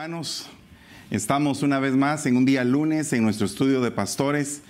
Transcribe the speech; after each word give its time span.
hermanos, 0.00 0.46
estamos 1.10 1.62
una 1.62 1.78
vez 1.78 1.94
más 1.94 2.24
en 2.24 2.38
un 2.38 2.46
día 2.46 2.64
lunes 2.64 3.12
en 3.12 3.22
nuestro 3.22 3.44
estudio 3.44 3.82
de 3.82 3.90
pastores 3.90 4.62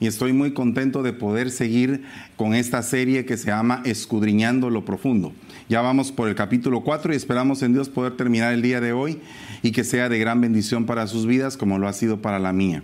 y 0.00 0.06
estoy 0.06 0.32
muy 0.32 0.54
contento 0.54 1.02
de 1.02 1.12
poder 1.12 1.50
seguir 1.50 2.04
con 2.36 2.54
esta 2.54 2.82
serie 2.82 3.26
que 3.26 3.36
se 3.36 3.48
llama 3.48 3.82
Escudriñando 3.84 4.70
lo 4.70 4.86
Profundo. 4.86 5.34
Ya 5.68 5.82
vamos 5.82 6.10
por 6.10 6.26
el 6.26 6.34
capítulo 6.34 6.84
4 6.84 7.12
y 7.12 7.16
esperamos 7.16 7.62
en 7.62 7.74
Dios 7.74 7.90
poder 7.90 8.16
terminar 8.16 8.54
el 8.54 8.62
día 8.62 8.80
de 8.80 8.92
hoy 8.92 9.20
y 9.62 9.72
que 9.72 9.84
sea 9.84 10.08
de 10.08 10.18
gran 10.18 10.40
bendición 10.40 10.86
para 10.86 11.06
sus 11.06 11.26
vidas 11.26 11.58
como 11.58 11.78
lo 11.78 11.86
ha 11.86 11.92
sido 11.92 12.22
para 12.22 12.38
la 12.38 12.54
mía. 12.54 12.82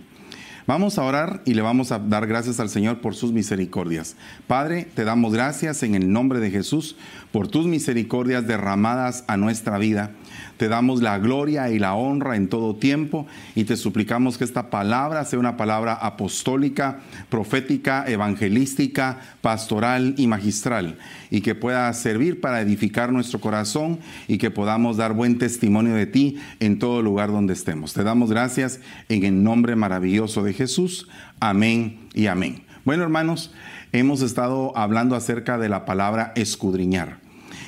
Vamos 0.67 0.99
a 0.99 1.03
orar 1.03 1.41
y 1.45 1.55
le 1.55 1.63
vamos 1.63 1.91
a 1.91 1.97
dar 1.97 2.25
gracias 2.27 2.59
al 2.59 2.69
Señor 2.69 2.99
por 2.99 3.15
sus 3.15 3.31
misericordias. 3.31 4.15
Padre, 4.45 4.87
te 4.93 5.05
damos 5.05 5.33
gracias 5.33 5.81
en 5.81 5.95
el 5.95 6.11
nombre 6.11 6.39
de 6.39 6.51
Jesús 6.51 6.97
por 7.31 7.47
tus 7.47 7.65
misericordias 7.65 8.45
derramadas 8.45 9.23
a 9.27 9.37
nuestra 9.37 9.79
vida. 9.79 10.11
Te 10.57 10.69
damos 10.69 11.01
la 11.01 11.17
gloria 11.19 11.69
y 11.69 11.79
la 11.79 11.95
honra 11.95 12.35
en 12.35 12.47
todo 12.47 12.75
tiempo 12.75 13.27
y 13.55 13.65
te 13.65 13.75
suplicamos 13.75 14.37
que 14.37 14.43
esta 14.43 14.69
palabra 14.69 15.25
sea 15.25 15.39
una 15.39 15.57
palabra 15.57 15.93
apostólica, 15.93 16.99
profética, 17.29 18.05
evangelística, 18.07 19.19
pastoral 19.41 20.15
y 20.17 20.27
magistral 20.27 20.97
y 21.29 21.41
que 21.41 21.55
pueda 21.55 21.91
servir 21.93 22.39
para 22.39 22.61
edificar 22.61 23.11
nuestro 23.11 23.39
corazón 23.41 23.99
y 24.27 24.37
que 24.37 24.51
podamos 24.51 24.97
dar 24.97 25.13
buen 25.13 25.37
testimonio 25.37 25.95
de 25.95 26.05
ti 26.05 26.37
en 26.59 26.79
todo 26.79 27.01
lugar 27.01 27.31
donde 27.31 27.53
estemos. 27.53 27.93
Te 27.93 28.03
damos 28.03 28.31
gracias 28.31 28.79
en 29.09 29.25
el 29.25 29.43
nombre 29.43 29.75
maravilloso 29.75 30.43
de 30.43 30.53
Jesús. 30.53 31.07
Amén 31.39 32.07
y 32.13 32.27
amén. 32.27 32.63
Bueno, 32.85 33.03
hermanos, 33.03 33.51
hemos 33.91 34.21
estado 34.21 34.77
hablando 34.77 35.15
acerca 35.15 35.57
de 35.57 35.69
la 35.69 35.85
palabra 35.85 36.31
escudriñar. 36.35 37.24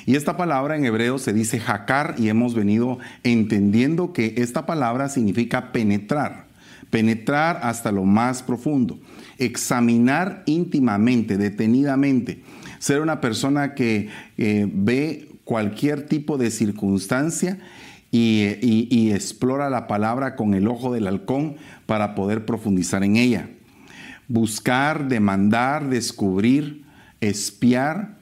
Y 0.08 0.16
esta 0.16 0.38
palabra 0.38 0.74
en 0.74 0.86
hebreo 0.86 1.18
se 1.18 1.34
dice 1.34 1.60
jacar 1.60 2.14
y 2.16 2.30
hemos 2.30 2.54
venido 2.54 2.98
entendiendo 3.24 4.14
que 4.14 4.36
esta 4.38 4.64
palabra 4.64 5.10
significa 5.10 5.70
penetrar, 5.70 6.46
penetrar 6.88 7.60
hasta 7.62 7.92
lo 7.92 8.04
más 8.04 8.42
profundo, 8.42 8.98
examinar 9.36 10.44
íntimamente, 10.46 11.36
detenidamente, 11.36 12.42
ser 12.78 13.02
una 13.02 13.20
persona 13.20 13.74
que 13.74 14.08
eh, 14.38 14.66
ve 14.72 15.28
cualquier 15.44 16.06
tipo 16.06 16.38
de 16.38 16.50
circunstancia 16.52 17.58
y, 18.10 18.88
y 18.90 19.12
explora 19.12 19.68
la 19.68 19.86
palabra 19.86 20.36
con 20.36 20.54
el 20.54 20.68
ojo 20.68 20.90
del 20.90 21.06
halcón 21.06 21.56
para 21.84 22.14
poder 22.14 22.46
profundizar 22.46 23.04
en 23.04 23.16
ella. 23.16 23.50
Buscar, 24.26 25.06
demandar, 25.08 25.90
descubrir, 25.90 26.86
espiar 27.20 28.17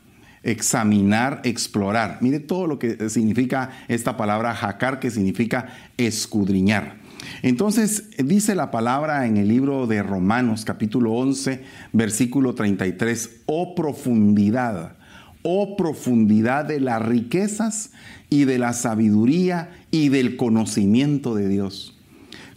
examinar, 0.47 1.41
explorar. 1.45 2.19
Mire 2.21 2.39
todo 2.41 2.67
lo 2.67 2.79
que 2.79 3.11
significa 3.11 3.71
esta 3.89 4.17
palabra 4.17 4.55
jacar, 4.55 5.01
que 5.01 5.11
significa 5.11 5.67
escudriñar. 5.97 6.97
Entonces 7.43 8.11
dice 8.19 8.55
la 8.55 8.71
palabra 8.71 9.27
en 9.27 9.37
el 9.37 9.49
libro 9.49 9.87
de 9.87 10.03
Romanos 10.03 10.65
capítulo 10.65 11.13
11, 11.15 11.65
versículo 11.93 12.55
33, 12.55 13.43
oh 13.47 13.75
profundidad, 13.75 14.97
oh 15.43 15.77
profundidad 15.77 16.65
de 16.65 16.79
las 16.79 17.03
riquezas 17.03 17.91
y 18.31 18.45
de 18.45 18.59
la 18.59 18.73
sabiduría 18.73 19.71
y 19.91 20.09
del 20.11 20.37
conocimiento 20.37 21.35
de 21.35 21.49
Dios. 21.49 21.99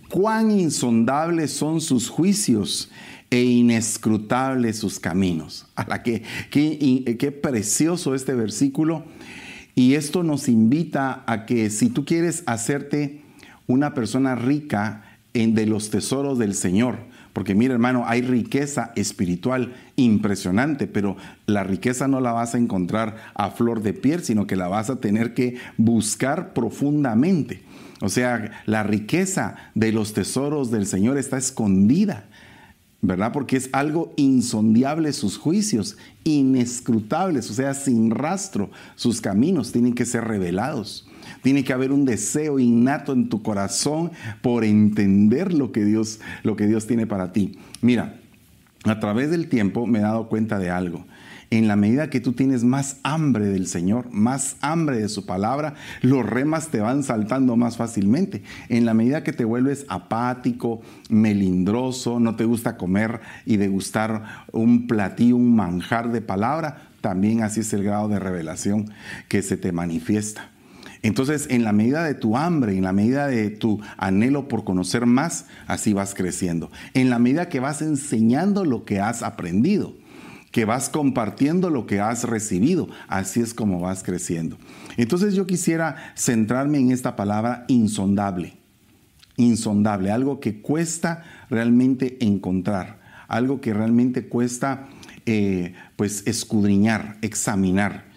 Cuán 0.09 0.51
insondables 0.51 1.51
son 1.51 1.81
sus 1.81 2.09
juicios 2.09 2.91
e 3.31 3.43
inescrutables 3.43 4.77
sus 4.77 4.99
caminos. 4.99 5.67
A 5.75 5.87
la 5.87 6.03
que, 6.03 6.23
qué 6.49 7.31
precioso 7.31 8.15
este 8.15 8.33
versículo. 8.33 9.05
Y 9.75 9.93
esto 9.93 10.23
nos 10.23 10.49
invita 10.49 11.23
a 11.25 11.45
que 11.45 11.69
si 11.69 11.89
tú 11.89 12.05
quieres 12.05 12.43
hacerte 12.45 13.21
una 13.67 13.93
persona 13.93 14.35
rica 14.35 15.03
en 15.33 15.53
de 15.53 15.65
los 15.65 15.89
tesoros 15.89 16.39
del 16.39 16.55
Señor, 16.55 16.97
porque 17.33 17.55
mira 17.55 17.73
hermano, 17.73 18.03
hay 18.07 18.21
riqueza 18.21 18.91
espiritual 18.95 19.73
impresionante, 19.95 20.87
pero 20.87 21.15
la 21.45 21.63
riqueza 21.63 22.07
no 22.07 22.19
la 22.19 22.31
vas 22.31 22.55
a 22.55 22.57
encontrar 22.57 23.15
a 23.35 23.51
flor 23.51 23.81
de 23.81 23.93
piel, 23.93 24.23
sino 24.23 24.47
que 24.47 24.55
la 24.55 24.67
vas 24.67 24.89
a 24.89 24.99
tener 24.99 25.33
que 25.33 25.57
buscar 25.77 26.53
profundamente. 26.53 27.61
O 28.01 28.09
sea, 28.09 28.63
la 28.65 28.83
riqueza 28.83 29.55
de 29.75 29.91
los 29.91 30.13
tesoros 30.13 30.71
del 30.71 30.87
Señor 30.87 31.17
está 31.17 31.37
escondida 31.37 32.28
¿verdad? 33.01 33.31
Porque 33.31 33.57
es 33.57 33.69
algo 33.71 34.13
insondiable 34.17 35.13
sus 35.13 35.37
juicios, 35.37 35.97
inescrutables, 36.23 37.49
o 37.49 37.53
sea, 37.53 37.73
sin 37.73 38.11
rastro. 38.11 38.69
Sus 38.95 39.21
caminos 39.21 39.71
tienen 39.71 39.93
que 39.93 40.05
ser 40.05 40.25
revelados. 40.25 41.07
Tiene 41.41 41.63
que 41.63 41.73
haber 41.73 41.91
un 41.91 42.05
deseo 42.05 42.59
innato 42.59 43.13
en 43.13 43.29
tu 43.29 43.41
corazón 43.41 44.11
por 44.41 44.65
entender 44.65 45.53
lo 45.53 45.71
que 45.71 45.85
Dios, 45.85 46.19
lo 46.43 46.55
que 46.55 46.67
Dios 46.67 46.87
tiene 46.87 47.07
para 47.07 47.31
ti. 47.31 47.57
Mira, 47.81 48.19
a 48.83 48.99
través 48.99 49.31
del 49.31 49.47
tiempo 49.47 49.85
me 49.85 49.99
he 49.99 50.01
dado 50.01 50.27
cuenta 50.27 50.59
de 50.59 50.69
algo 50.69 51.05
en 51.51 51.67
la 51.67 51.75
medida 51.75 52.09
que 52.09 52.19
tú 52.19 52.33
tienes 52.33 52.63
más 52.63 52.97
hambre 53.03 53.47
del 53.47 53.67
Señor, 53.67 54.11
más 54.11 54.55
hambre 54.61 54.99
de 54.99 55.09
su 55.09 55.25
palabra, 55.25 55.73
los 56.01 56.25
remas 56.25 56.69
te 56.69 56.79
van 56.79 57.03
saltando 57.03 57.55
más 57.55 57.77
fácilmente. 57.77 58.43
En 58.69 58.85
la 58.85 58.93
medida 58.93 59.23
que 59.23 59.33
te 59.33 59.45
vuelves 59.45 59.85
apático, 59.89 60.81
melindroso, 61.09 62.19
no 62.19 62.35
te 62.35 62.45
gusta 62.45 62.77
comer 62.77 63.21
y 63.45 63.57
degustar 63.57 64.45
un 64.51 64.87
platillo, 64.87 65.37
un 65.37 65.55
manjar 65.55 66.11
de 66.11 66.21
palabra, 66.21 66.89
también 67.01 67.41
así 67.41 67.61
es 67.61 67.73
el 67.73 67.83
grado 67.83 68.09
de 68.09 68.19
revelación 68.19 68.91
que 69.27 69.41
se 69.41 69.57
te 69.57 69.71
manifiesta. 69.71 70.51
Entonces, 71.01 71.47
en 71.49 71.63
la 71.63 71.71
medida 71.71 72.03
de 72.03 72.13
tu 72.13 72.35
hambre, 72.35 72.75
en 72.75 72.83
la 72.83 72.91
medida 72.91 73.27
de 73.27 73.49
tu 73.49 73.79
anhelo 73.97 74.49
por 74.49 74.65
conocer 74.65 75.05
más, 75.05 75.45
así 75.65 75.93
vas 75.93 76.13
creciendo. 76.13 76.71
En 76.93 77.09
la 77.09 77.19
medida 77.19 77.47
que 77.47 77.61
vas 77.61 77.81
enseñando 77.81 78.65
lo 78.65 78.83
que 78.83 78.99
has 78.99 79.23
aprendido 79.23 79.95
que 80.51 80.65
vas 80.65 80.89
compartiendo 80.89 81.69
lo 81.69 81.85
que 81.85 81.99
has 81.99 82.23
recibido. 82.23 82.89
Así 83.07 83.39
es 83.41 83.53
como 83.53 83.79
vas 83.79 84.03
creciendo. 84.03 84.57
Entonces 84.97 85.35
yo 85.35 85.45
quisiera 85.47 86.13
centrarme 86.15 86.79
en 86.79 86.91
esta 86.91 87.15
palabra 87.15 87.65
insondable. 87.67 88.57
Insondable, 89.37 90.11
algo 90.11 90.39
que 90.39 90.61
cuesta 90.61 91.23
realmente 91.49 92.17
encontrar, 92.19 92.99
algo 93.27 93.61
que 93.61 93.73
realmente 93.73 94.27
cuesta 94.27 94.89
eh, 95.25 95.75
pues 95.95 96.27
escudriñar, 96.27 97.17
examinar. 97.21 98.09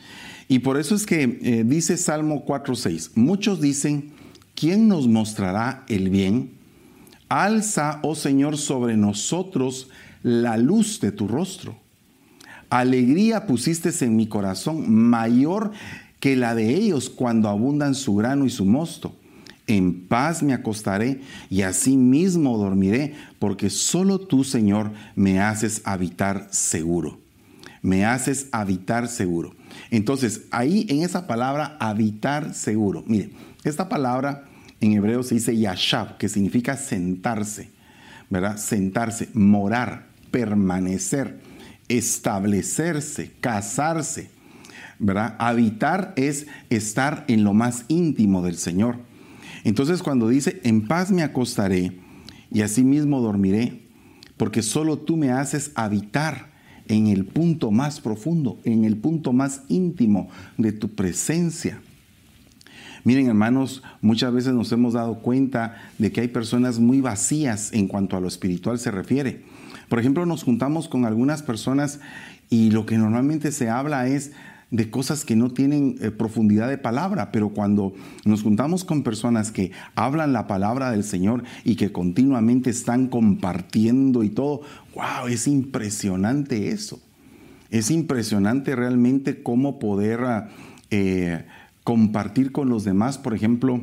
Y 0.49 0.59
por 0.60 0.78
eso 0.78 0.94
es 0.94 1.06
que 1.06 1.38
eh, 1.43 1.64
dice 1.64 1.97
Salmo 1.97 2.44
4.6, 2.44 3.12
muchos 3.14 3.60
dicen, 3.60 4.12
¿quién 4.54 4.88
nos 4.88 5.06
mostrará 5.06 5.84
el 5.88 6.10
bien? 6.10 6.54
Alza, 7.28 8.00
oh 8.03 8.14
Señor, 8.14 8.59
sobre 8.59 8.97
nosotros 8.97 9.88
la 10.22 10.56
luz 10.56 11.00
de 11.00 11.12
tu 11.12 11.28
rostro. 11.28 11.81
Alegría 12.72 13.44
pusiste 13.44 13.90
en 14.02 14.16
mi 14.16 14.28
corazón, 14.28 14.90
mayor 14.90 15.72
que 16.20 16.36
la 16.36 16.54
de 16.54 16.70
ellos 16.74 17.10
cuando 17.10 17.50
abundan 17.50 17.94
su 17.94 18.14
grano 18.14 18.46
y 18.46 18.50
su 18.50 18.64
mosto. 18.64 19.14
En 19.66 20.06
paz 20.08 20.42
me 20.42 20.54
acostaré 20.54 21.20
y 21.50 21.62
así 21.62 21.98
mismo 21.98 22.56
dormiré, 22.56 23.14
porque 23.38 23.68
solo 23.68 24.20
tú, 24.20 24.42
Señor, 24.42 24.90
me 25.14 25.38
haces 25.38 25.82
habitar 25.84 26.48
seguro. 26.50 27.20
Me 27.82 28.06
haces 28.06 28.48
habitar 28.52 29.06
seguro. 29.08 29.54
Entonces, 29.90 30.44
ahí 30.50 30.86
en 30.88 31.02
esa 31.02 31.26
palabra, 31.26 31.76
habitar 31.78 32.54
seguro. 32.54 33.04
Mire, 33.06 33.32
esta 33.64 33.90
palabra 33.90 34.48
en 34.80 34.92
hebreo 34.92 35.22
se 35.22 35.34
dice 35.34 35.58
yashab, 35.58 36.16
que 36.16 36.30
significa 36.30 36.78
sentarse, 36.78 37.68
¿verdad? 38.30 38.56
Sentarse, 38.56 39.28
morar, 39.34 40.06
permanecer 40.30 41.51
establecerse, 41.92 43.32
casarse, 43.40 44.30
¿verdad? 44.98 45.36
Habitar 45.38 46.14
es 46.16 46.46
estar 46.70 47.24
en 47.28 47.44
lo 47.44 47.52
más 47.52 47.84
íntimo 47.88 48.42
del 48.42 48.56
Señor. 48.56 48.96
Entonces 49.64 50.02
cuando 50.02 50.28
dice, 50.28 50.60
en 50.64 50.88
paz 50.88 51.10
me 51.10 51.22
acostaré 51.22 51.98
y 52.50 52.62
asimismo 52.62 53.20
dormiré, 53.20 53.82
porque 54.36 54.62
solo 54.62 54.98
tú 54.98 55.16
me 55.16 55.30
haces 55.30 55.70
habitar 55.74 56.50
en 56.88 57.08
el 57.08 57.26
punto 57.26 57.70
más 57.70 58.00
profundo, 58.00 58.58
en 58.64 58.84
el 58.84 58.96
punto 58.96 59.32
más 59.32 59.62
íntimo 59.68 60.30
de 60.56 60.72
tu 60.72 60.94
presencia. 60.94 61.80
Miren 63.04 63.26
hermanos, 63.26 63.82
muchas 64.00 64.32
veces 64.32 64.54
nos 64.54 64.72
hemos 64.72 64.94
dado 64.94 65.18
cuenta 65.18 65.90
de 65.98 66.10
que 66.10 66.22
hay 66.22 66.28
personas 66.28 66.78
muy 66.78 67.00
vacías 67.00 67.72
en 67.72 67.86
cuanto 67.86 68.16
a 68.16 68.20
lo 68.20 68.28
espiritual 68.28 68.78
se 68.78 68.90
refiere. 68.90 69.51
Por 69.92 69.98
ejemplo, 69.98 70.24
nos 70.24 70.42
juntamos 70.42 70.88
con 70.88 71.04
algunas 71.04 71.42
personas 71.42 72.00
y 72.48 72.70
lo 72.70 72.86
que 72.86 72.96
normalmente 72.96 73.52
se 73.52 73.68
habla 73.68 74.08
es 74.08 74.32
de 74.70 74.88
cosas 74.88 75.26
que 75.26 75.36
no 75.36 75.50
tienen 75.50 75.98
eh, 76.00 76.10
profundidad 76.10 76.70
de 76.70 76.78
palabra, 76.78 77.30
pero 77.30 77.50
cuando 77.50 77.92
nos 78.24 78.42
juntamos 78.42 78.86
con 78.86 79.02
personas 79.02 79.52
que 79.52 79.70
hablan 79.94 80.32
la 80.32 80.46
palabra 80.46 80.90
del 80.92 81.04
Señor 81.04 81.44
y 81.62 81.76
que 81.76 81.92
continuamente 81.92 82.70
están 82.70 83.08
compartiendo 83.08 84.24
y 84.24 84.30
todo, 84.30 84.62
wow, 84.94 85.28
es 85.28 85.46
impresionante 85.46 86.70
eso. 86.70 86.98
Es 87.68 87.90
impresionante 87.90 88.74
realmente 88.74 89.42
cómo 89.42 89.78
poder 89.78 90.20
ah, 90.24 90.48
eh, 90.88 91.44
compartir 91.84 92.50
con 92.50 92.70
los 92.70 92.84
demás, 92.84 93.18
por 93.18 93.34
ejemplo, 93.34 93.82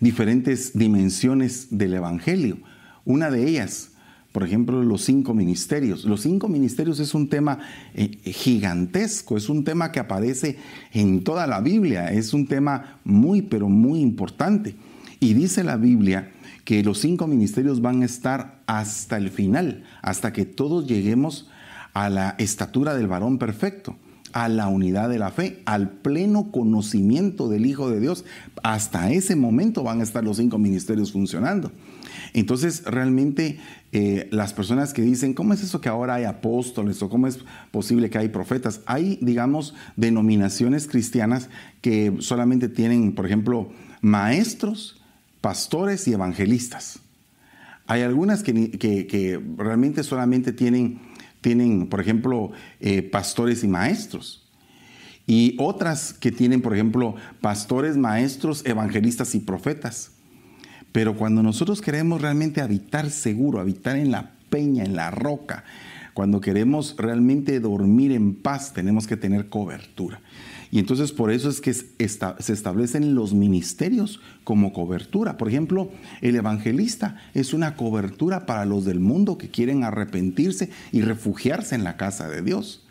diferentes 0.00 0.76
dimensiones 0.76 1.68
del 1.70 1.94
Evangelio. 1.94 2.58
Una 3.06 3.30
de 3.30 3.48
ellas, 3.48 3.91
por 4.32 4.44
ejemplo, 4.44 4.82
los 4.82 5.02
cinco 5.02 5.34
ministerios. 5.34 6.04
Los 6.04 6.22
cinco 6.22 6.48
ministerios 6.48 6.98
es 7.00 7.14
un 7.14 7.28
tema 7.28 7.58
eh, 7.94 8.08
gigantesco, 8.24 9.36
es 9.36 9.50
un 9.50 9.62
tema 9.62 9.92
que 9.92 10.00
aparece 10.00 10.56
en 10.92 11.22
toda 11.22 11.46
la 11.46 11.60
Biblia, 11.60 12.10
es 12.10 12.32
un 12.32 12.46
tema 12.46 12.98
muy, 13.04 13.42
pero 13.42 13.68
muy 13.68 14.00
importante. 14.00 14.74
Y 15.20 15.34
dice 15.34 15.62
la 15.62 15.76
Biblia 15.76 16.32
que 16.64 16.82
los 16.82 16.98
cinco 16.98 17.26
ministerios 17.26 17.82
van 17.82 18.02
a 18.02 18.06
estar 18.06 18.62
hasta 18.66 19.18
el 19.18 19.30
final, 19.30 19.84
hasta 20.00 20.32
que 20.32 20.46
todos 20.46 20.86
lleguemos 20.86 21.50
a 21.92 22.08
la 22.08 22.34
estatura 22.38 22.94
del 22.94 23.08
varón 23.08 23.38
perfecto, 23.38 23.96
a 24.32 24.48
la 24.48 24.68
unidad 24.68 25.10
de 25.10 25.18
la 25.18 25.30
fe, 25.30 25.60
al 25.66 25.90
pleno 25.90 26.50
conocimiento 26.50 27.48
del 27.48 27.66
Hijo 27.66 27.90
de 27.90 28.00
Dios. 28.00 28.24
Hasta 28.62 29.10
ese 29.10 29.36
momento 29.36 29.82
van 29.82 30.00
a 30.00 30.04
estar 30.04 30.24
los 30.24 30.38
cinco 30.38 30.56
ministerios 30.56 31.12
funcionando. 31.12 31.70
Entonces, 32.34 32.82
realmente 32.84 33.58
eh, 33.92 34.28
las 34.30 34.54
personas 34.54 34.94
que 34.94 35.02
dicen, 35.02 35.34
¿cómo 35.34 35.52
es 35.52 35.62
eso 35.62 35.80
que 35.80 35.88
ahora 35.88 36.14
hay 36.14 36.24
apóstoles 36.24 37.02
o 37.02 37.10
cómo 37.10 37.26
es 37.26 37.40
posible 37.70 38.08
que 38.08 38.18
hay 38.18 38.28
profetas? 38.28 38.80
Hay, 38.86 39.18
digamos, 39.20 39.74
denominaciones 39.96 40.86
cristianas 40.86 41.50
que 41.82 42.14
solamente 42.20 42.68
tienen, 42.68 43.14
por 43.14 43.26
ejemplo, 43.26 43.70
maestros, 44.00 45.02
pastores 45.42 46.08
y 46.08 46.14
evangelistas. 46.14 47.00
Hay 47.86 48.00
algunas 48.00 48.42
que, 48.42 49.42
realmente 49.58 50.02
solamente 50.02 50.52
tienen, 50.52 51.00
tienen 51.42 51.88
por 51.88 52.00
ejemplo, 52.00 52.52
eh, 52.80 53.02
pastores 53.02 53.62
y 53.62 53.68
maestros. 53.68 54.48
Y 55.26 55.54
otras 55.58 56.14
que 56.14 56.32
tienen, 56.32 56.62
por 56.62 56.72
ejemplo, 56.72 57.14
pastores, 57.42 57.96
maestros, 57.96 58.64
evangelistas 58.64 59.34
y 59.34 59.40
profetas. 59.40 60.12
Pero 60.92 61.16
cuando 61.16 61.42
nosotros 61.42 61.80
queremos 61.80 62.20
realmente 62.20 62.60
habitar 62.60 63.10
seguro, 63.10 63.60
habitar 63.60 63.96
en 63.96 64.10
la 64.10 64.32
peña, 64.50 64.84
en 64.84 64.94
la 64.94 65.10
roca, 65.10 65.64
cuando 66.14 66.40
queremos 66.40 66.94
realmente 66.98 67.58
dormir 67.58 68.12
en 68.12 68.34
paz, 68.34 68.74
tenemos 68.74 69.06
que 69.06 69.16
tener 69.16 69.48
cobertura. 69.48 70.20
Y 70.70 70.78
entonces 70.78 71.12
por 71.12 71.30
eso 71.30 71.50
es 71.50 71.60
que 71.60 71.74
se 71.74 72.52
establecen 72.52 73.14
los 73.14 73.34
ministerios 73.34 74.20
como 74.42 74.72
cobertura. 74.72 75.36
Por 75.36 75.48
ejemplo, 75.48 75.90
el 76.22 76.36
evangelista 76.36 77.16
es 77.34 77.52
una 77.52 77.76
cobertura 77.76 78.46
para 78.46 78.64
los 78.64 78.86
del 78.86 78.98
mundo 78.98 79.36
que 79.36 79.50
quieren 79.50 79.84
arrepentirse 79.84 80.70
y 80.90 81.02
refugiarse 81.02 81.74
en 81.74 81.84
la 81.84 81.98
casa 81.98 82.28
de 82.28 82.40
Dios. 82.40 82.86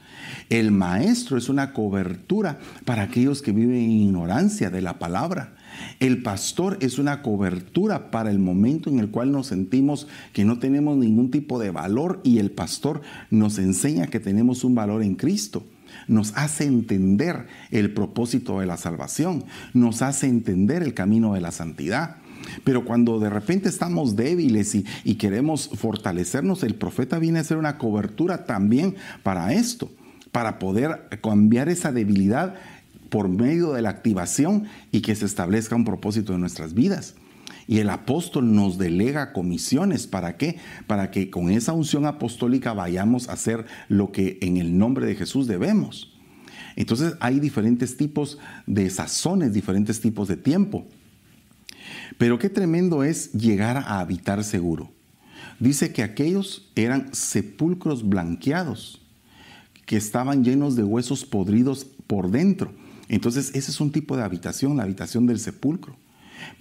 El 0.49 0.71
maestro 0.71 1.37
es 1.37 1.49
una 1.49 1.73
cobertura 1.73 2.59
para 2.85 3.03
aquellos 3.03 3.41
que 3.41 3.51
viven 3.51 3.77
en 3.77 3.91
ignorancia 3.91 4.69
de 4.69 4.81
la 4.81 4.99
palabra. 4.99 5.55
El 5.99 6.23
pastor 6.23 6.77
es 6.81 6.99
una 6.99 7.21
cobertura 7.21 8.11
para 8.11 8.31
el 8.31 8.39
momento 8.39 8.89
en 8.89 8.99
el 8.99 9.09
cual 9.09 9.31
nos 9.31 9.47
sentimos 9.47 10.07
que 10.33 10.45
no 10.45 10.59
tenemos 10.59 10.97
ningún 10.97 11.31
tipo 11.31 11.59
de 11.59 11.71
valor 11.71 12.21
y 12.23 12.39
el 12.39 12.51
pastor 12.51 13.01
nos 13.29 13.57
enseña 13.57 14.07
que 14.07 14.19
tenemos 14.19 14.63
un 14.63 14.75
valor 14.75 15.03
en 15.03 15.15
Cristo 15.15 15.65
nos 16.07 16.33
hace 16.35 16.65
entender 16.65 17.47
el 17.69 17.93
propósito 17.93 18.59
de 18.59 18.65
la 18.65 18.77
salvación, 18.77 19.43
nos 19.73 20.01
hace 20.01 20.27
entender 20.27 20.83
el 20.83 20.93
camino 20.93 21.33
de 21.33 21.41
la 21.41 21.51
santidad. 21.51 22.17
Pero 22.63 22.85
cuando 22.85 23.19
de 23.19 23.29
repente 23.29 23.69
estamos 23.69 24.15
débiles 24.15 24.75
y, 24.75 25.15
queremos 25.15 25.69
fortalecernos, 25.69 26.63
el 26.63 26.75
profeta 26.75 27.19
viene 27.19 27.39
a 27.39 27.43
ser 27.43 27.57
una 27.57 27.77
cobertura 27.77 28.45
también 28.45 28.95
para 29.23 29.53
esto, 29.53 29.91
para 30.31 30.59
poder 30.59 31.07
cambiar 31.21 31.69
esa 31.69 31.91
debilidad 31.91 32.55
por 33.11 33.27
medio 33.27 33.73
de 33.73 33.81
la 33.81 33.89
activación 33.89 34.63
y 34.91 35.01
que 35.01 35.15
se 35.15 35.25
establezca 35.25 35.75
un 35.75 35.83
propósito 35.83 36.33
en 36.33 36.39
nuestras 36.39 36.73
vidas. 36.73 37.13
Y 37.67 37.79
el 37.79 37.89
apóstol 37.89 38.55
nos 38.55 38.77
delega 38.77 39.33
comisiones. 39.33 40.07
¿Para 40.07 40.37
qué? 40.37 40.57
Para 40.87 41.11
que 41.11 41.29
con 41.29 41.51
esa 41.51 41.73
unción 41.73 42.05
apostólica 42.05 42.73
vayamos 42.73 43.27
a 43.27 43.33
hacer 43.33 43.65
lo 43.89 44.11
que 44.11 44.39
en 44.41 44.57
el 44.57 44.77
nombre 44.77 45.05
de 45.05 45.15
Jesús 45.15 45.45
debemos. 45.45 46.17
Entonces 46.77 47.15
hay 47.19 47.41
diferentes 47.41 47.97
tipos 47.97 48.39
de 48.65 48.89
sazones, 48.89 49.53
diferentes 49.53 49.99
tipos 49.99 50.29
de 50.29 50.37
tiempo. 50.37 50.87
Pero 52.17 52.39
qué 52.39 52.49
tremendo 52.49 53.03
es 53.03 53.33
llegar 53.33 53.77
a 53.77 53.99
habitar 53.99 54.43
seguro. 54.45 54.89
Dice 55.59 55.91
que 55.91 56.01
aquellos 56.01 56.71
eran 56.75 57.13
sepulcros 57.13 58.07
blanqueados, 58.07 59.01
que 59.85 59.97
estaban 59.97 60.45
llenos 60.45 60.77
de 60.77 60.83
huesos 60.83 61.25
podridos 61.25 61.85
por 62.07 62.31
dentro. 62.31 62.73
Entonces 63.11 63.51
ese 63.53 63.71
es 63.71 63.81
un 63.81 63.91
tipo 63.91 64.15
de 64.15 64.23
habitación, 64.23 64.77
la 64.77 64.83
habitación 64.83 65.27
del 65.27 65.37
sepulcro. 65.37 65.97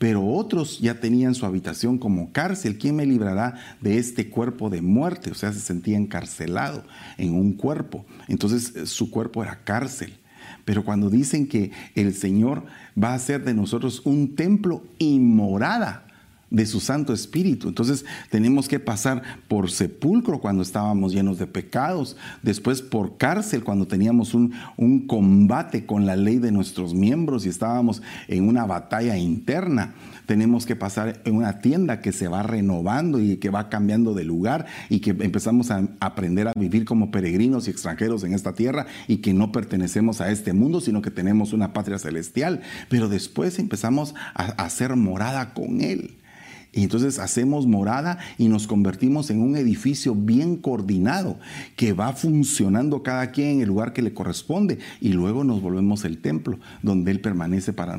Pero 0.01 0.27
otros 0.27 0.81
ya 0.81 0.99
tenían 1.01 1.37
su 1.37 1.47
habitación 1.47 1.97
como 1.97 2.33
cárcel. 2.33 2.77
¿Quién 2.77 2.97
me 2.97 3.07
librará 3.07 3.55
de 3.81 3.99
este 3.99 4.29
cuerpo 4.29 4.69
de 4.69 4.83
muerte? 4.83 5.31
O 5.31 5.35
sea, 5.35 5.53
se 5.53 5.61
sentía 5.61 5.97
encarcelado 5.97 6.83
en 7.19 7.35
un 7.35 7.53
cuerpo. 7.53 8.05
Entonces 8.27 8.75
eh, 8.75 8.87
su 8.87 9.13
cuerpo 9.13 9.45
era 9.45 9.63
cárcel. 9.63 10.19
Pero 10.65 10.85
cuando 10.85 11.09
dicen 11.09 11.47
que 11.47 11.71
el 11.95 12.15
Señor 12.15 12.65
va 13.01 13.11
a 13.11 13.15
hacer 13.15 13.45
de 13.45 13.55
nosotros 13.55 14.03
un 14.05 14.35
templo 14.35 14.83
y 14.99 15.21
morada, 15.21 16.09
de 16.51 16.67
su 16.67 16.81
Santo 16.81 17.13
Espíritu. 17.13 17.69
Entonces 17.69 18.05
tenemos 18.29 18.69
que 18.69 18.81
pasar 18.81 19.23
por 19.49 19.71
sepulcro 19.71 20.41
cuando 20.41 20.63
estábamos 20.63 21.13
llenos 21.13 21.39
de 21.39 21.47
pecados, 21.47 22.17
después 22.43 22.83
por 22.83 23.17
cárcel 23.17 23.65
cuando 23.65 23.87
teníamos 23.87 24.35
un, 24.35 24.53
un, 24.77 25.07
combate 25.07 25.87
con 25.87 26.07
la 26.07 26.17
ley 26.17 26.39
de 26.39 26.53
nuestros 26.53 26.95
miembros 26.95 27.47
y 27.47 27.49
estábamos 27.49 28.03
en 28.29 28.49
una 28.49 28.67
batalla 28.67 29.17
interna. 29.17 29.95
Tenemos 30.27 30.67
que 30.67 30.77
pasar 30.77 31.21
en 31.25 31.37
una 31.37 31.61
tienda 31.61 32.01
que 32.01 32.13
se 32.13 32.29
va 32.29 32.43
renovando 32.43 33.21
y 33.21 33.39
que 33.39 33.51
va 33.51 33.69
cambiando 33.69 34.15
de 34.15 34.25
lugar 34.25 34.67
y 34.89 35.01
que 35.01 35.11
empezamos 35.11 35.71
a 35.71 35.89
aprender 36.01 36.49
a 36.49 36.53
vivir 36.55 36.85
como 36.85 37.11
peregrinos 37.11 37.67
y 37.67 37.71
extranjeros 37.71 38.23
en 38.25 38.35
esta 38.35 38.55
tierra 38.55 38.87
y 39.09 39.19
que 39.19 39.33
no 39.33 39.53
pertenecemos 39.53 40.21
a 40.21 40.31
este 40.31 40.53
mundo, 40.53 40.81
sino 40.81 41.03
que 41.03 41.11
tenemos 41.11 41.53
una 41.53 41.73
patria 41.73 41.99
celestial. 41.99 42.61
Pero 42.89 43.09
después 43.09 43.59
empezamos 43.59 44.15
a 44.35 44.45
hacer 44.63 44.95
morada 44.97 45.53
con 45.55 45.81
Él. 45.81 46.20
Y 46.73 46.85
entonces 46.85 47.19
hacemos 47.19 47.67
morada 47.67 48.19
y 48.39 48.47
nos 48.47 48.69
convertimos 48.69 49.31
en 49.31 49.43
un 49.43 49.57
edificio 49.57 50.15
bien 50.15 50.57
coordinado 50.57 51.39
que 51.77 51.93
va 51.93 52.13
funcionando 52.13 53.03
cada 53.03 53.33
quien 53.33 53.49
en 53.49 53.61
el 53.63 53.69
lugar 53.69 53.93
que 53.93 54.03
le 54.03 54.15
corresponde 54.15 54.79
y 55.01 55.09
luego 55.09 55.43
nos 55.43 55.61
volvemos 55.61 56.05
el 56.05 56.19
templo 56.19 56.61
donde 56.83 57.11
Él 57.11 57.21
permanece 57.21 57.73
para 57.73 57.99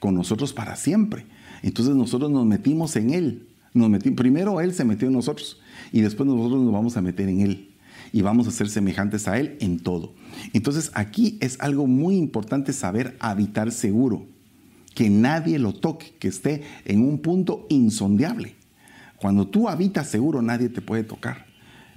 con 0.00 0.14
nosotros 0.14 0.52
para 0.52 0.74
siempre. 0.74 1.26
Entonces 1.62 1.94
nosotros 1.94 2.30
nos 2.30 2.44
metimos 2.44 2.96
en 2.96 3.10
Él. 3.10 3.48
Nos 3.72 4.02
primero 4.14 4.60
Él 4.60 4.74
se 4.74 4.84
metió 4.84 5.06
en 5.06 5.14
nosotros 5.14 5.60
y 5.92 6.00
después 6.00 6.28
nosotros 6.28 6.62
nos 6.62 6.72
vamos 6.72 6.96
a 6.96 7.02
meter 7.02 7.28
en 7.28 7.40
Él 7.40 7.70
y 8.12 8.22
vamos 8.22 8.48
a 8.48 8.50
ser 8.50 8.68
semejantes 8.68 9.28
a 9.28 9.38
Él 9.38 9.56
en 9.60 9.78
todo. 9.78 10.14
Entonces 10.54 10.90
aquí 10.94 11.38
es 11.40 11.60
algo 11.60 11.86
muy 11.86 12.16
importante 12.16 12.72
saber 12.72 13.16
habitar 13.20 13.70
seguro 13.70 14.26
que 14.98 15.10
nadie 15.10 15.60
lo 15.60 15.74
toque, 15.74 16.16
que 16.18 16.26
esté 16.26 16.64
en 16.84 17.02
un 17.02 17.20
punto 17.20 17.68
insondiable. 17.68 18.56
Cuando 19.16 19.46
tú 19.46 19.68
habitas 19.68 20.08
seguro, 20.08 20.42
nadie 20.42 20.70
te 20.70 20.80
puede 20.82 21.04
tocar. 21.04 21.46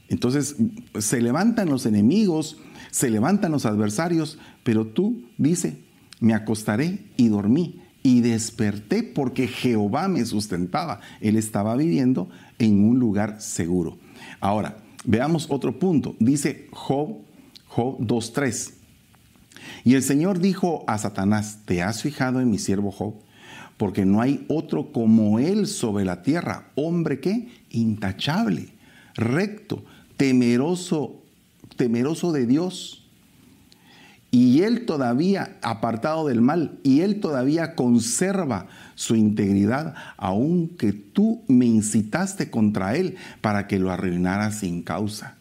Entonces 0.07 0.55
se 0.99 1.19
levantan 1.19 1.67
los 1.67 1.87
enemigos, 1.87 2.59
se 2.91 3.09
levantan 3.09 3.53
los 3.53 3.65
adversarios, 3.65 4.37
pero 4.61 4.85
tú 4.85 5.23
dice, 5.39 5.79
me 6.19 6.35
acostaré 6.35 7.07
y 7.17 7.29
dormí 7.29 7.81
y 8.03 8.21
desperté 8.21 9.01
porque 9.01 9.47
Jehová 9.47 10.07
me 10.07 10.23
sustentaba. 10.23 10.99
Él 11.21 11.37
estaba 11.37 11.75
viviendo 11.75 12.29
en 12.59 12.83
un 12.87 12.99
lugar 12.99 13.41
seguro. 13.41 13.97
Ahora, 14.39 14.77
veamos 15.05 15.47
otro 15.49 15.79
punto. 15.79 16.15
Dice 16.19 16.67
Job, 16.71 17.17
Job 17.65 17.97
2.3. 17.97 18.80
Y 19.83 19.95
el 19.95 20.03
Señor 20.03 20.39
dijo 20.39 20.83
a 20.87 20.97
Satanás, 20.97 21.59
¿te 21.65 21.81
has 21.81 22.01
fijado 22.01 22.39
en 22.39 22.49
mi 22.49 22.59
siervo 22.59 22.91
Job? 22.91 23.15
Porque 23.77 24.05
no 24.05 24.21
hay 24.21 24.45
otro 24.47 24.91
como 24.91 25.39
él 25.39 25.65
sobre 25.67 26.05
la 26.05 26.21
tierra, 26.21 26.69
hombre 26.75 27.19
que 27.19 27.49
intachable, 27.71 28.69
recto, 29.15 29.83
temeroso, 30.17 31.21
temeroso 31.77 32.31
de 32.31 32.45
Dios. 32.45 33.03
Y 34.29 34.61
él 34.61 34.85
todavía 34.85 35.57
apartado 35.61 36.27
del 36.27 36.41
mal, 36.41 36.79
y 36.83 37.01
él 37.01 37.19
todavía 37.19 37.75
conserva 37.75 38.67
su 38.95 39.15
integridad, 39.15 39.95
aunque 40.15 40.93
tú 40.93 41.41
me 41.47 41.65
incitaste 41.65 42.49
contra 42.49 42.95
él 42.95 43.15
para 43.41 43.67
que 43.67 43.79
lo 43.79 43.91
arruinara 43.91 44.51
sin 44.51 44.83
causa. 44.83 45.35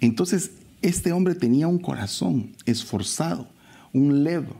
Entonces 0.00 0.52
este 0.82 1.12
hombre 1.12 1.34
tenía 1.34 1.66
un 1.66 1.78
corazón 1.78 2.52
esforzado, 2.66 3.48
un 3.92 4.24
levo, 4.24 4.56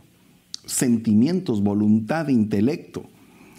sentimientos, 0.67 1.63
voluntad, 1.63 2.29
intelecto, 2.29 3.05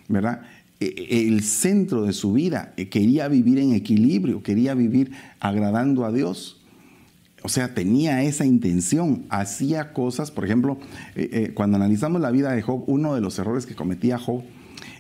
¿verdad? 0.08 0.42
E, 0.80 0.86
e, 0.86 1.28
el 1.28 1.44
centro 1.44 2.04
de 2.04 2.13
su 2.13 2.34
vida, 2.34 2.74
eh, 2.78 2.88
quería 2.88 3.28
vivir 3.28 3.60
en 3.60 3.74
equilibrio, 3.74 4.44
quería 4.44 4.74
vivir 4.74 5.12
agradando 5.39 6.06
a 6.06 6.12
Dios. 6.12 6.62
O 7.44 7.50
sea, 7.50 7.74
tenía 7.74 8.24
esa 8.24 8.46
intención, 8.46 9.25
hacía 9.30 9.94
cosas, 9.94 10.32
por 10.32 10.46
ejemplo, 10.46 10.78
eh, 11.16 11.30
eh, 11.32 11.51
cuando 11.54 11.78
analizamos 11.78 12.22
la 12.22 12.32
vida 12.32 12.51
de 12.51 12.62
Job, 12.62 12.84
uno 12.88 13.16
de 13.16 13.22
los 13.22 13.39
errores 13.39 13.66
que 13.66 13.75
cometía 13.75 14.18
Job 14.18 14.44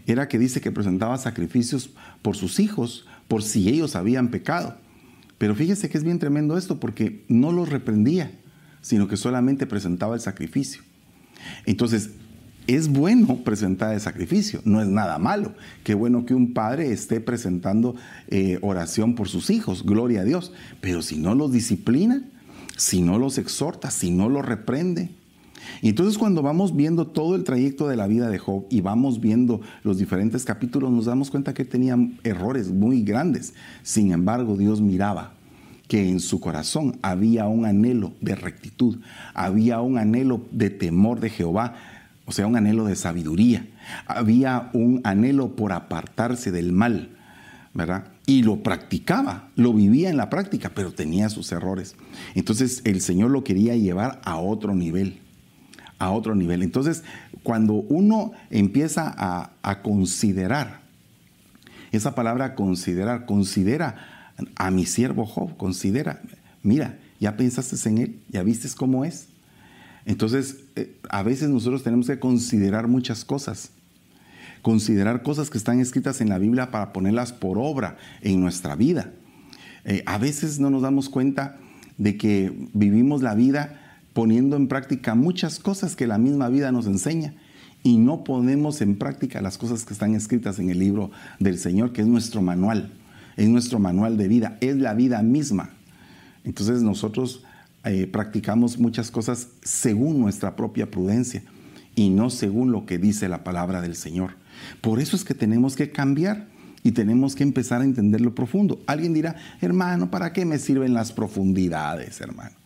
era 0.05 0.27
que 0.27 0.39
dice 0.39 0.61
que 0.61 0.71
presentaba 0.71 1.17
sacrificios 1.17 1.91
por 2.21 2.35
sus 2.35 2.59
hijos, 2.59 3.05
por 3.27 3.43
si 3.43 3.69
ellos 3.69 3.95
habían 3.95 4.29
pecado. 4.29 4.77
Pero 5.39 5.55
fíjese 5.55 5.89
que 5.89 5.97
es 5.97 6.03
bien 6.03 6.19
tremendo 6.19 6.57
esto 6.57 6.79
porque 6.79 7.25
no 7.27 7.51
los 7.51 7.69
reprendía, 7.69 8.31
sino 8.81 9.07
que 9.07 9.17
solamente 9.17 9.65
presentaba 9.65 10.13
el 10.13 10.21
sacrificio. 10.21 10.83
Entonces, 11.65 12.11
es 12.67 12.89
bueno 12.89 13.37
presentar 13.43 13.95
el 13.95 14.01
sacrificio, 14.01 14.61
no 14.63 14.81
es 14.81 14.87
nada 14.87 15.17
malo. 15.17 15.55
Qué 15.83 15.95
bueno 15.95 16.25
que 16.25 16.35
un 16.35 16.53
padre 16.53 16.91
esté 16.91 17.19
presentando 17.19 17.95
eh, 18.27 18.59
oración 18.61 19.15
por 19.15 19.27
sus 19.27 19.49
hijos, 19.49 19.83
gloria 19.83 20.21
a 20.21 20.25
Dios. 20.25 20.51
Pero 20.81 21.01
si 21.01 21.17
no 21.17 21.33
los 21.33 21.51
disciplina, 21.51 22.21
si 22.77 23.01
no 23.01 23.17
los 23.17 23.39
exhorta, 23.39 23.89
si 23.89 24.11
no 24.11 24.29
los 24.29 24.45
reprende. 24.45 25.09
Y 25.81 25.89
entonces 25.89 26.17
cuando 26.17 26.41
vamos 26.41 26.75
viendo 26.75 27.07
todo 27.07 27.35
el 27.35 27.43
trayecto 27.43 27.87
de 27.87 27.95
la 27.95 28.07
vida 28.07 28.29
de 28.29 28.39
Job 28.39 28.65
y 28.69 28.81
vamos 28.81 29.19
viendo 29.19 29.61
los 29.83 29.97
diferentes 29.97 30.45
capítulos, 30.45 30.91
nos 30.91 31.05
damos 31.05 31.31
cuenta 31.31 31.53
que 31.53 31.65
tenía 31.65 31.97
errores 32.23 32.69
muy 32.69 33.03
grandes. 33.03 33.53
Sin 33.83 34.11
embargo, 34.11 34.57
Dios 34.57 34.81
miraba 34.81 35.33
que 35.89 36.07
en 36.07 36.19
su 36.19 36.39
corazón 36.39 36.99
había 37.01 37.47
un 37.47 37.65
anhelo 37.65 38.13
de 38.21 38.35
rectitud, 38.35 38.99
había 39.33 39.81
un 39.81 39.97
anhelo 39.97 40.41
de 40.51 40.69
temor 40.69 41.19
de 41.19 41.31
Jehová, 41.31 41.75
o 42.25 42.31
sea, 42.31 42.45
un 42.45 42.55
anhelo 42.55 42.85
de 42.85 42.95
sabiduría, 42.95 43.65
había 44.05 44.69
un 44.73 45.01
anhelo 45.03 45.55
por 45.55 45.73
apartarse 45.73 46.51
del 46.51 46.71
mal, 46.71 47.09
¿verdad? 47.73 48.05
Y 48.27 48.43
lo 48.43 48.61
practicaba, 48.61 49.49
lo 49.55 49.73
vivía 49.73 50.11
en 50.11 50.17
la 50.17 50.29
práctica, 50.29 50.71
pero 50.75 50.91
tenía 50.91 51.27
sus 51.29 51.51
errores. 51.51 51.95
Entonces 52.35 52.83
el 52.85 53.01
Señor 53.01 53.31
lo 53.31 53.43
quería 53.43 53.75
llevar 53.75 54.21
a 54.23 54.37
otro 54.37 54.75
nivel, 54.75 55.17
a 55.99 56.11
otro 56.11 56.33
nivel. 56.33 56.63
Entonces, 56.63 57.03
cuando 57.43 57.73
uno 57.73 58.31
empieza 58.49 59.13
a, 59.15 59.51
a 59.61 59.81
considerar, 59.81 60.81
esa 61.91 62.15
palabra 62.15 62.55
considerar, 62.55 63.25
considera 63.25 64.33
a 64.55 64.71
mi 64.71 64.85
siervo 64.85 65.25
Job, 65.25 65.57
considera, 65.57 66.21
mira, 66.63 66.97
ya 67.19 67.35
pensaste 67.35 67.89
en 67.89 67.97
él, 67.97 68.19
ya 68.29 68.43
vistes 68.43 68.75
cómo 68.75 69.05
es. 69.05 69.27
Entonces, 70.05 70.63
eh, 70.75 70.97
a 71.09 71.23
veces 71.23 71.49
nosotros 71.49 71.83
tenemos 71.83 72.07
que 72.07 72.19
considerar 72.19 72.87
muchas 72.87 73.25
cosas, 73.25 73.71
considerar 74.61 75.23
cosas 75.23 75.49
que 75.49 75.57
están 75.57 75.79
escritas 75.79 76.21
en 76.21 76.29
la 76.29 76.37
Biblia 76.37 76.71
para 76.71 76.93
ponerlas 76.93 77.33
por 77.33 77.57
obra 77.57 77.97
en 78.21 78.39
nuestra 78.39 78.75
vida. 78.75 79.11
Eh, 79.83 80.03
a 80.05 80.17
veces 80.17 80.59
no 80.59 80.69
nos 80.69 80.81
damos 80.81 81.09
cuenta 81.09 81.57
de 81.97 82.17
que 82.17 82.69
vivimos 82.73 83.21
la 83.21 83.35
vida 83.35 83.88
poniendo 84.13 84.55
en 84.55 84.67
práctica 84.67 85.15
muchas 85.15 85.59
cosas 85.59 85.95
que 85.95 86.07
la 86.07 86.17
misma 86.17 86.49
vida 86.49 86.71
nos 86.71 86.87
enseña 86.87 87.33
y 87.83 87.97
no 87.97 88.23
ponemos 88.23 88.81
en 88.81 88.97
práctica 88.97 89.41
las 89.41 89.57
cosas 89.57 89.85
que 89.85 89.93
están 89.93 90.15
escritas 90.15 90.59
en 90.59 90.69
el 90.69 90.79
libro 90.79 91.11
del 91.39 91.57
Señor, 91.57 91.93
que 91.93 92.01
es 92.01 92.07
nuestro 92.07 92.41
manual 92.41 92.91
es 93.39 93.47
nuestro 93.47 93.79
manual 93.79 94.17
de 94.17 94.27
vida, 94.27 94.57
es 94.59 94.75
la 94.75 94.93
vida 94.93 95.23
misma. 95.23 95.69
Entonces 96.43 96.81
nosotros 96.81 97.43
eh, 97.85 98.05
practicamos 98.05 98.77
muchas 98.77 99.11
cosas 99.11 99.47
según 99.63 100.19
nuestra 100.19 100.57
propia 100.57 100.91
prudencia 100.91 101.41
y 101.95 102.09
no 102.09 102.29
según 102.29 102.73
lo 102.73 102.85
que 102.85 102.97
dice 102.97 103.29
la 103.29 103.45
palabra 103.45 103.81
del 103.81 103.95
Señor. 103.95 104.31
Por 104.81 104.99
eso 104.99 105.15
es 105.15 105.23
que 105.23 105.33
tenemos 105.33 105.77
que 105.77 105.89
cambiar 105.89 106.47
y 106.83 106.91
tenemos 106.91 107.33
que 107.33 107.43
empezar 107.43 107.79
a 107.79 107.85
entender 107.85 108.19
lo 108.19 108.35
profundo. 108.35 108.81
Alguien 108.87 109.13
dirá, 109.13 109.37
hermano, 109.61 110.11
¿para 110.11 110.33
qué 110.33 110.43
me 110.43 110.59
sirven 110.59 110.93
las 110.93 111.13
profundidades, 111.13 112.19
hermano? 112.19 112.58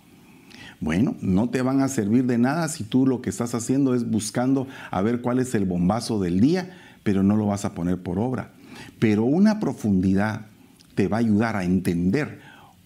Bueno, 0.83 1.15
no 1.21 1.49
te 1.49 1.61
van 1.61 1.79
a 1.79 1.87
servir 1.87 2.25
de 2.25 2.37
nada 2.37 2.67
si 2.67 2.83
tú 2.83 3.07
lo 3.07 3.21
que 3.21 3.29
estás 3.29 3.55
haciendo 3.55 3.95
es 3.95 4.11
buscando 4.11 4.67
a 4.91 5.01
ver 5.01 5.21
cuál 5.21 5.39
es 5.39 5.55
el 5.55 5.63
bombazo 5.63 6.19
del 6.19 6.41
día, 6.41 6.75
pero 7.03 7.23
no 7.23 7.37
lo 7.37 7.45
vas 7.45 7.63
a 7.63 7.73
poner 7.73 8.03
por 8.03 8.19
obra. 8.19 8.51
Pero 8.99 9.23
una 9.23 9.61
profundidad 9.61 10.47
te 10.93 11.07
va 11.07 11.15
a 11.15 11.19
ayudar 11.21 11.55
a 11.55 11.63
entender 11.63 12.41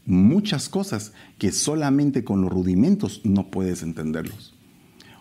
muchas 0.05 0.69
cosas 0.69 1.11
que 1.39 1.51
solamente 1.51 2.23
con 2.23 2.41
los 2.41 2.51
rudimentos 2.51 3.21
no 3.23 3.47
puedes 3.47 3.81
entenderlos. 3.81 4.53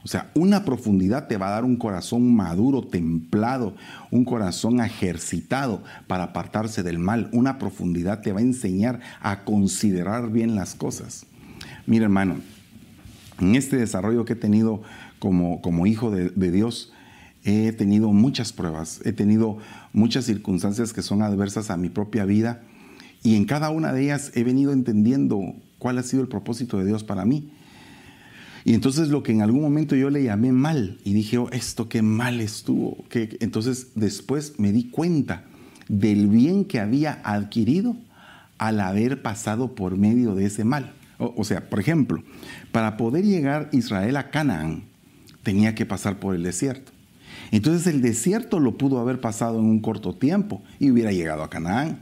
O 0.05 0.09
sea, 0.09 0.31
una 0.35 0.67
profundidad 0.67 1.29
te 1.29 1.39
va 1.39 1.49
a 1.49 1.53
dar 1.53 1.65
un 1.65 1.77
corazón 1.77 2.37
maduro, 2.37 2.83
templado, 2.83 3.75
un 4.11 4.27
corazón 4.27 4.81
ejercitado 4.83 5.83
para 6.09 6.25
apartarse 6.25 6.83
del 6.83 6.99
mal. 6.99 7.31
Una 7.33 7.57
profundidad 7.57 8.21
te 8.21 8.35
va 8.35 8.41
a 8.41 8.43
enseñar 8.43 9.01
a 9.23 9.45
considerar 9.45 10.31
bien 10.31 10.55
las 10.55 10.75
cosas. 10.75 11.25
Mira, 11.87 12.05
hermano, 12.05 12.37
en 13.41 13.55
este 13.55 13.77
desarrollo 13.77 14.25
que 14.25 14.35
he 14.35 14.37
tenido 14.37 14.83
como, 15.19 15.87
hijo 15.87 16.11
de, 16.11 16.31
de 16.31 16.51
Dios, 16.51 16.93
he 17.45 17.73
tenido 17.73 18.13
muchas 18.13 18.53
pruebas, 18.53 19.01
he 19.05 19.13
tenido 19.13 19.59
muchas 19.93 20.25
circunstancias 20.25 20.93
que 20.93 21.03
son 21.03 21.23
adversas 21.23 21.71
a 21.71 21.77
mi 21.77 21.89
propia 21.89 22.25
vida 22.25 22.63
y 23.23 23.35
en 23.35 23.45
cada 23.45 23.71
una 23.71 23.93
de 23.93 24.05
ellas 24.05 24.33
he 24.35 24.45
venido 24.45 24.73
entendiendo 24.73 25.55
cuál 25.79 25.99
ha 25.99 26.03
sido 26.03 26.23
el 26.23 26.29
propósito 26.29 26.79
de 26.79 26.87
Dios 26.87 27.05
para 27.05 27.25
mí. 27.25 27.51
Y 28.65 28.75
entonces 28.75 29.09
lo 29.09 29.23
que 29.23 29.33
en 29.33 29.43
algún 29.43 29.63
momento 29.63 29.95
yo 29.95 30.11
le 30.11 30.25
llamé 30.25 30.51
mal 30.51 30.99
y 31.05 31.13
dije, 31.13 31.39
oh, 31.39 31.49
esto 31.51 31.89
qué 31.89 32.03
mal 32.03 32.41
estuvo. 32.41 33.05
Que, 33.09 33.37
entonces 33.41 33.93
después 33.95 34.59
me 34.59 34.73
di 34.73 34.91
cuenta 34.91 35.45
del 35.89 36.27
bien 36.29 36.65
que 36.65 36.81
había 36.81 37.21
adquirido 37.23 37.97
al 38.59 38.81
haber 38.81 39.23
pasado 39.23 39.75
por 39.75 39.97
medio 39.97 40.35
de 40.35 40.47
ese 40.47 40.65
mal. 40.65 40.95
O, 41.19 41.45
sea, 41.45 41.69
por 41.69 41.81
ejemplo, 41.81 42.23
para 42.73 42.97
poder 42.97 43.25
llegar 43.25 43.69
Israel 43.73 44.17
a 44.17 44.31
Canaán, 44.31 44.85
tenía 45.43 45.75
que 45.75 45.87
pasar 45.87 46.19
por 46.19 46.35
el 46.35 46.43
desierto. 46.43 46.93
Entonces 47.53 47.87
el 47.87 48.03
desierto 48.03 48.61
lo 48.61 48.77
pudo 48.77 48.99
haber 48.99 49.21
pasado 49.21 49.59
en 49.59 49.65
un 49.65 49.81
corto 49.81 50.15
tiempo 50.15 50.63
y 50.79 50.91
hubiera 50.91 51.13
llegado 51.13 51.43
a 51.43 51.51
Canaán. 51.51 52.01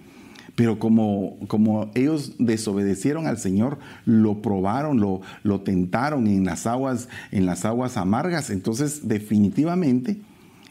Pero 0.57 0.79
como, 0.79 1.37
como 1.49 1.91
ellos 1.95 2.35
desobedecieron 2.39 3.27
al 3.27 3.39
Señor, 3.39 3.79
lo 4.05 4.41
probaron, 4.41 5.01
lo, 5.01 5.21
lo 5.43 5.61
tentaron 5.63 6.27
en 6.29 6.45
las, 6.45 6.67
aguas, 6.67 7.09
en 7.33 7.45
las 7.45 7.65
aguas 7.65 7.97
amargas, 7.97 8.51
entonces 8.51 9.09
definitivamente 9.09 10.21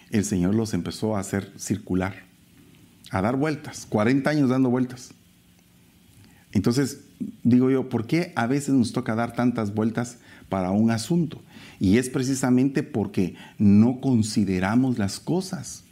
el 0.10 0.24
Señor 0.24 0.56
los 0.56 0.74
empezó 0.74 1.18
a 1.18 1.20
hacer 1.20 1.52
circular, 1.58 2.16
a 3.10 3.22
dar 3.22 3.36
vueltas, 3.36 3.86
40 3.90 4.30
años 4.30 4.50
dando 4.50 4.70
vueltas. 4.70 5.14
Entonces, 6.54 7.02
digo 7.44 7.70
yo, 7.70 7.90
¿por 7.90 8.08
qué 8.08 8.34
a 8.36 8.48
veces 8.48 8.74
nos 8.74 8.94
toca 8.94 9.16
dar 9.16 9.34
tantas 9.34 9.74
vueltas 9.74 10.18
para 10.50 10.72
un 10.72 10.92
asunto? 10.92 11.42
Y 11.80 11.98
es 11.98 12.10
precisamente 12.10 12.84
porque 12.84 13.36
no 13.58 14.00
consideramos 14.00 14.98
las 14.98 15.20
cosas. 15.20 15.84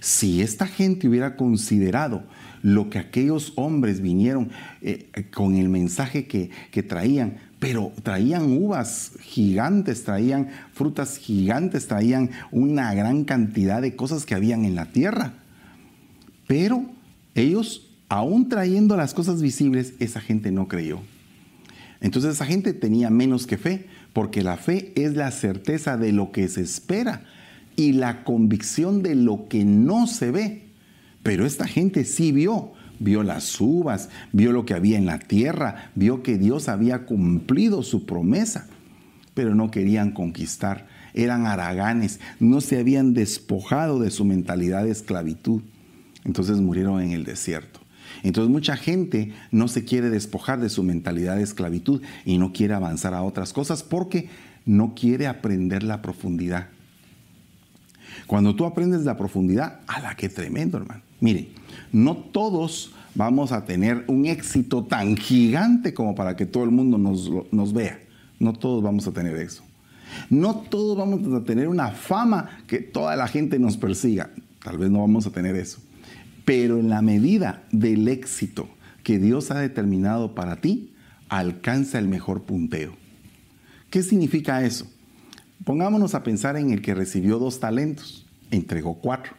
Si 0.00 0.42
esta 0.42 0.66
gente 0.66 1.08
hubiera 1.08 1.36
considerado 1.36 2.22
lo 2.62 2.90
que 2.90 2.98
aquellos 2.98 3.52
hombres 3.56 4.00
vinieron 4.00 4.50
eh, 4.82 5.10
con 5.32 5.56
el 5.56 5.68
mensaje 5.68 6.26
que, 6.26 6.50
que 6.70 6.82
traían, 6.82 7.36
pero 7.58 7.92
traían 8.02 8.52
uvas 8.52 9.12
gigantes, 9.20 10.04
traían 10.04 10.48
frutas 10.72 11.18
gigantes, 11.18 11.88
traían 11.88 12.30
una 12.50 12.94
gran 12.94 13.24
cantidad 13.24 13.82
de 13.82 13.96
cosas 13.96 14.24
que 14.24 14.34
habían 14.34 14.64
en 14.64 14.74
la 14.74 14.86
tierra. 14.86 15.34
Pero 16.46 16.84
ellos, 17.34 17.87
aún 18.08 18.48
trayendo 18.48 18.96
las 18.96 19.14
cosas 19.14 19.42
visibles, 19.42 19.94
esa 19.98 20.20
gente 20.20 20.50
no 20.50 20.68
creyó. 20.68 21.00
Entonces 22.00 22.34
esa 22.34 22.46
gente 22.46 22.72
tenía 22.72 23.10
menos 23.10 23.46
que 23.46 23.58
fe, 23.58 23.86
porque 24.12 24.42
la 24.42 24.56
fe 24.56 24.92
es 24.96 25.14
la 25.14 25.30
certeza 25.30 25.96
de 25.96 26.12
lo 26.12 26.32
que 26.32 26.48
se 26.48 26.62
espera 26.62 27.24
y 27.76 27.92
la 27.92 28.24
convicción 28.24 29.02
de 29.02 29.14
lo 29.14 29.48
que 29.48 29.64
no 29.64 30.06
se 30.06 30.30
ve. 30.30 30.68
Pero 31.22 31.44
esta 31.44 31.66
gente 31.66 32.04
sí 32.04 32.32
vio, 32.32 32.72
vio 32.98 33.22
las 33.22 33.60
uvas, 33.60 34.08
vio 34.32 34.52
lo 34.52 34.64
que 34.64 34.74
había 34.74 34.98
en 34.98 35.06
la 35.06 35.18
tierra, 35.18 35.90
vio 35.94 36.22
que 36.22 36.38
Dios 36.38 36.68
había 36.68 37.04
cumplido 37.04 37.82
su 37.82 38.06
promesa, 38.06 38.68
pero 39.34 39.54
no 39.54 39.70
querían 39.70 40.12
conquistar, 40.12 40.86
eran 41.14 41.46
haraganes, 41.46 42.20
no 42.40 42.60
se 42.60 42.78
habían 42.78 43.14
despojado 43.14 43.98
de 43.98 44.10
su 44.10 44.24
mentalidad 44.24 44.84
de 44.84 44.90
esclavitud. 44.90 45.62
Entonces 46.24 46.60
murieron 46.60 47.00
en 47.02 47.12
el 47.12 47.24
desierto. 47.24 47.77
Entonces 48.22 48.50
mucha 48.50 48.76
gente 48.76 49.32
no 49.50 49.68
se 49.68 49.84
quiere 49.84 50.10
despojar 50.10 50.60
de 50.60 50.68
su 50.68 50.82
mentalidad 50.82 51.36
de 51.36 51.42
esclavitud 51.42 52.02
y 52.24 52.38
no 52.38 52.52
quiere 52.52 52.74
avanzar 52.74 53.14
a 53.14 53.22
otras 53.22 53.52
cosas 53.52 53.82
porque 53.82 54.28
no 54.66 54.94
quiere 54.94 55.26
aprender 55.26 55.82
la 55.82 56.02
profundidad. 56.02 56.68
Cuando 58.26 58.54
tú 58.54 58.64
aprendes 58.64 59.04
la 59.04 59.16
profundidad, 59.16 59.80
a 59.86 60.00
la 60.00 60.14
que 60.16 60.28
tremendo, 60.28 60.78
hermano. 60.78 61.02
Mire, 61.20 61.48
no 61.92 62.16
todos 62.16 62.92
vamos 63.14 63.52
a 63.52 63.64
tener 63.64 64.04
un 64.06 64.26
éxito 64.26 64.84
tan 64.84 65.16
gigante 65.16 65.94
como 65.94 66.14
para 66.14 66.36
que 66.36 66.46
todo 66.46 66.64
el 66.64 66.70
mundo 66.70 66.98
nos, 66.98 67.30
nos 67.50 67.72
vea. 67.72 67.98
No 68.38 68.52
todos 68.52 68.82
vamos 68.82 69.06
a 69.06 69.12
tener 69.12 69.36
eso. 69.36 69.62
No 70.30 70.56
todos 70.56 70.96
vamos 70.96 71.32
a 71.32 71.44
tener 71.44 71.68
una 71.68 71.90
fama 71.90 72.62
que 72.66 72.78
toda 72.78 73.16
la 73.16 73.28
gente 73.28 73.58
nos 73.58 73.76
persiga. 73.76 74.30
Tal 74.62 74.78
vez 74.78 74.90
no 74.90 75.00
vamos 75.00 75.26
a 75.26 75.30
tener 75.30 75.56
eso. 75.56 75.80
Pero 76.48 76.78
en 76.78 76.88
la 76.88 77.02
medida 77.02 77.62
del 77.72 78.08
éxito 78.08 78.70
que 79.02 79.18
Dios 79.18 79.50
ha 79.50 79.58
determinado 79.58 80.34
para 80.34 80.62
ti, 80.62 80.94
alcanza 81.28 81.98
el 81.98 82.08
mejor 82.08 82.44
punteo. 82.44 82.94
¿Qué 83.90 84.02
significa 84.02 84.64
eso? 84.64 84.86
Pongámonos 85.66 86.14
a 86.14 86.22
pensar 86.22 86.56
en 86.56 86.70
el 86.70 86.80
que 86.80 86.94
recibió 86.94 87.38
dos 87.38 87.60
talentos, 87.60 88.24
entregó 88.50 88.94
cuatro 88.94 89.34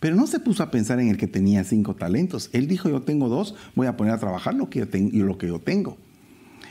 Pero 0.00 0.16
no 0.16 0.26
se 0.26 0.38
puso 0.38 0.62
a 0.62 0.70
pensar 0.70 1.00
en 1.00 1.08
el 1.08 1.16
que 1.16 1.26
tenía 1.26 1.64
cinco 1.64 1.96
talentos. 1.96 2.50
Él 2.52 2.68
dijo, 2.68 2.90
yo 2.90 3.00
tengo 3.00 3.30
dos, 3.30 3.54
voy 3.74 3.86
a 3.86 3.96
poner 3.96 4.12
a 4.12 4.20
trabajar 4.20 4.52
lo 4.52 4.68
que 4.68 4.80
yo, 4.80 5.60
tengo. 5.60 5.96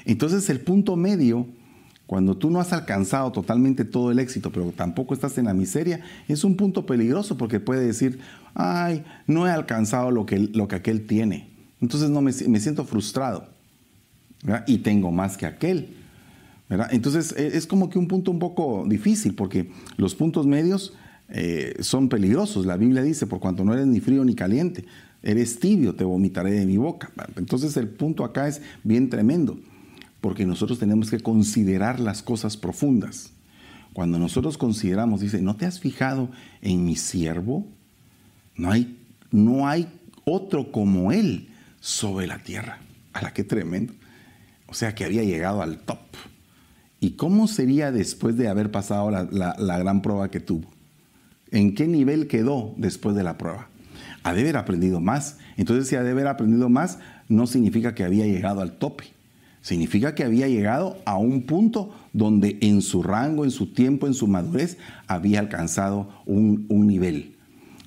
Entonces 0.05 0.51
el 0.51 0.59
punto 0.59 0.97
medio, 0.97 1.47
cuando 2.09 2.35
tú 2.35 2.49
no 2.49 2.59
has 2.59 2.73
alcanzado 2.73 3.31
totalmente 3.31 3.85
todo 3.85 4.09
el 4.09 4.17
éxito, 4.17 4.51
pero 4.51 4.71
tampoco 4.71 5.13
estás 5.13 5.37
en 5.37 5.45
la 5.45 5.53
miseria, 5.53 6.01
es 6.27 6.43
un 6.43 6.55
punto 6.55 6.87
peligroso 6.87 7.37
porque 7.37 7.59
puede 7.59 7.85
decir, 7.85 8.17
ay, 8.55 9.03
no 9.27 9.47
he 9.47 9.51
alcanzado 9.51 10.09
lo 10.09 10.25
que, 10.25 10.39
lo 10.39 10.67
que 10.67 10.77
aquel 10.77 11.05
tiene. 11.05 11.49
Entonces 11.79 12.09
no 12.09 12.23
me, 12.23 12.31
siento 12.33 12.83
frustrado. 12.83 13.49
Y 14.65 14.79
tengo 14.79 15.11
más 15.11 15.37
que 15.37 15.45
aquel. 15.45 15.97
Entonces 16.89 17.31
e, 17.37 17.55
es 17.55 17.67
como 17.67 17.91
que 17.91 17.99
un 17.99 18.07
punto 18.07 18.31
un 18.31 18.39
poco 18.39 18.85
difícil 18.87 19.35
porque 19.35 19.69
los 19.97 20.15
puntos 20.15 20.47
medios 20.47 20.95
eh, 21.29 21.75
son 21.81 22.09
peligrosos. 22.09 22.65
La 22.65 22.75
Biblia 22.75 23.03
dice, 23.03 23.27
por 23.27 23.39
cuanto 23.39 23.63
no 23.63 23.71
eres 23.75 23.85
ni 23.85 23.99
frío 23.99 24.25
ni 24.25 24.33
caliente, 24.33 24.83
eres 25.21 25.59
tibio, 25.59 25.93
te 25.93 26.05
vomitaré 26.05 26.53
de 26.53 26.65
mi 26.65 26.77
boca. 26.77 27.11
Entonces 27.35 27.77
el 27.77 27.87
punto 27.87 28.25
acá 28.25 28.47
es 28.47 28.63
bien 28.83 29.11
tremendo, 29.11 29.59
porque 30.21 30.45
nosotros 30.45 30.79
tenemos 30.79 31.09
que 31.09 31.19
considerar 31.19 31.99
las 31.99 32.21
cosas 32.23 32.57
profundas. 32.57 33.31
Cuando 33.93 34.19
nosotros 34.19 34.57
consideramos, 34.57 35.21
dice, 35.21 35.41
¿no 35.41 35.55
te 35.55 35.65
has 35.65 35.79
fijado 35.79 36.29
en 36.61 36.85
mi 36.85 36.95
siervo? 36.95 37.65
No 38.55 38.71
hay, 38.71 38.97
no 39.31 39.67
hay 39.67 39.87
otro 40.25 40.71
como 40.71 41.11
él 41.11 41.49
sobre 41.79 42.27
la 42.27 42.43
tierra. 42.43 42.79
A 43.13 43.21
la 43.21 43.33
que 43.33 43.43
tremendo. 43.43 43.93
O 44.67 44.73
sea 44.73 44.93
que 44.93 45.05
había 45.05 45.23
llegado 45.23 45.61
al 45.61 45.79
top. 45.79 45.99
¿Y 46.99 47.11
cómo 47.11 47.47
sería 47.47 47.91
después 47.91 48.37
de 48.37 48.49
haber 48.49 48.71
pasado 48.71 49.09
la 49.09 49.77
gran 49.77 50.01
prueba 50.01 50.29
que 50.29 50.39
tuvo? 50.39 50.69
en 51.51 51.75
qué 51.75 51.87
nivel 51.87 52.27
quedó 52.27 52.73
después 52.77 53.15
de 53.15 53.23
la 53.23 53.37
prueba. 53.37 53.69
Ha 54.23 54.33
de 54.33 54.41
haber 54.41 54.57
aprendido 54.57 54.99
más. 54.99 55.37
Entonces, 55.57 55.87
si 55.87 55.95
ha 55.95 56.03
de 56.03 56.11
haber 56.11 56.27
aprendido 56.27 56.69
más, 56.69 56.99
no 57.27 57.47
significa 57.47 57.95
que 57.95 58.03
había 58.03 58.25
llegado 58.25 58.61
al 58.61 58.73
tope. 58.73 59.05
Significa 59.61 60.15
que 60.15 60.23
había 60.23 60.47
llegado 60.47 60.97
a 61.05 61.17
un 61.17 61.43
punto 61.43 61.93
donde 62.13 62.57
en 62.61 62.81
su 62.81 63.03
rango, 63.03 63.43
en 63.43 63.51
su 63.51 63.67
tiempo, 63.67 64.07
en 64.07 64.13
su 64.13 64.27
madurez, 64.27 64.77
había 65.07 65.39
alcanzado 65.39 66.09
un, 66.25 66.65
nivel. 66.69 67.35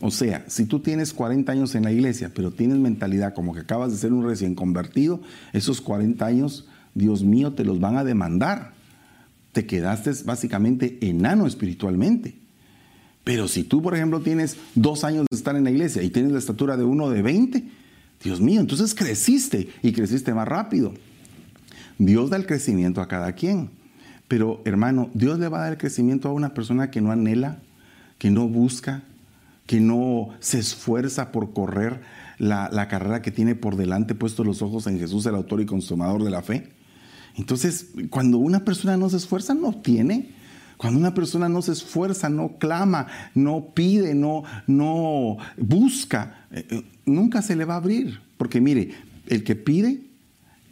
O 0.00 0.10
sea, 0.10 0.44
si 0.48 0.66
tú 0.66 0.80
tienes 0.80 1.12
40 1.12 1.50
años 1.50 1.74
en 1.74 1.84
la 1.84 1.92
iglesia, 1.92 2.30
pero 2.34 2.50
tienes 2.50 2.78
mentalidad 2.78 3.34
como 3.34 3.54
que 3.54 3.60
acabas 3.60 3.92
de 3.92 3.98
ser 3.98 4.12
un 4.12 4.24
recién 4.24 4.54
convertido, 4.54 5.20
esos 5.52 5.80
40 5.80 6.24
años, 6.26 6.68
Dios 6.94 7.22
mío, 7.22 7.54
te 7.54 7.64
los 7.64 7.80
van 7.80 7.96
a 7.96 8.04
demandar. 8.04 8.74
Te 9.52 9.66
quedaste 9.66 10.10
básicamente 10.24 10.98
enano 11.00 11.46
espiritualmente. 11.46 12.36
Pero 13.24 13.48
si 13.48 13.62
tú, 13.64 13.80
por 13.80 13.94
ejemplo, 13.94 14.20
tienes 14.20 14.56
dos 14.74 15.04
años 15.04 15.26
de 15.30 15.36
estar 15.36 15.56
en 15.56 15.64
la 15.64 15.70
iglesia 15.70 16.02
y 16.02 16.10
tienes 16.10 16.32
la 16.32 16.38
estatura 16.38 16.76
de 16.76 16.84
uno 16.84 17.08
de 17.08 17.22
20, 17.22 17.64
Dios 18.22 18.40
mío, 18.40 18.60
entonces 18.60 18.94
creciste 18.94 19.68
y 19.82 19.92
creciste 19.92 20.34
más 20.34 20.48
rápido. 20.48 20.92
Dios 21.98 22.30
da 22.30 22.36
el 22.36 22.46
crecimiento 22.46 23.00
a 23.00 23.08
cada 23.08 23.32
quien. 23.32 23.70
Pero 24.28 24.62
hermano, 24.64 25.10
Dios 25.14 25.38
le 25.38 25.48
va 25.48 25.58
a 25.58 25.62
dar 25.62 25.72
el 25.72 25.78
crecimiento 25.78 26.28
a 26.28 26.32
una 26.32 26.54
persona 26.54 26.90
que 26.90 27.00
no 27.00 27.12
anhela, 27.12 27.58
que 28.18 28.30
no 28.30 28.48
busca, 28.48 29.02
que 29.66 29.80
no 29.80 30.30
se 30.40 30.58
esfuerza 30.58 31.32
por 31.32 31.52
correr 31.52 32.00
la, 32.38 32.88
carrera 32.88 33.22
que 33.22 33.30
tiene 33.30 33.54
por 33.54 33.76
delante, 33.76 34.14
puesto 34.14 34.42
los 34.42 34.62
ojos 34.62 34.86
en 34.86 34.98
Jesús, 34.98 35.26
el 35.26 35.34
autor 35.34 35.60
y 35.60 35.66
consumador 35.66 36.24
de 36.24 36.30
la 36.30 36.42
fe. 36.42 36.70
Entonces, 37.36 37.88
cuando 38.10 38.38
una 38.38 38.64
persona 38.64 38.96
no 38.96 39.08
se 39.08 39.16
esfuerza, 39.16 39.54
no 39.54 39.68
obtiene. 39.68 40.30
Cuando 40.76 40.98
una 40.98 41.14
persona 41.14 41.48
no 41.48 41.62
se 41.62 41.72
esfuerza, 41.72 42.28
no 42.28 42.58
clama, 42.58 43.06
no 43.34 43.66
pide, 43.74 44.14
no, 44.14 44.42
no 44.66 45.36
busca, 45.56 46.46
eh, 46.50 46.66
eh, 46.70 46.84
nunca 47.06 47.40
se 47.40 47.54
le 47.54 47.64
va 47.64 47.74
a 47.74 47.76
abrir. 47.76 48.20
Porque 48.36 48.60
mire, 48.60 48.92
el 49.28 49.44
que 49.44 49.54
pide, 49.54 50.00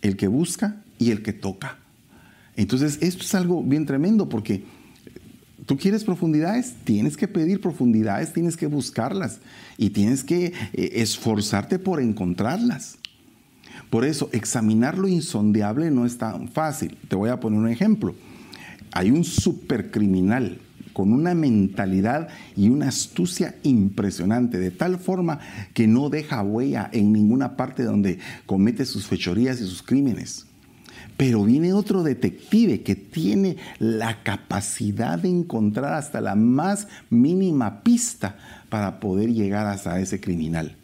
el 0.02 0.16
que 0.16 0.26
busca 0.26 0.82
y 1.00 1.10
el 1.10 1.22
que 1.22 1.32
toca. 1.32 1.78
Entonces, 2.54 2.98
esto 3.00 3.24
es 3.24 3.34
algo 3.34 3.64
bien 3.64 3.86
tremendo 3.86 4.28
porque 4.28 4.62
tú 5.66 5.76
quieres 5.76 6.04
profundidades, 6.04 6.76
tienes 6.84 7.16
que 7.16 7.26
pedir 7.26 7.60
profundidades, 7.60 8.32
tienes 8.32 8.56
que 8.56 8.66
buscarlas 8.66 9.40
y 9.76 9.90
tienes 9.90 10.22
que 10.22 10.46
eh, 10.46 10.52
esforzarte 10.94 11.80
por 11.80 12.00
encontrarlas. 12.00 12.98
Por 13.90 14.04
eso, 14.04 14.30
examinar 14.30 14.96
lo 14.96 15.08
insondeable 15.08 15.90
no 15.90 16.06
es 16.06 16.16
tan 16.18 16.46
fácil. 16.46 16.96
Te 17.08 17.16
voy 17.16 17.30
a 17.30 17.40
poner 17.40 17.58
un 17.58 17.68
ejemplo 17.68 18.14
hay 18.92 19.10
un 19.10 19.24
supercriminal 19.24 20.58
con 20.92 21.12
una 21.12 21.34
mentalidad 21.34 22.28
y 22.56 22.68
una 22.68 22.88
astucia 22.88 23.54
impresionante, 23.62 24.58
de 24.58 24.70
tal 24.70 24.98
forma 24.98 25.38
que 25.72 25.86
no 25.86 26.10
deja 26.10 26.42
huella 26.42 26.90
en 26.92 27.12
ninguna 27.12 27.56
parte 27.56 27.84
donde 27.84 28.18
comete 28.46 28.84
sus 28.84 29.06
fechorías 29.06 29.60
y 29.60 29.66
sus 29.66 29.82
crímenes. 29.82 30.46
Pero 31.20 31.44
viene 31.44 31.74
otro 31.74 32.02
detective 32.02 32.80
que 32.80 32.94
tiene 32.94 33.58
la 33.78 34.22
capacidad 34.22 35.18
de 35.18 35.28
encontrar 35.28 35.92
hasta 35.92 36.22
la 36.22 36.34
más 36.34 36.88
mínima 37.10 37.82
pista 37.82 38.38
para 38.70 39.00
poder 39.00 39.30
llegar 39.30 39.66
hasta 39.66 40.00
ese 40.00 40.18
criminal. 40.18 40.78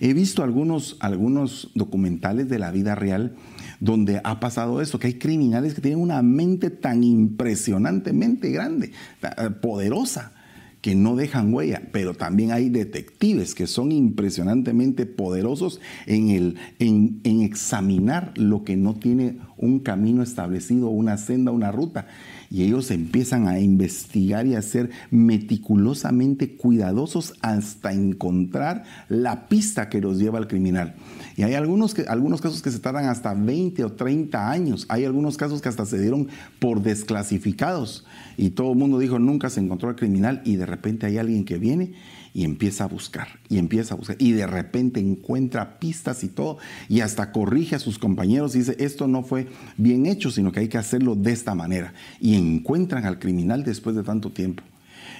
He 0.00 0.12
visto 0.12 0.42
algunos, 0.42 0.96
algunos 0.98 1.70
documentales 1.76 2.48
de 2.48 2.58
la 2.58 2.72
vida 2.72 2.96
real 2.96 3.36
donde 3.78 4.20
ha 4.24 4.40
pasado 4.40 4.80
eso, 4.80 4.98
que 4.98 5.06
hay 5.06 5.14
criminales 5.20 5.74
que 5.74 5.82
tienen 5.82 6.00
una 6.00 6.20
mente 6.20 6.70
tan 6.70 7.04
impresionantemente 7.04 8.50
grande, 8.50 8.90
eh, 9.22 9.50
poderosa, 9.62 10.32
que 10.80 10.96
no 10.96 11.14
dejan 11.14 11.54
huella, 11.54 11.82
pero 11.92 12.14
también 12.14 12.50
hay 12.50 12.70
detectives 12.70 13.54
que 13.54 13.68
son 13.68 13.92
impresionantemente 13.92 15.06
poderosos 15.06 15.80
en, 16.06 16.30
el, 16.30 16.56
en, 16.80 17.20
en 17.22 17.42
examinar 17.42 18.32
lo 18.36 18.64
que 18.64 18.76
no 18.76 18.94
tiene 18.94 19.38
un 19.58 19.80
camino 19.80 20.22
establecido, 20.22 20.88
una 20.88 21.16
senda, 21.16 21.50
una 21.50 21.72
ruta 21.72 22.06
y 22.50 22.62
ellos 22.62 22.90
empiezan 22.90 23.48
a 23.48 23.58
investigar 23.58 24.46
y 24.46 24.54
a 24.54 24.62
ser 24.62 24.90
meticulosamente 25.10 26.56
cuidadosos 26.56 27.34
hasta 27.42 27.92
encontrar 27.92 28.84
la 29.08 29.48
pista 29.48 29.88
que 29.88 30.00
los 30.00 30.18
lleva 30.18 30.38
al 30.38 30.48
criminal. 30.48 30.94
Y 31.36 31.42
hay 31.42 31.54
algunos, 31.54 31.94
que, 31.94 32.02
algunos 32.02 32.40
casos 32.40 32.62
que 32.62 32.70
se 32.70 32.78
tardan 32.78 33.06
hasta 33.06 33.34
20 33.34 33.84
o 33.84 33.92
30 33.92 34.50
años. 34.50 34.86
Hay 34.88 35.04
algunos 35.04 35.36
casos 35.36 35.60
que 35.60 35.68
hasta 35.68 35.86
se 35.86 36.00
dieron 36.00 36.28
por 36.58 36.82
desclasificados. 36.82 38.06
Y 38.36 38.50
todo 38.50 38.72
el 38.72 38.78
mundo 38.78 38.98
dijo, 38.98 39.18
nunca 39.18 39.50
se 39.50 39.60
encontró 39.60 39.88
al 39.88 39.96
criminal. 39.96 40.42
Y 40.44 40.56
de 40.56 40.66
repente 40.66 41.06
hay 41.06 41.18
alguien 41.18 41.44
que 41.44 41.58
viene 41.58 41.92
y 42.36 42.44
empieza 42.44 42.84
a 42.84 42.86
buscar, 42.86 43.28
y 43.48 43.56
empieza 43.56 43.94
a 43.94 43.96
buscar, 43.96 44.16
y 44.18 44.32
de 44.32 44.46
repente 44.46 45.00
encuentra 45.00 45.78
pistas 45.78 46.22
y 46.22 46.28
todo, 46.28 46.58
y 46.86 47.00
hasta 47.00 47.32
corrige 47.32 47.76
a 47.76 47.78
sus 47.78 47.98
compañeros 47.98 48.54
y 48.54 48.58
dice, 48.58 48.76
esto 48.78 49.08
no 49.08 49.22
fue 49.22 49.46
bien 49.78 50.04
hecho, 50.04 50.30
sino 50.30 50.52
que 50.52 50.60
hay 50.60 50.68
que 50.68 50.76
hacerlo 50.76 51.14
de 51.14 51.32
esta 51.32 51.54
manera. 51.54 51.94
Y 52.20 52.34
encuentran 52.34 53.06
al 53.06 53.18
criminal 53.18 53.64
después 53.64 53.96
de 53.96 54.02
tanto 54.02 54.32
tiempo. 54.32 54.62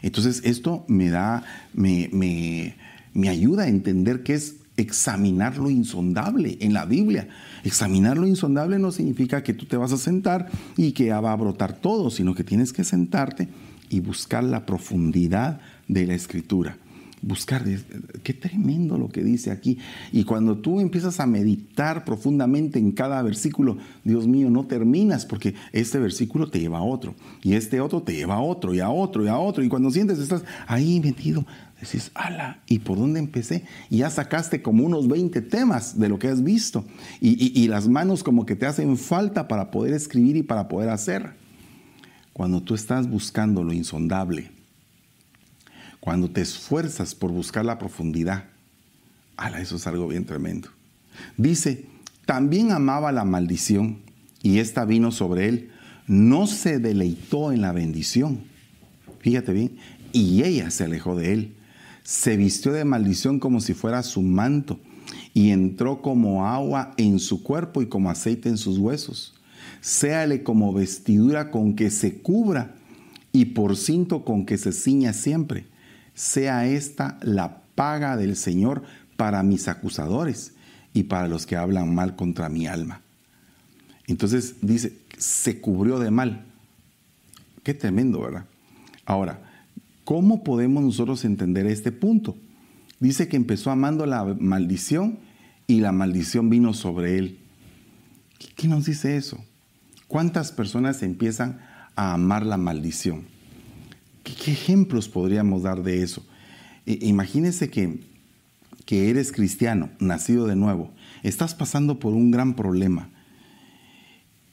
Entonces 0.02 0.42
esto 0.44 0.84
me 0.88 1.08
da, 1.08 1.42
me, 1.72 2.10
me, 2.12 2.76
me 3.14 3.30
ayuda 3.30 3.62
a 3.62 3.68
entender 3.68 4.22
que 4.22 4.34
es 4.34 4.56
examinar 4.76 5.56
lo 5.56 5.70
insondable 5.70 6.58
en 6.60 6.74
la 6.74 6.84
Biblia. 6.84 7.28
Examinar 7.64 8.18
lo 8.18 8.26
insondable 8.26 8.78
no 8.78 8.92
significa 8.92 9.42
que 9.42 9.54
tú 9.54 9.64
te 9.64 9.78
vas 9.78 9.92
a 9.92 9.96
sentar 9.96 10.50
y 10.76 10.92
que 10.92 11.10
va 11.12 11.32
a 11.32 11.36
brotar 11.36 11.78
todo, 11.78 12.10
sino 12.10 12.34
que 12.34 12.44
tienes 12.44 12.74
que 12.74 12.84
sentarte 12.84 13.48
y 13.88 14.00
buscar 14.00 14.44
la 14.44 14.66
profundidad 14.66 15.60
de 15.88 16.06
la 16.06 16.12
escritura 16.12 16.76
buscar, 17.22 17.64
qué 18.22 18.34
tremendo 18.34 18.98
lo 18.98 19.08
que 19.08 19.24
dice 19.24 19.50
aquí. 19.50 19.78
Y 20.12 20.24
cuando 20.24 20.58
tú 20.58 20.80
empiezas 20.80 21.20
a 21.20 21.26
meditar 21.26 22.04
profundamente 22.04 22.78
en 22.78 22.92
cada 22.92 23.22
versículo, 23.22 23.78
Dios 24.04 24.26
mío, 24.26 24.50
no 24.50 24.66
terminas 24.66 25.26
porque 25.26 25.54
este 25.72 25.98
versículo 25.98 26.48
te 26.48 26.60
lleva 26.60 26.78
a 26.78 26.82
otro 26.82 27.14
y 27.42 27.54
este 27.54 27.80
otro 27.80 28.02
te 28.02 28.14
lleva 28.14 28.36
a 28.36 28.40
otro 28.40 28.74
y 28.74 28.80
a 28.80 28.90
otro 28.90 29.24
y 29.24 29.28
a 29.28 29.38
otro. 29.38 29.64
Y 29.64 29.68
cuando 29.68 29.90
sientes 29.90 30.18
estás 30.18 30.44
ahí 30.66 31.00
metido, 31.00 31.46
decís, 31.80 32.10
ala, 32.14 32.60
¿y 32.66 32.80
por 32.80 32.98
dónde 32.98 33.20
empecé? 33.20 33.64
Y 33.90 33.98
ya 33.98 34.10
sacaste 34.10 34.62
como 34.62 34.84
unos 34.84 35.08
20 35.08 35.42
temas 35.42 35.98
de 35.98 36.08
lo 36.08 36.18
que 36.18 36.28
has 36.28 36.42
visto 36.42 36.84
y, 37.20 37.60
y 37.60 37.68
las 37.68 37.88
manos 37.88 38.22
como 38.22 38.46
que 38.46 38.56
te 38.56 38.66
hacen 38.66 38.96
falta 38.96 39.48
para 39.48 39.70
poder 39.70 39.94
escribir 39.94 40.36
y 40.36 40.42
para 40.42 40.68
poder 40.68 40.90
hacer. 40.90 41.34
Cuando 42.32 42.62
tú 42.62 42.74
estás 42.74 43.08
buscando 43.08 43.64
lo 43.64 43.72
insondable, 43.72 44.55
cuando 46.06 46.30
te 46.30 46.40
esfuerzas 46.40 47.16
por 47.16 47.32
buscar 47.32 47.64
la 47.64 47.80
profundidad, 47.80 48.44
ala, 49.36 49.60
eso 49.60 49.74
es 49.74 49.88
algo 49.88 50.06
bien 50.06 50.24
tremendo. 50.24 50.68
Dice, 51.36 51.86
también 52.26 52.70
amaba 52.70 53.10
la 53.10 53.24
maldición 53.24 53.98
y 54.40 54.60
esta 54.60 54.84
vino 54.84 55.10
sobre 55.10 55.48
él. 55.48 55.72
No 56.06 56.46
se 56.46 56.78
deleitó 56.78 57.50
en 57.50 57.60
la 57.60 57.72
bendición. 57.72 58.44
Fíjate 59.18 59.52
bien. 59.52 59.78
Y 60.12 60.44
ella 60.44 60.70
se 60.70 60.84
alejó 60.84 61.16
de 61.16 61.32
él. 61.32 61.56
Se 62.04 62.36
vistió 62.36 62.70
de 62.70 62.84
maldición 62.84 63.40
como 63.40 63.60
si 63.60 63.74
fuera 63.74 64.04
su 64.04 64.22
manto 64.22 64.78
y 65.34 65.50
entró 65.50 66.02
como 66.02 66.46
agua 66.46 66.94
en 66.98 67.18
su 67.18 67.42
cuerpo 67.42 67.82
y 67.82 67.86
como 67.86 68.10
aceite 68.10 68.48
en 68.48 68.58
sus 68.58 68.78
huesos. 68.78 69.34
Séale 69.80 70.44
como 70.44 70.72
vestidura 70.72 71.50
con 71.50 71.74
que 71.74 71.90
se 71.90 72.18
cubra 72.18 72.76
y 73.32 73.46
por 73.46 73.76
cinto 73.76 74.24
con 74.24 74.46
que 74.46 74.56
se 74.56 74.70
ciña 74.70 75.12
siempre 75.12 75.66
sea 76.16 76.66
esta 76.66 77.18
la 77.22 77.62
paga 77.76 78.16
del 78.16 78.34
Señor 78.34 78.82
para 79.16 79.44
mis 79.44 79.68
acusadores 79.68 80.54
y 80.92 81.04
para 81.04 81.28
los 81.28 81.46
que 81.46 81.56
hablan 81.56 81.94
mal 81.94 82.16
contra 82.16 82.48
mi 82.48 82.66
alma. 82.66 83.02
Entonces 84.06 84.56
dice, 84.62 84.98
se 85.18 85.60
cubrió 85.60 85.98
de 85.98 86.10
mal. 86.10 86.46
Qué 87.62 87.74
tremendo, 87.74 88.20
¿verdad? 88.20 88.46
Ahora, 89.04 89.40
¿cómo 90.04 90.42
podemos 90.42 90.82
nosotros 90.82 91.24
entender 91.24 91.66
este 91.66 91.92
punto? 91.92 92.36
Dice 92.98 93.28
que 93.28 93.36
empezó 93.36 93.70
amando 93.70 94.06
la 94.06 94.24
maldición 94.24 95.18
y 95.66 95.80
la 95.80 95.92
maldición 95.92 96.48
vino 96.48 96.72
sobre 96.72 97.18
él. 97.18 97.38
¿Qué 98.56 98.68
nos 98.68 98.86
dice 98.86 99.16
eso? 99.16 99.44
¿Cuántas 100.08 100.50
personas 100.50 101.02
empiezan 101.02 101.60
a 101.94 102.14
amar 102.14 102.46
la 102.46 102.56
maldición? 102.56 103.35
¿Qué, 104.34 104.50
ejemplos 104.50 105.08
podríamos 105.08 105.62
dar 105.62 105.82
de 105.82 106.02
eso? 106.02 106.26
imagínese 106.88 107.68
que, 107.68 107.98
que 108.84 109.10
eres 109.10 109.32
cristiano, 109.32 109.90
nacido 109.98 110.46
de 110.46 110.54
nuevo, 110.54 110.92
estás 111.24 111.56
pasando 111.56 111.98
por 111.98 112.14
un 112.14 112.30
gran 112.30 112.54
problema 112.54 113.10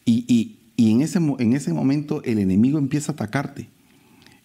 y, 0.05 0.57
en, 0.77 1.01
ese, 1.01 1.19
en, 1.19 1.53
ese, 1.53 1.73
momento 1.73 2.23
el 2.23 2.39
enemigo 2.39 2.79
empieza 2.79 3.11
a 3.11 3.13
atacarte 3.13 3.69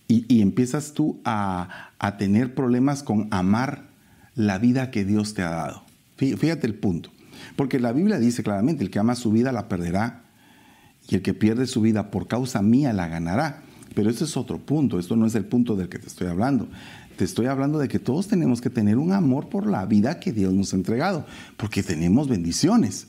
y, 0.06 0.40
empiezas 0.40 0.92
tú 0.92 1.20
a, 1.24 1.92
a 1.98 2.16
tener 2.16 2.54
problemas 2.54 3.02
con 3.02 3.28
amar 3.30 3.88
la 4.34 4.58
vida 4.58 4.90
que 4.90 5.04
Dios 5.04 5.34
te 5.34 5.42
ha 5.42 5.50
dado. 5.50 5.84
Fíjate 6.16 6.66
el 6.66 6.74
punto. 6.74 7.10
Porque 7.56 7.78
la 7.78 7.92
Biblia 7.92 8.18
dice 8.18 8.42
claramente, 8.42 8.82
el 8.82 8.90
que 8.90 8.98
ama 8.98 9.14
su 9.14 9.30
vida 9.32 9.52
la 9.52 9.68
perderá 9.68 10.24
y 11.08 11.16
el 11.16 11.22
que 11.22 11.34
pierde 11.34 11.66
su 11.66 11.80
vida 11.80 12.10
por 12.10 12.26
causa 12.26 12.62
mía 12.62 12.92
la 12.92 13.08
ganará. 13.08 13.62
Pero 13.94 14.11
ese 14.11 14.24
es 14.24 14.37
otro 14.37 14.59
punto, 14.59 14.98
esto 14.98 15.16
no 15.16 15.27
es 15.27 15.35
el 15.35 15.44
punto 15.44 15.77
del 15.77 15.88
que 15.88 15.98
te 15.98 16.07
estoy 16.07 16.29
hablando. 16.29 16.68
Te 17.16 17.24
estoy 17.24 17.46
hablando 17.46 17.79
de 17.79 17.88
que 17.88 17.98
todos 17.98 18.29
tenemos 18.29 18.61
que 18.61 18.70
tener 18.70 18.96
un 18.96 19.12
amor 19.12 19.48
por 19.48 19.66
la 19.66 19.85
vida 19.87 20.20
que 20.20 20.33
Dios 20.33 20.53
nos 20.53 20.72
ha 20.72 20.77
entregado, 20.77 21.27
porque 21.57 21.83
tenemos 21.83 22.29
bendiciones. 22.29 23.09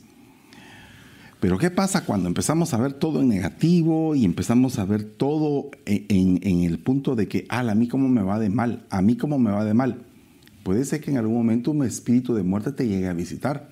Pero 1.39 1.57
¿qué 1.57 1.69
pasa 1.69 2.03
cuando 2.03 2.27
empezamos 2.27 2.73
a 2.73 2.77
ver 2.77 2.93
todo 2.93 3.21
en 3.21 3.29
negativo 3.29 4.13
y 4.13 4.25
empezamos 4.25 4.77
a 4.77 4.85
ver 4.85 5.03
todo 5.03 5.69
en, 5.85 6.63
el 6.63 6.79
punto 6.79 7.15
de 7.15 7.29
que, 7.29 7.45
a 7.47 7.63
mí 7.75 7.87
cómo 7.87 8.09
me 8.09 8.23
va 8.23 8.39
de 8.39 8.49
mal, 8.49 8.85
a 8.89 9.01
mí 9.01 9.15
cómo 9.15 9.39
me 9.39 9.51
va 9.51 9.63
de 9.63 9.73
mal? 9.73 10.05
Puede 10.63 10.83
ser 10.83 10.99
que 10.99 11.11
en 11.11 11.17
algún 11.17 11.37
momento 11.37 11.71
un 11.71 11.85
espíritu 11.85 12.33
de 12.33 12.43
muerte 12.43 12.73
te 12.73 12.87
llegue 12.87 13.07
a 13.07 13.13
visitar. 13.13 13.69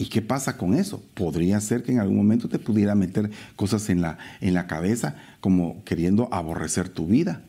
¿Y 0.00 0.06
qué 0.06 0.22
pasa 0.22 0.56
con 0.56 0.74
eso? 0.74 1.02
Podría 1.14 1.60
ser 1.60 1.82
que 1.82 1.90
en 1.90 1.98
algún 1.98 2.16
momento 2.16 2.48
te 2.48 2.60
pudiera 2.60 2.94
meter 2.94 3.32
cosas 3.56 3.90
en 3.90 4.00
la, 4.00 4.16
en 4.40 4.54
la 4.54 4.68
cabeza 4.68 5.16
como 5.40 5.82
queriendo 5.84 6.32
aborrecer 6.32 6.88
tu 6.88 7.08
vida 7.08 7.42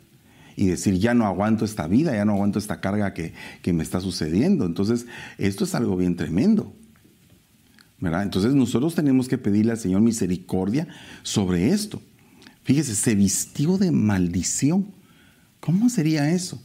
y 0.55 0.65
decir, 0.65 0.95
ya 0.95 1.13
no 1.13 1.27
aguanto 1.27 1.63
esta 1.63 1.87
vida, 1.87 2.13
ya 2.13 2.25
no 2.25 2.33
aguanto 2.33 2.57
esta 2.57 2.81
carga 2.81 3.13
que, 3.13 3.33
me 3.71 3.83
está 3.83 4.01
sucediendo. 4.01 4.65
Entonces, 4.65 5.05
esto 5.37 5.63
es 5.63 5.75
algo 5.75 5.95
bien 5.95 6.15
tremendo. 6.15 6.73
¿verdad? 7.99 8.23
Entonces 8.23 8.55
nosotros 8.55 8.95
tenemos 8.95 9.27
que 9.27 9.37
pedirle 9.37 9.71
al 9.71 9.77
Señor 9.77 10.01
misericordia 10.01 10.87
sobre 11.21 11.69
esto. 11.69 12.01
Fíjese, 12.63 12.95
se 12.95 13.13
vistió 13.13 13.77
de 13.77 13.91
maldición. 13.91 14.87
¿Cómo 15.59 15.87
sería 15.87 16.31
eso? 16.31 16.59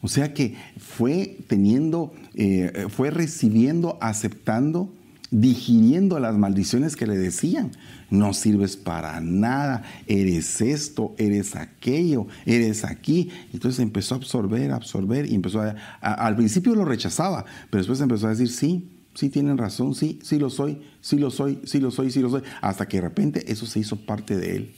O 0.00 0.08
sea 0.08 0.32
que 0.32 0.56
fue 0.78 1.36
teniendo, 1.48 2.14
eh, 2.34 2.86
fue 2.88 3.10
recibiendo, 3.10 3.98
aceptando 4.00 4.92
digiriendo 5.30 6.18
las 6.18 6.36
maldiciones 6.36 6.96
que 6.96 7.06
le 7.06 7.16
decían. 7.16 7.72
No 8.10 8.32
sirves 8.32 8.76
para 8.76 9.20
nada, 9.20 9.82
eres 10.06 10.60
esto, 10.60 11.14
eres 11.18 11.56
aquello, 11.56 12.26
eres 12.46 12.84
aquí. 12.84 13.30
Entonces 13.52 13.80
empezó 13.80 14.14
a 14.14 14.18
absorber, 14.18 14.72
absorber 14.72 15.26
y 15.26 15.34
empezó 15.34 15.60
a, 15.60 15.74
al 16.00 16.36
principio 16.36 16.74
lo 16.74 16.84
rechazaba, 16.84 17.44
pero 17.70 17.80
después 17.82 18.00
empezó 18.00 18.26
a 18.26 18.30
decir, 18.30 18.48
sí, 18.48 18.90
sí 19.14 19.28
tienen 19.28 19.58
razón, 19.58 19.94
sí, 19.94 20.18
sí 20.22 20.38
lo 20.38 20.48
soy, 20.48 20.80
sí 21.00 21.18
lo 21.18 21.30
soy, 21.30 21.60
sí 21.64 21.80
lo 21.80 21.90
soy, 21.90 22.10
sí 22.10 22.20
lo 22.20 22.30
soy, 22.30 22.42
hasta 22.60 22.88
que 22.88 22.98
de 22.98 23.02
repente 23.02 23.52
eso 23.52 23.66
se 23.66 23.80
hizo 23.80 23.96
parte 24.06 24.36
de 24.36 24.56
él. 24.56 24.74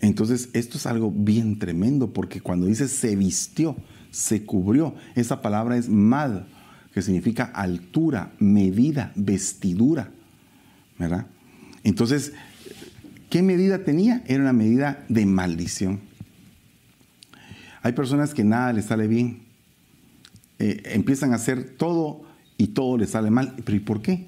Entonces 0.00 0.50
esto 0.52 0.76
es 0.76 0.86
algo 0.86 1.10
bien 1.10 1.58
tremendo 1.58 2.12
porque 2.12 2.40
cuando 2.40 2.66
dice 2.66 2.88
se 2.88 3.16
vistió, 3.16 3.76
se 4.10 4.44
cubrió, 4.44 4.94
esa 5.16 5.40
palabra 5.40 5.76
es 5.76 5.88
mal 5.88 6.46
que 6.94 7.02
significa 7.02 7.44
altura, 7.44 8.32
medida, 8.38 9.10
vestidura. 9.16 10.12
¿Verdad? 10.96 11.26
Entonces, 11.82 12.32
¿qué 13.28 13.42
medida 13.42 13.82
tenía? 13.82 14.22
Era 14.28 14.44
una 14.44 14.52
medida 14.52 15.04
de 15.08 15.26
maldición. 15.26 16.00
Hay 17.82 17.92
personas 17.92 18.32
que 18.32 18.44
nada 18.44 18.72
les 18.72 18.84
sale 18.84 19.08
bien. 19.08 19.40
Eh, 20.60 20.82
empiezan 20.92 21.32
a 21.32 21.34
hacer 21.34 21.70
todo 21.76 22.22
y 22.58 22.68
todo 22.68 22.96
les 22.96 23.10
sale 23.10 23.28
mal. 23.28 23.54
¿Pero 23.64 23.76
y 23.76 23.80
por 23.80 24.00
qué? 24.00 24.26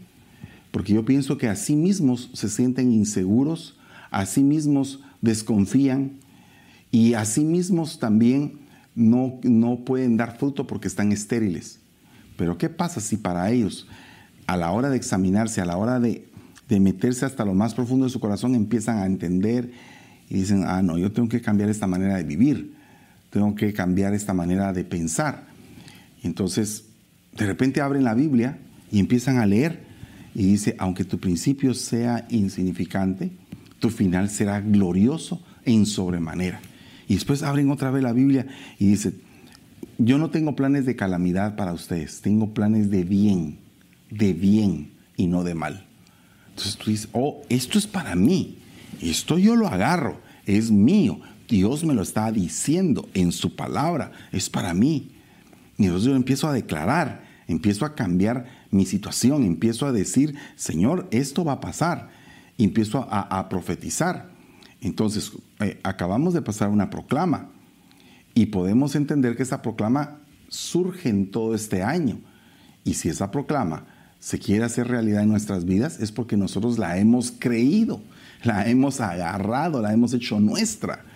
Porque 0.72 0.92
yo 0.92 1.04
pienso 1.04 1.38
que 1.38 1.48
a 1.48 1.54
sí 1.54 1.76
mismos 1.76 2.30
se 2.34 2.48
sienten 2.48 2.90
inseguros, 2.90 3.78
a 4.10 4.26
sí 4.26 4.42
mismos 4.42 5.04
desconfían 5.22 6.18
y 6.90 7.14
a 7.14 7.24
sí 7.26 7.44
mismos 7.44 8.00
también 8.00 8.58
no, 8.96 9.38
no 9.44 9.84
pueden 9.84 10.16
dar 10.16 10.36
fruto 10.36 10.66
porque 10.66 10.88
están 10.88 11.12
estériles. 11.12 11.78
Pero 12.36 12.58
¿qué 12.58 12.68
pasa 12.68 13.00
si 13.00 13.16
para 13.16 13.50
ellos, 13.50 13.86
a 14.46 14.56
la 14.56 14.70
hora 14.70 14.90
de 14.90 14.96
examinarse, 14.96 15.60
a 15.60 15.64
la 15.64 15.76
hora 15.76 16.00
de, 16.00 16.28
meterse 16.68 17.24
hasta 17.24 17.44
lo 17.44 17.54
más 17.54 17.74
profundo 17.74 18.06
de 18.06 18.10
su 18.10 18.20
corazón, 18.20 18.54
empiezan 18.54 18.98
a 18.98 19.06
entender 19.06 19.70
y 20.28 20.34
dicen, 20.34 20.64
ah, 20.66 20.82
no, 20.82 20.98
yo 20.98 21.12
tengo 21.12 21.28
que 21.28 21.40
cambiar 21.40 21.68
esta 21.70 21.86
manera 21.86 22.16
de 22.16 22.24
vivir, 22.24 22.74
tengo 23.30 23.54
que 23.54 23.72
cambiar 23.72 24.14
esta 24.14 24.34
manera 24.34 24.72
de 24.72 24.84
pensar. 24.84 25.46
Y 26.22 26.26
entonces, 26.26 26.84
de 27.36 27.46
repente 27.46 27.80
abren 27.80 28.04
la 28.04 28.14
Biblia 28.14 28.58
y 28.90 28.98
empiezan 28.98 29.38
a 29.38 29.46
leer 29.46 29.84
y 30.34 30.44
dice, 30.44 30.74
aunque 30.78 31.04
tu 31.04 31.18
principio 31.18 31.72
sea 31.72 32.26
insignificante, 32.30 33.30
tu 33.78 33.90
final 33.90 34.28
será 34.28 34.60
glorioso 34.60 35.42
en 35.64 35.86
sobremanera. 35.86 36.60
Y 37.08 37.14
después 37.14 37.42
abren 37.42 37.70
otra 37.70 37.90
vez 37.90 38.02
la 38.02 38.12
Biblia 38.12 38.46
y 38.78 38.88
dice, 38.88 39.12
yo 39.98 40.18
no 40.18 40.30
tengo 40.30 40.56
planes 40.56 40.86
de 40.86 40.96
calamidad 40.96 41.56
para 41.56 41.72
ustedes, 41.72 42.20
tengo 42.20 42.52
planes 42.52 42.90
de 42.90 43.04
bien, 43.04 43.58
de 44.10 44.32
bien 44.32 44.92
y 45.16 45.26
no 45.26 45.44
de 45.44 45.54
mal. 45.54 45.86
Entonces 46.50 46.76
tú 46.76 46.90
dices, 46.90 47.08
oh, 47.12 47.42
esto 47.48 47.78
es 47.78 47.86
para 47.86 48.14
mí, 48.14 48.58
esto 49.00 49.38
yo 49.38 49.56
lo 49.56 49.68
agarro, 49.68 50.20
es 50.44 50.70
mío, 50.70 51.20
Dios 51.48 51.84
me 51.84 51.94
lo 51.94 52.02
está 52.02 52.30
diciendo 52.32 53.08
en 53.14 53.32
su 53.32 53.54
palabra, 53.56 54.12
es 54.32 54.50
para 54.50 54.74
mí. 54.74 55.10
Y 55.78 55.84
entonces 55.84 56.08
yo 56.08 56.16
empiezo 56.16 56.48
a 56.48 56.52
declarar, 56.52 57.24
empiezo 57.46 57.84
a 57.84 57.94
cambiar 57.94 58.46
mi 58.70 58.86
situación, 58.86 59.44
empiezo 59.44 59.86
a 59.86 59.92
decir, 59.92 60.34
Señor, 60.56 61.06
esto 61.10 61.44
va 61.44 61.52
a 61.52 61.60
pasar, 61.60 62.10
y 62.56 62.64
empiezo 62.64 63.06
a, 63.10 63.48
profetizar. 63.48 64.30
Entonces, 64.80 65.32
eh, 65.60 65.78
acabamos 65.82 66.32
de 66.34 66.42
pasar 66.42 66.70
una 66.70 66.90
proclama 66.90 67.50
y 68.36 68.46
podemos 68.46 68.94
entender 68.94 69.34
que 69.34 69.42
esa 69.42 69.62
proclama 69.62 70.18
surge 70.48 71.08
en 71.08 71.30
todo 71.30 71.54
este 71.54 71.82
año. 71.82 72.20
Y 72.84 72.92
si 72.92 73.08
esa 73.08 73.30
proclama 73.30 73.86
se 74.20 74.38
quiere 74.38 74.62
hacer 74.62 74.88
realidad 74.88 75.22
en 75.22 75.30
nuestras 75.30 75.64
vidas, 75.64 76.00
es 76.00 76.12
porque 76.12 76.36
nosotros 76.36 76.78
la 76.78 76.98
hemos 76.98 77.32
creído, 77.32 78.02
la 78.44 78.68
hemos 78.68 79.00
agarrado, 79.00 79.80
la 79.80 79.94
hemos 79.94 80.12
hecho 80.12 80.38
nuestra. 80.38 81.06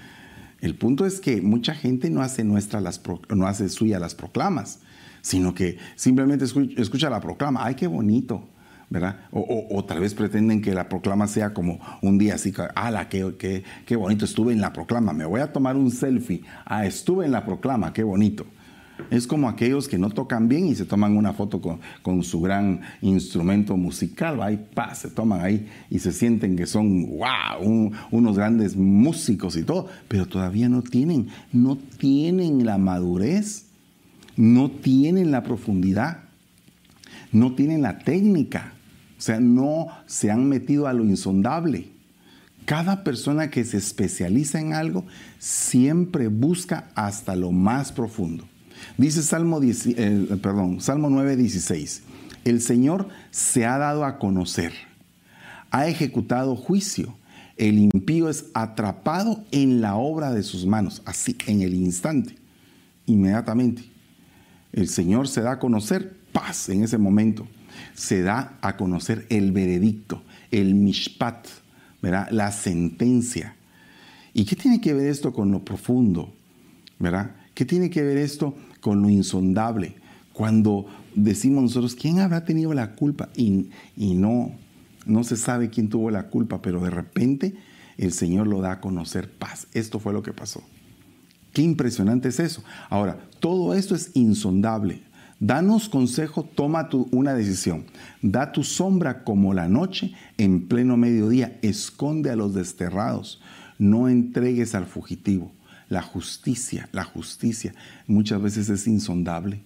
El 0.62 0.76
punto 0.76 1.04
es 1.04 1.20
que 1.20 1.42
mucha 1.42 1.74
gente 1.74 2.08
no 2.08 2.22
hace, 2.22 2.42
nuestra 2.42 2.80
las, 2.80 3.02
no 3.28 3.46
hace 3.46 3.68
suya 3.68 3.98
las 3.98 4.14
proclamas, 4.14 4.78
sino 5.20 5.54
que 5.54 5.76
simplemente 5.96 6.46
escucha 6.78 7.10
la 7.10 7.20
proclama. 7.20 7.66
¡Ay, 7.66 7.74
qué 7.74 7.86
bonito! 7.86 8.48
¿Verdad? 8.90 9.20
O, 9.32 9.84
tal 9.86 10.00
vez 10.00 10.14
pretenden 10.14 10.60
que 10.60 10.74
la 10.74 10.88
proclama 10.88 11.26
sea 11.26 11.54
como 11.54 11.80
un 12.02 12.18
día 12.18 12.34
así, 12.34 12.52
¡ala, 12.74 13.08
qué, 13.08 13.34
qué, 13.38 13.64
qué 13.86 13.96
bonito! 13.96 14.24
Estuve 14.24 14.52
en 14.52 14.60
la 14.60 14.72
proclama, 14.72 15.12
me 15.12 15.24
voy 15.24 15.40
a 15.40 15.52
tomar 15.52 15.76
un 15.76 15.90
selfie. 15.90 16.42
Ah, 16.64 16.84
estuve 16.84 17.24
en 17.24 17.32
la 17.32 17.44
proclama, 17.44 17.92
qué 17.92 18.02
bonito. 18.02 18.44
Es 19.10 19.26
como 19.26 19.48
aquellos 19.48 19.88
que 19.88 19.98
no 19.98 20.10
tocan 20.10 20.48
bien 20.48 20.66
y 20.66 20.74
se 20.74 20.84
toman 20.84 21.16
una 21.16 21.32
foto 21.32 21.60
con, 21.60 22.22
su 22.22 22.40
gran 22.40 22.80
instrumento 23.00 23.76
musical, 23.76 24.42
ahí 24.42 24.66
pa, 24.74 24.94
se 24.94 25.08
toman 25.08 25.40
ahí 25.40 25.68
y 25.88 26.00
se 26.00 26.12
sienten 26.12 26.56
que 26.56 26.66
son, 26.66 27.18
wow, 27.18 27.92
unos 28.10 28.36
grandes 28.36 28.76
músicos 28.76 29.56
y 29.56 29.62
todo, 29.62 29.88
pero 30.08 30.26
todavía 30.26 30.68
no 30.68 30.82
tienen, 30.82 31.28
no 31.52 31.76
tienen 31.76 32.66
la 32.66 32.76
madurez, 32.76 33.66
no 34.36 34.70
tienen 34.70 35.30
la 35.30 35.42
profundidad, 35.42 36.24
no 37.32 37.54
tienen 37.54 37.82
la 37.82 37.98
técnica. 38.00 38.74
O 39.20 39.22
sea, 39.22 39.38
no 39.38 39.88
se 40.06 40.30
han 40.30 40.48
metido 40.48 40.86
a 40.86 40.94
lo 40.94 41.04
insondable. 41.04 41.90
Cada 42.64 43.04
persona 43.04 43.50
que 43.50 43.64
se 43.64 43.76
especializa 43.76 44.58
en 44.58 44.72
algo 44.72 45.04
siempre 45.38 46.28
busca 46.28 46.88
hasta 46.94 47.36
lo 47.36 47.52
más 47.52 47.92
profundo. 47.92 48.48
Dice 48.96 49.22
Salmo, 49.22 49.60
eh, 49.62 50.38
perdón, 50.42 50.80
Salmo 50.80 51.10
9, 51.10 51.36
16. 51.36 52.02
El 52.46 52.62
Señor 52.62 53.08
se 53.30 53.66
ha 53.66 53.76
dado 53.76 54.06
a 54.06 54.18
conocer, 54.18 54.72
ha 55.70 55.86
ejecutado 55.86 56.56
juicio. 56.56 57.14
El 57.58 57.78
impío 57.78 58.30
es 58.30 58.46
atrapado 58.54 59.44
en 59.50 59.82
la 59.82 59.96
obra 59.96 60.32
de 60.32 60.42
sus 60.42 60.64
manos, 60.64 61.02
así 61.04 61.36
en 61.46 61.60
el 61.60 61.74
instante, 61.74 62.36
inmediatamente. 63.04 63.82
el 64.72 64.88
Señor 64.88 65.28
se 65.28 65.42
da 65.42 65.52
a 65.52 65.58
conocer, 65.58 66.16
paz 66.32 66.70
en 66.70 66.84
ese 66.84 66.96
momento. 66.96 67.46
Se 67.94 68.22
da 68.22 68.58
a 68.60 68.76
conocer 68.76 69.26
el 69.30 69.52
veredicto, 69.52 70.22
el 70.50 70.74
mishpat, 70.74 71.46
¿verdad? 72.02 72.28
la 72.30 72.52
sentencia. 72.52 73.56
¿Y 74.32 74.44
qué 74.44 74.56
tiene 74.56 74.80
que 74.80 74.94
ver 74.94 75.06
esto 75.08 75.32
con 75.32 75.50
lo 75.50 75.64
profundo? 75.64 76.32
¿verdad? 77.00 77.32
¿Qué 77.54 77.64
tiene 77.64 77.90
que 77.90 78.02
ver 78.02 78.18
esto 78.18 78.54
con 78.80 79.02
lo 79.02 79.10
insondable? 79.10 79.96
Cuando 80.32 80.86
decimos 81.16 81.62
nosotros, 81.64 81.96
¿quién 81.96 82.20
habrá 82.20 82.44
tenido 82.44 82.72
la 82.72 82.94
culpa? 82.94 83.30
Y, 83.34 83.70
y 83.96 84.14
no, 84.14 84.52
no 85.06 85.24
se 85.24 85.36
sabe 85.36 85.70
quién 85.70 85.88
tuvo 85.88 86.10
la 86.10 86.28
culpa, 86.28 86.62
pero 86.62 86.80
de 86.80 86.90
repente 86.90 87.54
el 87.98 88.12
Señor 88.12 88.46
lo 88.46 88.60
da 88.60 88.72
a 88.72 88.80
conocer 88.80 89.30
paz. 89.30 89.66
Esto 89.72 89.98
fue 89.98 90.12
lo 90.12 90.22
que 90.22 90.32
pasó. 90.32 90.62
Qué 91.52 91.62
impresionante 91.62 92.28
es 92.28 92.38
eso. 92.38 92.62
Ahora, 92.90 93.18
todo 93.40 93.74
esto 93.74 93.96
es 93.96 94.10
insondable. 94.14 95.02
Danos 95.40 95.88
consejo, 95.88 96.44
toma 96.44 96.90
tu, 96.90 97.08
una 97.12 97.32
decisión. 97.32 97.86
Da 98.20 98.52
tu 98.52 98.62
sombra 98.62 99.24
como 99.24 99.54
la 99.54 99.68
noche 99.68 100.12
en 100.36 100.68
pleno 100.68 100.98
mediodía. 100.98 101.58
Esconde 101.62 102.28
a 102.28 102.36
los 102.36 102.54
desterrados. 102.54 103.40
No 103.78 104.10
entregues 104.10 104.74
al 104.74 104.84
fugitivo. 104.84 105.50
La 105.88 106.02
justicia, 106.02 106.90
la 106.92 107.04
justicia 107.04 107.74
muchas 108.06 108.40
veces 108.42 108.68
es 108.68 108.86
insondable. 108.86 109.62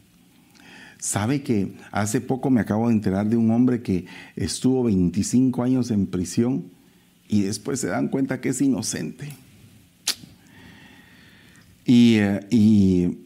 Sabe 0.99 1.43
que 1.43 1.75
hace 1.91 2.21
poco 2.21 2.51
me 2.51 2.61
acabo 2.61 2.89
de 2.89 2.95
enterar 2.95 3.29
de 3.29 3.37
un 3.37 3.51
hombre 3.51 3.83
que 3.83 4.07
estuvo 4.37 4.85
25 4.85 5.65
años 5.65 5.91
en 5.91 6.07
prisión 6.07 6.71
y 7.29 7.43
después 7.43 7.81
se 7.81 7.89
dan 7.89 8.09
cuenta 8.09 8.41
que 8.41 8.51
es 8.51 8.63
inocente. 8.63 9.35
Y, 11.85 12.15
eh, 12.19 12.47
y 12.49 13.24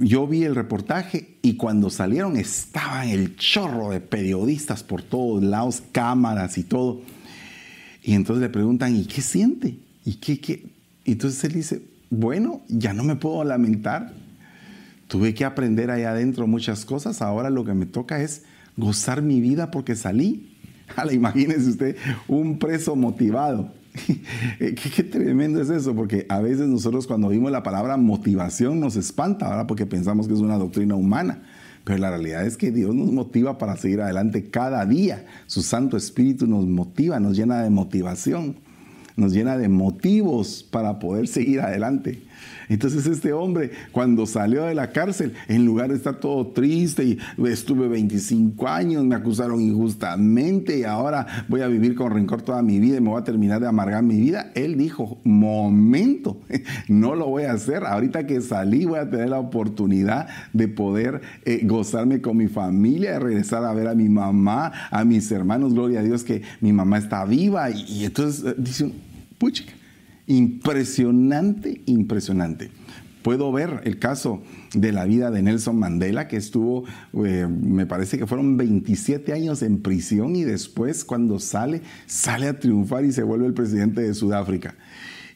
yo 0.00 0.26
vi 0.26 0.44
el 0.44 0.54
reportaje 0.54 1.36
y 1.42 1.56
cuando 1.56 1.90
salieron 1.90 2.36
estaba 2.36 3.04
el 3.06 3.36
chorro 3.36 3.90
de 3.90 4.00
periodistas 4.00 4.82
por 4.82 5.02
todos 5.02 5.42
lados, 5.42 5.82
cámaras 5.92 6.56
y 6.58 6.62
todo. 6.62 7.02
Y 8.02 8.14
entonces 8.14 8.42
le 8.42 8.48
preguntan, 8.48 8.96
¿y 8.96 9.04
qué 9.06 9.20
siente? 9.20 9.76
¿Y 10.04 10.14
qué, 10.14 10.40
qué? 10.40 10.66
Entonces 11.04 11.44
él 11.44 11.52
dice, 11.54 11.82
bueno, 12.10 12.60
ya 12.68 12.92
no 12.92 13.04
me 13.04 13.16
puedo 13.16 13.42
lamentar. 13.44 14.12
Tuve 15.08 15.34
que 15.34 15.44
aprender 15.44 15.90
ahí 15.90 16.04
adentro 16.04 16.46
muchas 16.46 16.84
cosas. 16.84 17.20
Ahora 17.20 17.50
lo 17.50 17.64
que 17.64 17.74
me 17.74 17.86
toca 17.86 18.22
es 18.22 18.42
gozar 18.76 19.22
mi 19.22 19.40
vida 19.40 19.70
porque 19.70 19.96
salí. 19.96 20.56
Imagínese 21.12 21.70
usted 21.70 21.96
un 22.28 22.58
preso 22.58 22.96
motivado. 22.96 23.72
¿Qué, 24.58 24.74
¿Qué, 24.74 25.02
tremendo 25.02 25.60
es 25.60 25.68
eso, 25.68 25.94
porque 25.94 26.24
a 26.28 26.40
veces 26.40 26.68
nosotros 26.68 27.06
cuando 27.06 27.28
vimos 27.28 27.52
la 27.52 27.62
palabra 27.62 27.96
motivación 27.96 28.80
nos 28.80 28.96
espanta, 28.96 29.48
¿verdad? 29.48 29.66
Porque 29.66 29.84
pensamos 29.84 30.28
que 30.28 30.34
es 30.34 30.40
una 30.40 30.56
doctrina 30.56 30.94
humana. 30.94 31.42
Pero 31.84 31.98
la 31.98 32.10
realidad 32.10 32.46
es 32.46 32.56
que 32.56 32.70
Dios 32.70 32.94
nos 32.94 33.10
motiva 33.10 33.58
para 33.58 33.76
seguir 33.76 34.00
adelante 34.00 34.48
cada 34.50 34.86
día. 34.86 35.26
Su 35.46 35.62
Santo 35.62 35.96
Espíritu 35.96 36.46
nos 36.46 36.66
motiva, 36.66 37.18
nos 37.18 37.36
llena 37.36 37.62
de 37.62 37.70
motivación, 37.70 38.56
nos 39.16 39.32
llena 39.32 39.58
de 39.58 39.68
motivos 39.68 40.62
para 40.70 40.98
poder 40.98 41.26
seguir 41.26 41.60
adelante. 41.60 42.22
Entonces 42.68 43.06
este 43.06 43.32
hombre, 43.32 43.70
cuando 43.90 44.26
salió 44.26 44.64
de 44.64 44.74
la 44.74 44.90
cárcel, 44.90 45.34
en 45.48 45.64
lugar 45.64 45.90
de 45.90 45.96
estar 45.96 46.16
todo 46.16 46.48
triste 46.48 47.04
y 47.04 47.18
estuve 47.46 47.88
25 47.88 48.68
años, 48.68 49.04
me 49.04 49.14
acusaron 49.14 49.60
injustamente 49.60 50.78
y 50.78 50.84
ahora 50.84 51.26
voy 51.48 51.60
a 51.60 51.66
vivir 51.66 51.94
con 51.94 52.12
rencor 52.12 52.42
toda 52.42 52.62
mi 52.62 52.78
vida 52.78 52.96
y 52.96 53.00
me 53.00 53.10
voy 53.10 53.20
a 53.20 53.24
terminar 53.24 53.60
de 53.60 53.66
amargar 53.66 54.02
mi 54.02 54.18
vida, 54.18 54.52
él 54.54 54.76
dijo, 54.76 55.18
momento, 55.24 56.40
no 56.88 57.14
lo 57.14 57.26
voy 57.28 57.44
a 57.44 57.52
hacer. 57.52 57.84
Ahorita 57.84 58.26
que 58.26 58.40
salí 58.40 58.84
voy 58.84 58.98
a 58.98 59.10
tener 59.10 59.28
la 59.28 59.38
oportunidad 59.38 60.28
de 60.52 60.68
poder 60.68 61.20
eh, 61.44 61.60
gozarme 61.64 62.20
con 62.20 62.36
mi 62.36 62.48
familia, 62.48 63.12
de 63.12 63.18
regresar 63.18 63.64
a 63.64 63.72
ver 63.72 63.88
a 63.88 63.94
mi 63.94 64.08
mamá, 64.08 64.72
a 64.90 65.04
mis 65.04 65.30
hermanos, 65.30 65.74
gloria 65.74 66.00
a 66.00 66.02
Dios 66.02 66.24
que 66.24 66.42
mi 66.60 66.72
mamá 66.72 66.98
está 66.98 67.24
viva. 67.24 67.70
Y, 67.70 68.04
entonces 68.04 68.44
eh, 68.44 68.54
dice, 68.56 68.90
puchica 69.38 69.72
Impresionante, 70.26 71.82
impresionante. 71.86 72.70
Puedo 73.22 73.52
ver 73.52 73.82
el 73.84 73.98
caso 74.00 74.42
de 74.74 74.90
la 74.90 75.04
vida 75.04 75.30
de 75.30 75.42
Nelson 75.42 75.78
Mandela, 75.78 76.26
que 76.26 76.36
estuvo, 76.36 76.84
eh, 77.24 77.46
me 77.46 77.86
parece 77.86 78.18
que 78.18 78.26
fueron 78.26 78.56
27 78.56 79.32
años 79.32 79.62
en 79.62 79.80
prisión 79.80 80.34
y 80.34 80.42
después 80.42 81.04
cuando 81.04 81.38
sale, 81.38 81.82
sale 82.06 82.48
a 82.48 82.58
triunfar 82.58 83.04
y 83.04 83.12
se 83.12 83.22
vuelve 83.22 83.46
el 83.46 83.54
presidente 83.54 84.00
de 84.00 84.14
Sudáfrica. 84.14 84.74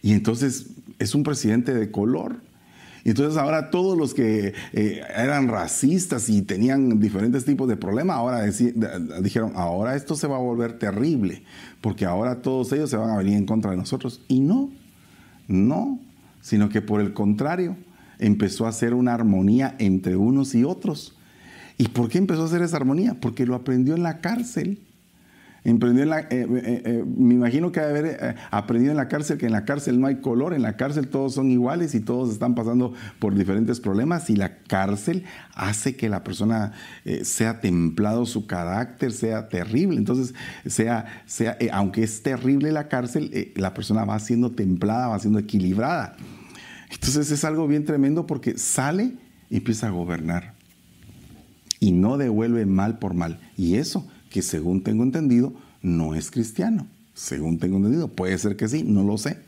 Y 0.03 0.12
entonces 0.12 0.66
es 0.99 1.14
un 1.14 1.22
presidente 1.22 1.75
de 1.75 1.90
color. 1.90 2.37
Y 3.06 3.10
entonces 3.10 3.38
ahora 3.38 3.70
todos 3.70 3.96
los 3.96 4.14
que 4.14 4.52
eh, 4.72 5.00
eran 5.16 5.46
racistas 5.46 6.28
y 6.28 6.42
tenían 6.42 6.98
diferentes 6.98 7.44
tipos 7.44 7.68
de 7.68 7.76
problemas, 7.76 8.16
ahora 8.16 8.42
dijeron, 8.42 9.52
ahora 9.54 9.94
esto 9.94 10.16
se 10.16 10.26
va 10.26 10.34
a 10.34 10.40
volver 10.40 10.76
terrible, 10.80 11.44
porque 11.80 12.04
ahora 12.04 12.42
todos 12.42 12.72
ellos 12.72 12.90
se 12.90 12.96
van 12.96 13.10
a 13.10 13.16
venir 13.16 13.36
en 13.36 13.46
contra 13.46 13.70
de 13.70 13.76
nosotros. 13.76 14.22
Y 14.26 14.40
no, 14.40 14.70
no, 15.46 16.00
sino 16.40 16.68
que 16.68 16.82
por 16.82 17.00
el 17.00 17.12
contrario, 17.12 17.76
empezó 18.18 18.66
a 18.66 18.70
hacer 18.70 18.92
una 18.92 19.14
armonía 19.14 19.76
entre 19.78 20.16
unos 20.16 20.56
y 20.56 20.64
otros. 20.64 21.16
¿Y 21.78 21.86
por 21.86 22.08
qué 22.08 22.18
empezó 22.18 22.42
a 22.42 22.46
hacer 22.46 22.62
esa 22.62 22.78
armonía? 22.78 23.14
Porque 23.20 23.46
lo 23.46 23.54
aprendió 23.54 23.94
en 23.94 24.02
la 24.02 24.18
cárcel. 24.18 24.80
Eh, 25.66 25.72
eh, 26.31 26.83
eh, 26.85 27.05
me 27.05 27.35
imagino 27.35 27.72
que 27.72 27.81
haber 27.81 28.37
aprendido 28.52 28.92
en 28.92 28.96
la 28.96 29.09
cárcel 29.09 29.37
que 29.37 29.46
en 29.46 29.52
la 29.52 29.64
cárcel 29.64 29.98
no 29.98 30.07
hay 30.07 30.16
color, 30.20 30.55
en 30.55 30.62
la 30.62 30.76
cárcel 30.76 31.09
todos 31.09 31.35
son 31.35 31.50
iguales 31.50 31.96
y 31.96 32.00
todos 32.00 32.31
están 32.31 32.55
pasando 32.55 32.94
por 33.18 33.35
diferentes 33.35 33.81
problemas 33.81 34.31
y 34.31 34.37
la 34.37 34.59
cárcel 34.59 35.24
hace 35.55 35.96
que 35.96 36.09
la 36.09 36.22
persona 36.22 36.72
sea 37.22 37.61
templado 37.61 38.26
su 38.26 38.46
carácter, 38.46 39.11
sea 39.11 39.48
terrible. 39.48 39.96
Entonces, 39.96 40.35
sea, 40.66 41.22
sea 41.26 41.59
aunque 41.72 42.05
es 42.05 42.22
terrible 42.22 42.70
la 42.70 42.87
cárcel, 42.87 43.52
la 43.57 43.74
persona 43.74 44.05
va 44.05 44.20
siendo 44.20 44.52
templada, 44.52 45.09
va 45.09 45.18
siendo 45.18 45.40
equilibrada. 45.40 46.16
Entonces 46.92 47.29
es 47.33 47.44
algo 47.44 47.66
bien 47.66 47.85
tremendo 47.85 48.24
porque 48.24 48.57
sale 48.57 49.14
y 49.50 49.57
empieza 49.57 49.88
a 49.88 49.90
gobernar 49.90 50.55
y 51.81 51.90
no 51.90 52.18
devuelve 52.18 52.66
mal 52.66 53.00
por 53.00 53.14
mal. 53.14 53.40
Y 53.57 53.74
eso 53.74 54.07
según 54.42 54.83
tengo 54.83 55.03
entendido 55.03 55.55
no 55.83 56.14
es 56.14 56.31
cristiano. 56.31 56.87
Según 57.14 57.59
tengo 57.59 57.79
entendido, 57.79 58.09
puede 58.09 58.37
ser 58.37 58.57
que 58.57 58.68
sí, 58.68 58.83
no 58.83 59.03
lo 59.03 59.16
sé. 59.16 59.38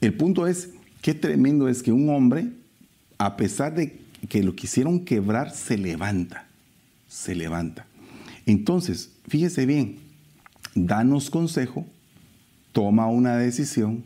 El 0.00 0.14
punto 0.14 0.46
es, 0.46 0.70
qué 1.02 1.14
tremendo 1.14 1.68
es 1.68 1.82
que 1.82 1.92
un 1.92 2.08
hombre, 2.08 2.48
a 3.18 3.36
pesar 3.36 3.74
de 3.74 4.00
que 4.28 4.42
lo 4.42 4.56
quisieron 4.56 5.04
quebrar, 5.04 5.52
se 5.52 5.78
levanta, 5.78 6.46
se 7.06 7.34
levanta. 7.34 7.86
Entonces, 8.46 9.10
fíjese 9.28 9.66
bien, 9.66 9.98
danos 10.74 11.30
consejo, 11.30 11.86
toma 12.72 13.06
una 13.06 13.36
decisión, 13.36 14.02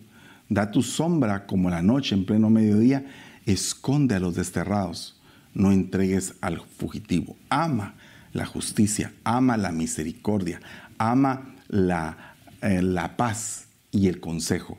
da 0.48 0.70
tu 0.70 0.82
sombra 0.82 1.46
como 1.46 1.70
la 1.70 1.82
noche 1.82 2.14
en 2.14 2.26
pleno 2.26 2.50
mediodía, 2.50 3.06
esconde 3.46 4.14
a 4.14 4.20
los 4.20 4.34
desterrados, 4.34 5.18
no 5.54 5.72
entregues 5.72 6.34
al 6.40 6.60
fugitivo, 6.60 7.36
ama 7.48 7.94
la 8.34 8.44
justicia, 8.44 9.12
ama 9.24 9.56
la 9.56 9.72
misericordia, 9.72 10.60
ama 10.98 11.54
la, 11.68 12.34
eh, 12.60 12.82
la 12.82 13.16
paz 13.16 13.68
y 13.90 14.08
el 14.08 14.20
consejo. 14.20 14.76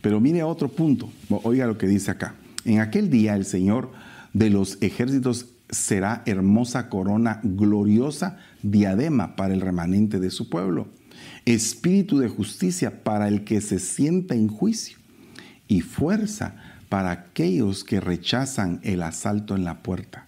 Pero 0.00 0.20
mire 0.20 0.44
otro 0.44 0.68
punto, 0.68 1.10
oiga 1.42 1.66
lo 1.66 1.76
que 1.76 1.88
dice 1.88 2.12
acá. 2.12 2.34
En 2.64 2.78
aquel 2.78 3.10
día 3.10 3.34
el 3.34 3.44
Señor 3.44 3.90
de 4.32 4.50
los 4.50 4.78
ejércitos 4.80 5.46
será 5.70 6.22
hermosa 6.26 6.88
corona, 6.88 7.40
gloriosa 7.42 8.38
diadema 8.62 9.34
para 9.34 9.54
el 9.54 9.60
remanente 9.60 10.20
de 10.20 10.30
su 10.30 10.48
pueblo, 10.48 10.88
espíritu 11.46 12.18
de 12.18 12.28
justicia 12.28 13.02
para 13.02 13.28
el 13.28 13.44
que 13.44 13.60
se 13.60 13.78
sienta 13.78 14.34
en 14.34 14.48
juicio 14.48 14.98
y 15.68 15.80
fuerza 15.80 16.56
para 16.88 17.12
aquellos 17.12 17.84
que 17.84 18.00
rechazan 18.00 18.80
el 18.82 19.02
asalto 19.02 19.54
en 19.54 19.64
la 19.64 19.82
puerta. 19.82 20.26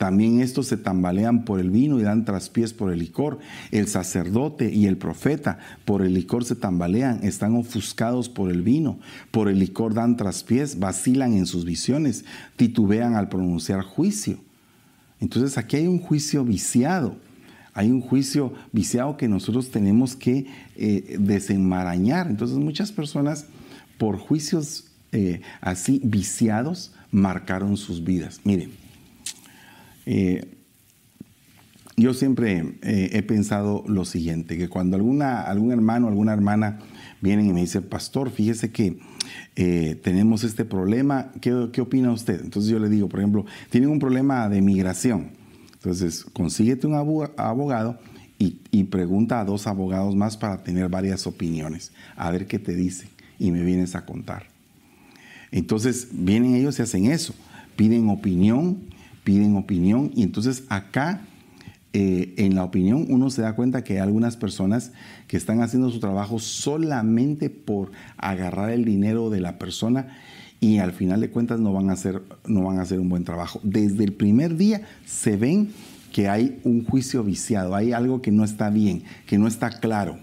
También 0.00 0.40
estos 0.40 0.66
se 0.66 0.78
tambalean 0.78 1.44
por 1.44 1.60
el 1.60 1.68
vino 1.68 2.00
y 2.00 2.02
dan 2.04 2.24
traspiés 2.24 2.72
por 2.72 2.90
el 2.90 3.00
licor. 3.00 3.38
El 3.70 3.86
sacerdote 3.86 4.72
y 4.72 4.86
el 4.86 4.96
profeta 4.96 5.58
por 5.84 6.00
el 6.00 6.14
licor 6.14 6.46
se 6.46 6.56
tambalean, 6.56 7.22
están 7.22 7.54
ofuscados 7.54 8.30
por 8.30 8.50
el 8.50 8.62
vino. 8.62 8.98
Por 9.30 9.50
el 9.50 9.58
licor 9.58 9.92
dan 9.92 10.16
traspiés, 10.16 10.78
vacilan 10.78 11.34
en 11.34 11.44
sus 11.44 11.66
visiones, 11.66 12.24
titubean 12.56 13.14
al 13.14 13.28
pronunciar 13.28 13.82
juicio. 13.82 14.38
Entonces 15.20 15.58
aquí 15.58 15.76
hay 15.76 15.86
un 15.86 15.98
juicio 15.98 16.46
viciado. 16.46 17.16
Hay 17.74 17.90
un 17.90 18.00
juicio 18.00 18.54
viciado 18.72 19.18
que 19.18 19.28
nosotros 19.28 19.70
tenemos 19.70 20.16
que 20.16 20.46
eh, 20.76 21.18
desenmarañar. 21.20 22.28
Entonces 22.28 22.56
muchas 22.56 22.90
personas 22.90 23.48
por 23.98 24.16
juicios 24.16 24.86
eh, 25.12 25.42
así 25.60 26.00
viciados 26.02 26.94
marcaron 27.10 27.76
sus 27.76 28.02
vidas. 28.02 28.40
Miren, 28.44 28.70
eh, 30.06 30.56
yo 31.96 32.14
siempre 32.14 32.76
eh, 32.82 33.10
he 33.12 33.22
pensado 33.22 33.84
lo 33.86 34.04
siguiente, 34.04 34.56
que 34.56 34.68
cuando 34.68 34.96
alguna, 34.96 35.42
algún 35.42 35.70
hermano, 35.70 36.08
alguna 36.08 36.32
hermana 36.32 36.78
vienen 37.20 37.46
y 37.46 37.52
me 37.52 37.60
dicen, 37.60 37.82
pastor, 37.82 38.30
fíjese 38.30 38.72
que 38.72 38.98
eh, 39.56 40.00
tenemos 40.02 40.42
este 40.42 40.64
problema, 40.64 41.30
¿Qué, 41.40 41.68
¿qué 41.72 41.80
opina 41.82 42.10
usted? 42.10 42.40
Entonces 42.42 42.70
yo 42.70 42.78
le 42.78 42.88
digo, 42.88 43.08
por 43.08 43.20
ejemplo, 43.20 43.44
tienen 43.68 43.90
un 43.90 43.98
problema 43.98 44.48
de 44.48 44.62
migración. 44.62 45.28
Entonces, 45.74 46.24
consíguete 46.24 46.86
un 46.86 46.94
abogado 46.94 47.98
y, 48.38 48.58
y, 48.70 48.84
pregunta 48.84 49.40
a 49.40 49.44
dos 49.44 49.66
abogados 49.66 50.14
más 50.16 50.36
para 50.36 50.62
tener 50.62 50.88
varias 50.88 51.26
opiniones, 51.26 51.92
a 52.16 52.30
ver 52.30 52.46
qué 52.46 52.58
te 52.58 52.74
dicen 52.74 53.08
y 53.38 53.50
me 53.50 53.62
vienes 53.62 53.94
a 53.94 54.04
contar. 54.04 54.46
Entonces, 55.50 56.08
vienen 56.12 56.54
ellos 56.54 56.78
y 56.78 56.82
hacen 56.82 57.06
eso, 57.06 57.34
piden 57.76 58.08
opinión, 58.08 58.78
piden 59.30 59.54
opinión 59.54 60.10
y 60.12 60.24
entonces 60.24 60.64
acá 60.70 61.20
eh, 61.92 62.34
en 62.36 62.56
la 62.56 62.64
opinión 62.64 63.06
uno 63.10 63.30
se 63.30 63.42
da 63.42 63.54
cuenta 63.54 63.84
que 63.84 63.92
hay 63.92 63.98
algunas 64.00 64.36
personas 64.36 64.90
que 65.28 65.36
están 65.36 65.62
haciendo 65.62 65.88
su 65.90 66.00
trabajo 66.00 66.40
solamente 66.40 67.48
por 67.48 67.92
agarrar 68.16 68.70
el 68.70 68.84
dinero 68.84 69.30
de 69.30 69.40
la 69.40 69.56
persona 69.56 70.08
y 70.58 70.78
al 70.78 70.90
final 70.90 71.20
de 71.20 71.30
cuentas 71.30 71.60
no 71.60 71.72
van 71.72 71.90
a 71.90 71.92
hacer, 71.92 72.24
no 72.44 72.64
van 72.64 72.80
a 72.80 72.82
hacer 72.82 72.98
un 72.98 73.08
buen 73.08 73.22
trabajo. 73.22 73.60
Desde 73.62 74.02
el 74.02 74.14
primer 74.14 74.56
día 74.56 74.82
se 75.06 75.36
ven 75.36 75.70
que 76.12 76.28
hay 76.28 76.58
un 76.64 76.84
juicio 76.84 77.22
viciado, 77.22 77.76
hay 77.76 77.92
algo 77.92 78.22
que 78.22 78.32
no 78.32 78.42
está 78.42 78.68
bien, 78.68 79.04
que 79.28 79.38
no 79.38 79.46
está 79.46 79.70
claro. 79.78 80.18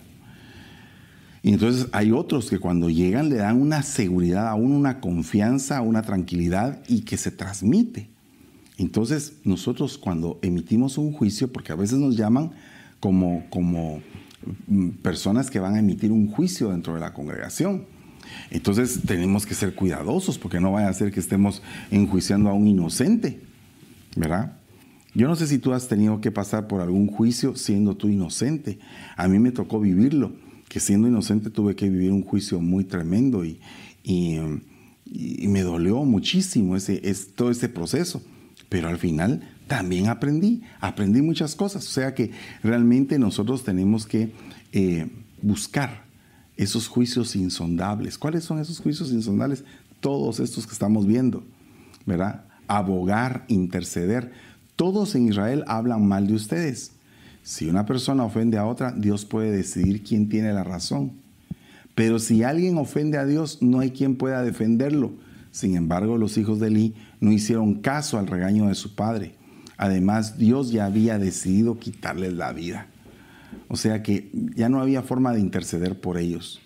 Y 1.44 1.54
entonces 1.54 1.88
hay 1.94 2.12
otros 2.12 2.50
que 2.50 2.60
cuando 2.60 2.90
llegan 2.90 3.30
le 3.30 3.38
dan 3.38 3.62
una 3.62 3.84
seguridad, 3.84 4.50
aún 4.50 4.74
una 4.74 5.00
confianza, 5.00 5.80
una 5.80 6.02
tranquilidad 6.02 6.84
y 6.90 7.04
que 7.04 7.16
se 7.16 7.32
transmite. 7.32 8.17
Entonces, 8.78 9.34
nosotros 9.44 9.98
cuando 9.98 10.40
emitimos 10.42 10.98
un 10.98 11.12
juicio, 11.12 11.52
porque 11.52 11.72
a 11.72 11.76
veces 11.76 11.98
nos 11.98 12.16
llaman 12.16 12.52
como, 13.00 13.46
como 13.50 14.02
mm, 14.68 14.90
personas 15.02 15.50
que 15.50 15.60
van 15.60 15.76
a 15.76 15.80
emitir 15.80 16.12
un 16.12 16.28
juicio 16.28 16.70
dentro 16.70 16.94
de 16.94 17.00
la 17.00 17.14
congregación. 17.14 17.86
Entonces 18.52 19.02
tenemos 19.06 19.46
que 19.46 19.56
ser 19.56 19.74
cuidadosos 19.74 20.38
porque 20.38 20.60
no 20.60 20.74
vaya 20.74 20.90
a 20.90 20.94
ser 20.94 21.12
que 21.12 21.20
estemos 21.20 21.64
enjuiciando 21.90 22.50
a 22.50 22.54
un 22.54 22.68
inocente, 22.68 23.40
¿verdad? 24.16 24.58
Yo 25.16 25.28
no 25.28 25.36
sé 25.36 25.48
si 25.48 25.58
tú 25.58 25.74
has 25.74 25.88
tenido 25.88 26.22
que 26.22 26.32
pasar 26.32 26.68
por 26.68 26.82
algún 26.82 27.08
juicio 27.08 27.56
siendo 27.56 27.96
tú 27.96 28.10
inocente. 28.10 28.78
A 29.16 29.28
mí 29.28 29.40
me 29.40 29.52
tocó 29.52 29.80
vivirlo, 29.80 30.34
que 30.70 30.80
siendo 30.80 31.08
inocente 31.08 31.50
tuve 31.50 31.76
que 31.76 31.90
vivir 31.90 32.12
un 32.12 32.22
juicio 32.22 32.60
muy 32.60 32.84
tremendo 32.84 33.44
y, 33.44 33.60
y, 34.04 34.38
me 35.48 35.62
dolió 35.62 36.04
muchísimo 36.04 36.76
ese, 36.76 37.02
todo 37.36 37.50
ese 37.50 37.70
proceso 37.70 38.22
pero 38.70 38.90
al 38.90 38.98
final 38.98 39.42
también 39.68 40.08
aprendí, 40.08 40.62
aprendí 40.80 41.22
muchas 41.22 41.56
cosas. 41.56 41.86
O 41.86 41.92
sea 41.92 42.14
que 42.14 42.32
realmente 42.64 43.20
nosotros 43.20 43.64
tenemos 43.64 44.06
que 44.06 44.32
eh, 44.72 45.08
buscar 45.42 46.06
esos 46.56 46.88
juicios 46.88 47.36
insondables. 47.36 48.18
¿Cuáles 48.18 48.44
son 48.44 48.60
esos 48.60 48.80
juicios 48.80 49.12
insondables? 49.12 49.64
Todos 50.00 50.40
estos 50.40 50.66
que 50.66 50.74
estamos 50.74 51.06
viendo, 51.06 51.44
¿verdad? 52.06 52.46
Abogar, 52.68 53.46
interceder. 53.48 54.32
Todos 54.76 55.16
en 55.16 55.28
Israel 55.28 55.64
hablan 55.68 56.06
mal 56.08 56.28
de 56.28 56.34
ustedes. 56.34 56.92
Si 57.44 57.70
una 57.70 57.86
persona 57.86 58.26
ofende 58.26 58.58
a 58.58 58.66
otra, 58.66 58.92
Dios 58.92 59.26
puede 59.26 59.52
decidir 59.52 60.04
quién 60.04 60.28
tiene 60.28 60.52
la 60.52 60.64
razón. 60.64 61.14
Pero 61.96 62.20
si 62.20 62.44
alguien 62.44 62.78
ofende 62.78 63.18
a 63.18 63.26
Dios, 63.26 63.60
no 63.62 63.80
hay 63.80 63.92
quien 63.92 64.18
pueda 64.18 64.44
defenderlo. 64.44 65.14
Sin 65.58 65.76
embargo, 65.76 66.20
los 66.20 66.38
hijos 66.38 66.60
de 66.60 66.68
Eli 66.68 66.94
no 67.20 67.32
hicieron 67.32 67.82
caso 67.82 68.20
al 68.20 68.28
regaño 68.28 68.68
de 68.68 68.76
su 68.76 68.94
padre. 68.94 69.34
Además, 69.76 70.38
Dios 70.38 70.72
ya 70.72 70.86
había 70.86 71.18
decidido 71.18 71.80
quitarles 71.80 72.34
la 72.34 72.54
vida. 72.54 72.86
O 73.68 73.76
sea 73.76 74.04
que 74.04 74.30
ya 74.56 74.70
no 74.70 74.80
había 74.80 75.02
forma 75.02 75.34
de 75.34 75.40
interceder 75.40 76.00
por 76.00 76.20
ellos, 76.20 76.62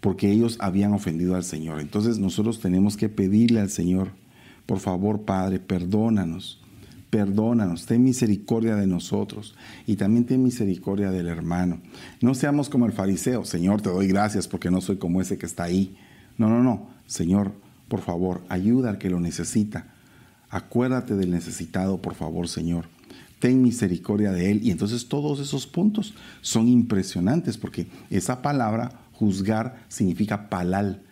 porque 0.00 0.32
ellos 0.32 0.56
habían 0.60 0.94
ofendido 0.94 1.36
al 1.36 1.44
Señor. 1.44 1.78
Entonces 1.78 2.18
nosotros 2.18 2.58
tenemos 2.58 2.96
que 2.96 3.10
pedirle 3.10 3.60
al 3.60 3.68
Señor, 3.68 4.12
por 4.64 4.78
favor, 4.78 5.26
Padre, 5.26 5.58
perdónanos, 5.58 6.62
perdónanos, 7.10 7.84
ten 7.84 8.02
misericordia 8.02 8.76
de 8.76 8.86
nosotros 8.86 9.54
y 9.86 9.96
también 9.96 10.24
ten 10.24 10.42
misericordia 10.42 11.10
del 11.10 11.28
hermano. 11.28 11.82
No 12.22 12.34
seamos 12.34 12.70
como 12.70 12.86
el 12.86 12.92
fariseo, 12.92 13.44
Señor, 13.44 13.82
te 13.82 13.90
doy 13.90 14.06
gracias 14.06 14.48
porque 14.48 14.70
no 14.70 14.80
soy 14.80 14.96
como 14.96 15.20
ese 15.20 15.36
que 15.36 15.44
está 15.44 15.64
ahí. 15.64 15.98
No, 16.38 16.48
no, 16.48 16.62
no, 16.62 16.88
Señor, 17.06 17.65
por 17.88 18.00
favor, 18.00 18.42
ayuda 18.48 18.90
al 18.90 18.98
que 18.98 19.10
lo 19.10 19.20
necesita. 19.20 19.86
Acuérdate 20.50 21.14
del 21.14 21.30
necesitado, 21.30 21.98
por 21.98 22.14
favor, 22.14 22.48
Señor. 22.48 22.86
Ten 23.38 23.62
misericordia 23.62 24.32
de 24.32 24.50
él. 24.50 24.60
Y 24.62 24.70
entonces 24.70 25.08
todos 25.08 25.40
esos 25.40 25.66
puntos 25.66 26.14
son 26.40 26.68
impresionantes 26.68 27.58
porque 27.58 27.86
esa 28.10 28.42
palabra, 28.42 28.92
juzgar, 29.12 29.84
significa 29.88 30.48
palal, 30.48 31.02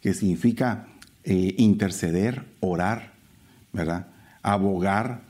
que 0.00 0.14
significa 0.14 0.86
eh, 1.24 1.54
interceder, 1.58 2.44
orar, 2.60 3.12
¿verdad? 3.72 4.06
Abogar, 4.42 5.22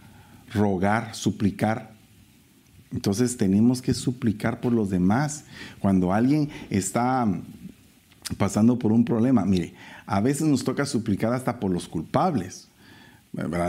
rogar, 0.53 1.15
suplicar. 1.15 1.93
Entonces 2.93 3.37
tenemos 3.37 3.81
que 3.83 3.95
suplicar 3.95 4.61
por 4.61 4.73
los 4.73 4.91
demás. 4.91 5.45
Cuando 5.79 6.13
alguien 6.13 6.49
está 6.71 7.27
pasando 8.37 8.79
por 8.79 8.93
un 8.93 9.05
problema, 9.05 9.45
mire, 9.45 9.75
a 10.11 10.21
veces 10.21 10.49
nos 10.49 10.65
toca 10.65 10.87
suplicar 10.87 11.33
hasta 11.33 11.61
por 11.61 11.71
los 11.71 11.87
culpables. 11.87 12.67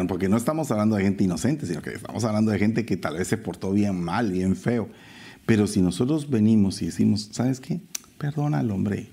Porque 0.07 0.27
no 0.27 0.37
estamos 0.37 0.71
hablando 0.71 0.95
de 0.95 1.03
gente 1.03 1.23
inocente, 1.23 1.67
sino 1.67 1.83
que 1.83 1.91
estamos 1.91 2.23
hablando 2.23 2.49
de 2.49 2.57
gente 2.57 2.83
que 2.83 2.97
tal 2.97 3.17
vez 3.17 3.27
se 3.27 3.37
portó 3.37 3.71
bien 3.71 4.01
mal, 4.01 4.31
bien 4.31 4.55
feo. 4.55 4.89
Pero 5.45 5.67
si 5.67 5.83
nosotros 5.83 6.31
venimos 6.31 6.81
y 6.81 6.87
decimos, 6.87 7.29
¿sabes 7.31 7.59
qué? 7.59 7.79
Perdona 8.17 8.57
al 8.57 8.71
hombre. 8.71 9.09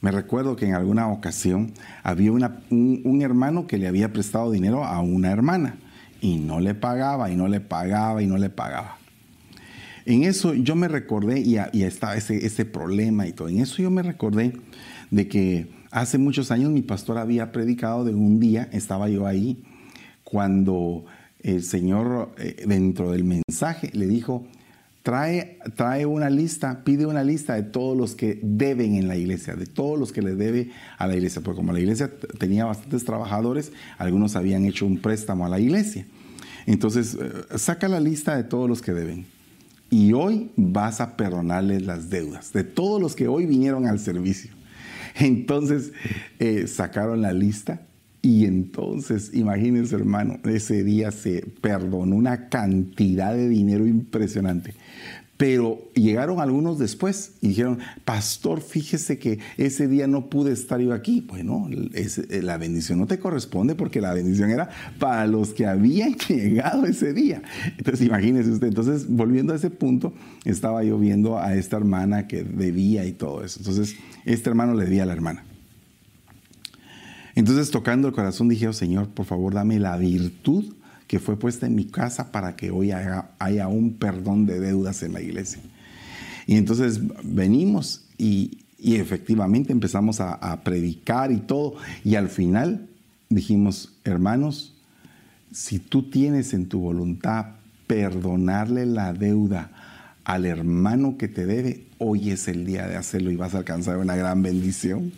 Me 0.00 0.10
recuerdo 0.10 0.56
que 0.56 0.66
en 0.66 0.74
alguna 0.74 1.06
ocasión 1.06 1.72
había 2.02 2.32
un, 2.32 2.42
un, 3.04 3.22
hermano 3.22 3.68
que 3.68 3.78
le 3.78 3.86
había 3.86 4.12
prestado 4.12 4.50
dinero 4.50 4.84
a 4.84 4.98
una 4.98 5.30
hermana 5.30 5.76
y 6.20 6.38
no 6.38 6.58
le 6.58 6.74
pagaba 6.74 7.30
y 7.30 7.36
no 7.36 7.46
le 7.46 7.60
pagaba 7.60 8.24
y 8.24 8.26
no 8.26 8.38
le 8.38 8.50
pagaba. 8.50 8.98
En 10.04 10.24
eso 10.24 10.54
yo 10.54 10.74
me 10.74 10.88
recordé, 10.88 11.38
y, 11.38 11.58
y 11.72 11.84
estaba 11.84 12.16
ese, 12.16 12.44
ese 12.44 12.64
problema 12.64 13.28
y 13.28 13.32
todo, 13.32 13.48
en 13.48 13.60
eso 13.60 13.80
yo 13.80 13.90
me 13.92 14.02
recordé 14.02 14.54
de 15.12 15.28
que 15.28 15.79
Hace 15.90 16.18
muchos 16.18 16.52
años 16.52 16.70
mi 16.70 16.82
pastor 16.82 17.18
había 17.18 17.50
predicado 17.50 18.04
de 18.04 18.14
un 18.14 18.38
día, 18.38 18.68
estaba 18.72 19.08
yo 19.08 19.26
ahí, 19.26 19.64
cuando 20.22 21.04
el 21.40 21.64
Señor 21.64 22.32
eh, 22.38 22.64
dentro 22.66 23.10
del 23.10 23.24
mensaje 23.24 23.90
le 23.92 24.06
dijo, 24.06 24.46
trae, 25.02 25.58
trae 25.74 26.06
una 26.06 26.30
lista, 26.30 26.84
pide 26.84 27.06
una 27.06 27.24
lista 27.24 27.54
de 27.54 27.64
todos 27.64 27.96
los 27.96 28.14
que 28.14 28.38
deben 28.40 28.94
en 28.94 29.08
la 29.08 29.16
iglesia, 29.16 29.56
de 29.56 29.66
todos 29.66 29.98
los 29.98 30.12
que 30.12 30.22
le 30.22 30.36
debe 30.36 30.70
a 30.96 31.08
la 31.08 31.16
iglesia, 31.16 31.42
porque 31.42 31.56
como 31.56 31.72
la 31.72 31.80
iglesia 31.80 32.08
tenía 32.38 32.66
bastantes 32.66 33.04
trabajadores, 33.04 33.72
algunos 33.98 34.36
habían 34.36 34.66
hecho 34.66 34.86
un 34.86 34.98
préstamo 34.98 35.44
a 35.44 35.48
la 35.48 35.58
iglesia. 35.58 36.06
Entonces, 36.66 37.16
eh, 37.20 37.58
saca 37.58 37.88
la 37.88 37.98
lista 37.98 38.36
de 38.36 38.44
todos 38.44 38.68
los 38.68 38.80
que 38.80 38.92
deben. 38.92 39.26
Y 39.90 40.12
hoy 40.12 40.52
vas 40.54 41.00
a 41.00 41.16
perdonarles 41.16 41.84
las 41.84 42.10
deudas 42.10 42.52
de 42.52 42.62
todos 42.62 43.02
los 43.02 43.16
que 43.16 43.26
hoy 43.26 43.46
vinieron 43.46 43.86
al 43.86 43.98
servicio. 43.98 44.59
Entonces 45.20 45.92
eh, 46.38 46.66
sacaron 46.66 47.22
la 47.22 47.32
lista 47.32 47.86
y 48.22 48.44
entonces, 48.44 49.30
imagínense 49.32 49.94
hermano, 49.94 50.38
ese 50.44 50.84
día 50.84 51.10
se 51.10 51.42
perdonó 51.60 52.16
una 52.16 52.48
cantidad 52.48 53.34
de 53.34 53.48
dinero 53.48 53.86
impresionante. 53.86 54.74
Pero 55.40 55.90
llegaron 55.94 56.38
algunos 56.38 56.78
después 56.78 57.32
y 57.40 57.48
dijeron, 57.48 57.78
pastor, 58.04 58.60
fíjese 58.60 59.18
que 59.18 59.38
ese 59.56 59.88
día 59.88 60.06
no 60.06 60.28
pude 60.28 60.52
estar 60.52 60.78
yo 60.80 60.92
aquí. 60.92 61.22
Bueno, 61.26 61.66
eh, 61.94 62.42
la 62.42 62.58
bendición 62.58 62.98
no 62.98 63.06
te 63.06 63.18
corresponde 63.18 63.74
porque 63.74 64.02
la 64.02 64.12
bendición 64.12 64.50
era 64.50 64.68
para 64.98 65.26
los 65.26 65.54
que 65.54 65.64
habían 65.64 66.14
llegado 66.28 66.84
ese 66.84 67.14
día. 67.14 67.40
Entonces, 67.78 68.06
imagínese 68.06 68.50
usted. 68.50 68.66
Entonces, 68.66 69.08
volviendo 69.08 69.54
a 69.54 69.56
ese 69.56 69.70
punto, 69.70 70.12
estaba 70.44 70.84
yo 70.84 70.98
viendo 70.98 71.38
a 71.38 71.54
esta 71.54 71.78
hermana 71.78 72.28
que 72.28 72.42
debía 72.42 73.06
y 73.06 73.12
todo 73.12 73.42
eso. 73.42 73.60
Entonces, 73.60 73.96
este 74.26 74.50
hermano 74.50 74.74
le 74.74 74.84
debía 74.84 75.04
a 75.04 75.06
la 75.06 75.14
hermana. 75.14 75.46
Entonces, 77.34 77.70
tocando 77.70 78.08
el 78.08 78.12
corazón, 78.12 78.50
dije, 78.50 78.68
oh, 78.68 78.74
Señor, 78.74 79.08
por 79.08 79.24
favor, 79.24 79.54
dame 79.54 79.78
la 79.78 79.96
virtud 79.96 80.74
que 81.10 81.18
fue 81.18 81.36
puesta 81.36 81.66
en 81.66 81.74
mi 81.74 81.86
casa 81.86 82.30
para 82.30 82.54
que 82.54 82.70
hoy 82.70 82.92
haya, 82.92 83.66
un 83.66 83.94
perdón 83.94 84.46
de 84.46 84.60
deudas 84.60 85.02
en 85.02 85.12
la 85.12 85.20
iglesia. 85.20 85.60
Y 86.46 86.54
entonces 86.54 87.00
venimos 87.24 88.04
y, 88.16 88.60
efectivamente 88.78 89.72
empezamos 89.72 90.20
a, 90.20 90.34
a, 90.34 90.62
predicar 90.62 91.32
y 91.32 91.38
todo. 91.38 91.74
Y 92.04 92.14
al 92.14 92.28
final 92.28 92.86
dijimos, 93.28 93.98
hermanos, 94.04 94.76
si 95.50 95.80
tú 95.80 96.08
tienes 96.08 96.54
en 96.54 96.68
tu 96.68 96.78
voluntad 96.78 97.56
perdonarle 97.88 98.86
la 98.86 99.12
deuda 99.12 99.72
al 100.22 100.46
hermano 100.46 101.18
que 101.18 101.26
te 101.26 101.44
debe, 101.44 101.86
hoy 101.98 102.30
es 102.30 102.46
el 102.46 102.64
día 102.64 102.86
de 102.86 102.94
hacerlo 102.94 103.32
y 103.32 103.36
vas 103.36 103.56
a 103.56 103.58
alcanzar 103.58 103.96
una 103.96 104.14
gran 104.14 104.42
bendición. 104.42 105.10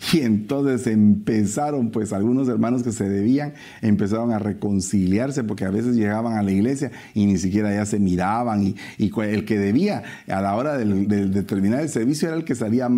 Y 0.12 0.20
entonces 0.20 0.86
empezaron, 0.86 1.90
pues 1.90 2.12
algunos 2.12 2.48
hermanos 2.48 2.82
que 2.82 2.92
se 2.92 3.08
debían, 3.08 3.54
empezaron 3.82 4.32
a 4.32 4.38
reconciliarse 4.38 5.44
porque 5.44 5.64
a 5.64 5.70
veces 5.70 5.94
llegaban 5.94 6.36
a 6.36 6.42
la 6.42 6.50
iglesia 6.50 6.90
y 7.14 7.26
ni 7.26 7.36
siquiera 7.38 7.72
ya 7.72 7.84
se 7.86 7.98
miraban. 7.98 8.62
Y, 8.62 8.76
el 9.20 9.44
que 9.44 9.58
debía 9.58 10.02
a 10.28 10.40
la 10.40 10.56
hora 10.56 10.78
de, 10.78 11.42
terminar 11.42 11.80
el 11.80 11.88
servicio 11.88 12.28
era 12.28 12.36
el 12.36 12.44
que 12.44 12.54
salía 12.54 12.88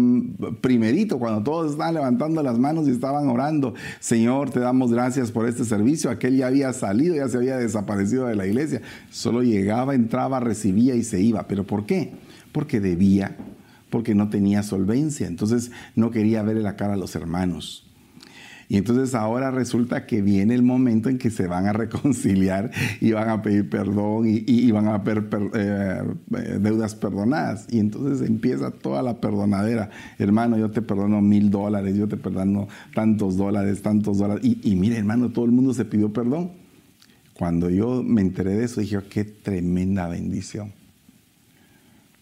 primerito, 0.60 1.18
cuando 1.18 1.42
todos 1.42 1.72
estaban 1.72 1.94
levantando 1.94 2.42
las 2.42 2.58
manos 2.58 2.86
y 2.86 2.92
estaban 2.92 3.28
orando. 3.28 3.74
Señor, 3.98 4.50
te 4.50 4.60
damos 4.60 4.92
gracias 4.92 5.32
por 5.32 5.48
este 5.48 5.64
servicio. 5.64 6.10
Aquel 6.10 6.36
ya 6.36 6.46
había 6.46 6.72
salido, 6.72 7.16
ya 7.16 7.28
se 7.28 7.38
había 7.38 7.56
desaparecido 7.56 8.26
de 8.26 8.36
la 8.36 8.46
iglesia. 8.46 8.82
Solo 9.10 9.42
llegaba, 9.42 9.94
entraba, 9.94 10.38
recibía 10.38 10.94
y 10.94 11.02
se 11.02 11.20
iba. 11.20 11.48
¿Pero 11.48 11.64
por 11.64 11.86
qué? 11.86 12.12
Porque 12.52 12.80
debía 12.80 13.36
porque 13.92 14.14
no 14.14 14.30
tenía 14.30 14.62
solvencia, 14.62 15.26
entonces 15.26 15.70
no 15.94 16.10
quería 16.10 16.42
verle 16.42 16.62
la 16.62 16.76
cara 16.76 16.94
a 16.94 16.96
los 16.96 17.14
hermanos. 17.14 17.86
Y 18.70 18.78
entonces 18.78 19.14
ahora 19.14 19.50
resulta 19.50 20.06
que 20.06 20.22
viene 20.22 20.54
el 20.54 20.62
momento 20.62 21.10
en 21.10 21.18
que 21.18 21.28
se 21.28 21.46
van 21.46 21.66
a 21.66 21.72
reconciliar 21.74 22.70
y 23.02 23.12
van 23.12 23.28
a 23.28 23.42
pedir 23.42 23.68
perdón 23.68 24.24
y, 24.26 24.70
van 24.70 24.88
a 24.88 24.96
ver 24.96 25.28
eh, 25.52 26.02
deudas 26.58 26.94
perdonadas. 26.94 27.66
Y 27.70 27.80
entonces 27.80 28.26
empieza 28.26 28.70
toda 28.70 29.02
la 29.02 29.20
perdonadera. 29.20 29.90
Hermano, 30.18 30.56
yo 30.56 30.70
te 30.70 30.80
perdono 30.80 31.20
mil 31.20 31.50
dólares, 31.50 31.94
yo 31.94 32.08
te 32.08 32.16
perdono 32.16 32.68
tantos 32.94 33.36
dólares, 33.36 33.82
tantos 33.82 34.16
dólares. 34.16 34.42
Y, 34.42 34.58
y 34.62 34.74
mire, 34.74 34.96
hermano, 34.96 35.32
todo 35.32 35.44
el 35.44 35.52
mundo 35.52 35.74
se 35.74 35.84
pidió 35.84 36.14
perdón. 36.14 36.52
Cuando 37.34 37.68
yo 37.68 38.02
me 38.02 38.22
enteré 38.22 38.54
de 38.56 38.64
eso, 38.64 38.80
dije, 38.80 38.96
oh, 38.96 39.02
qué 39.06 39.24
tremenda 39.24 40.08
bendición. 40.08 40.72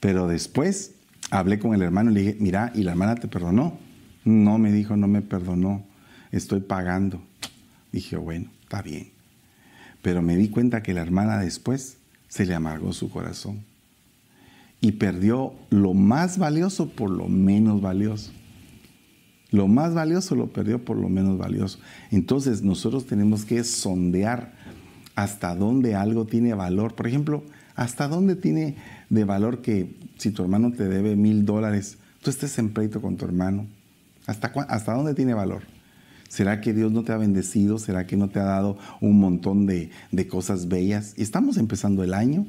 Pero 0.01 0.27
después 0.27 0.97
hablé 1.31 1.59
con 1.59 1.75
el 1.75 1.83
hermano 1.83 2.11
y 2.11 2.15
le 2.15 2.21
dije, 2.21 2.37
mira, 2.41 2.73
¿y 2.75 2.83
la 2.83 2.93
hermana 2.93 3.15
te 3.15 3.29
perdonó? 3.29 3.79
No, 4.25 4.59
me 4.59 4.73
dijo, 4.73 4.97
no 4.97 5.09
me 5.09 5.23
perdonó, 5.23 5.85
estoy 6.31 6.61
pagando. 6.61 7.23
Dije, 7.93 8.17
bueno, 8.17 8.51
está 8.63 8.83
bien. 8.83 9.11
Pero 10.03 10.23
me 10.23 10.37
di 10.37 10.49
cuenta 10.49 10.83
que 10.83 10.95
la 10.95 11.03
hermana 11.03 11.39
después 11.39 11.99
se 12.29 12.47
le 12.47 12.55
amargó 12.55 12.93
su 12.93 13.11
corazón 13.11 13.65
y 14.81 14.93
perdió 14.93 15.55
lo 15.69 15.95
más 15.95 16.39
valioso 16.39 16.89
por 16.91 17.11
lo 17.11 17.29
menos 17.29 17.81
valioso. 17.81 18.33
Lo 19.51 19.67
más 19.67 19.95
valioso 19.95 20.37
lo 20.37 20.47
perdió 20.47 20.85
por 20.85 20.97
lo 20.97 21.09
menos 21.09 21.37
valioso. 21.37 21.81
Entonces 22.11 22.63
nosotros 22.63 23.07
tenemos 23.07 23.45
que 23.45 23.65
sondear 23.65 24.53
hasta 25.17 25.55
dónde 25.57 25.97
algo 25.97 26.25
tiene 26.25 26.55
valor. 26.55 26.95
Por 26.95 27.09
ejemplo, 27.09 27.43
hasta 27.81 28.09
dónde 28.09 28.37
tiene 28.37 28.77
de 29.09 29.25
valor 29.25 29.63
que 29.63 29.97
si 30.19 30.33
tu 30.33 30.43
hermano 30.43 30.71
te 30.71 30.87
debe 30.87 31.17
mil 31.17 31.47
dólares, 31.47 31.97
tú 32.21 32.29
estés 32.29 32.59
en 32.59 32.75
pleito 32.75 33.01
con 33.01 33.17
tu 33.17 33.25
hermano. 33.25 33.67
¿Hasta, 34.27 34.49
¿Hasta 34.69 34.93
dónde 34.93 35.15
tiene 35.15 35.33
valor? 35.33 35.63
¿Será 36.29 36.61
que 36.61 36.75
Dios 36.75 36.93
no 36.93 37.05
te 37.05 37.13
ha 37.13 37.17
bendecido? 37.17 37.79
¿Será 37.79 38.07
que 38.07 38.19
no 38.19 38.29
te 38.29 38.39
ha 38.39 38.45
dado 38.45 38.77
un 39.01 39.19
montón 39.19 39.65
de, 39.65 39.91
cosas 40.29 40.69
bellas? 40.69 41.15
Y 41.17 41.23
estamos 41.23 41.57
empezando 41.57 42.05
el 42.05 42.13
año. 42.13 42.47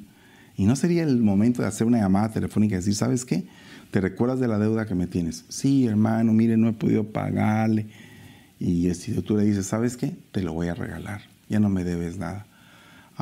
¿Y 0.57 0.65
no 0.65 0.75
sería 0.75 1.03
el 1.03 1.21
momento 1.21 1.61
de 1.61 1.69
hacer 1.69 1.87
una 1.87 1.99
llamada 1.99 2.33
telefónica 2.33 2.75
y 2.75 2.79
decir, 2.79 2.95
¿sabes 2.95 3.23
qué? 3.23 3.45
¿Te 3.89 4.01
recuerdas 4.01 4.41
de 4.41 4.49
la 4.49 4.59
deuda 4.59 4.85
que 4.85 4.95
me 4.95 5.07
tienes? 5.07 5.45
Sí, 5.47 5.87
hermano, 5.87 6.33
mire, 6.33 6.57
no 6.57 6.67
he 6.67 6.73
podido 6.73 7.05
pagarle. 7.05 7.87
Y 8.59 8.93
si 8.95 9.13
tú 9.21 9.37
le 9.37 9.45
dices, 9.45 9.65
¿sabes 9.65 9.95
qué? 9.95 10.13
Te 10.33 10.41
lo 10.41 10.51
voy 10.51 10.67
a 10.67 10.73
regalar. 10.73 11.21
Ya 11.47 11.61
no 11.61 11.69
me 11.69 11.85
debes 11.85 12.17
nada. 12.17 12.47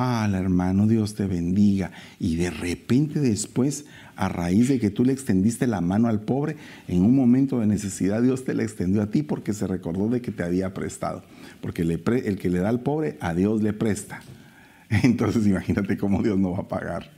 Ah, 0.02 0.26
hermano, 0.32 0.86
Dios 0.86 1.14
te 1.14 1.26
bendiga. 1.26 1.92
Y 2.18 2.36
de 2.36 2.48
repente 2.48 3.20
después, 3.20 3.84
a 4.16 4.30
raíz 4.30 4.68
de 4.68 4.80
que 4.80 4.88
tú 4.88 5.04
le 5.04 5.12
extendiste 5.12 5.66
la 5.66 5.82
mano 5.82 6.08
al 6.08 6.22
pobre, 6.22 6.56
en 6.88 7.04
un 7.04 7.14
momento 7.14 7.60
de 7.60 7.66
necesidad 7.66 8.22
Dios 8.22 8.46
te 8.46 8.54
la 8.54 8.62
extendió 8.62 9.02
a 9.02 9.10
ti 9.10 9.22
porque 9.22 9.52
se 9.52 9.66
recordó 9.66 10.08
de 10.08 10.22
que 10.22 10.30
te 10.30 10.42
había 10.42 10.72
prestado. 10.72 11.22
Porque 11.60 11.82
el 11.82 12.38
que 12.38 12.48
le 12.48 12.60
da 12.60 12.70
al 12.70 12.80
pobre, 12.80 13.18
a 13.20 13.34
Dios 13.34 13.62
le 13.62 13.74
presta. 13.74 14.22
Entonces 15.02 15.46
imagínate 15.46 15.98
cómo 15.98 16.22
Dios 16.22 16.38
no 16.38 16.52
va 16.52 16.60
a 16.60 16.68
pagar. 16.68 17.10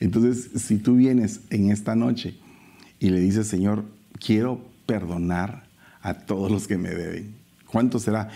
Entonces, 0.00 0.62
si 0.62 0.78
tú 0.78 0.96
vienes 0.96 1.42
en 1.50 1.70
esta 1.70 1.96
noche 1.96 2.34
y 2.98 3.10
le 3.10 3.20
dices, 3.20 3.46
Señor, 3.46 3.84
quiero 4.18 4.64
perdonar 4.86 5.66
a 6.00 6.14
todos 6.14 6.50
los 6.50 6.66
que 6.66 6.78
me 6.78 6.88
deben 6.88 7.45
¿Cuánto 7.70 7.98
será? 7.98 8.28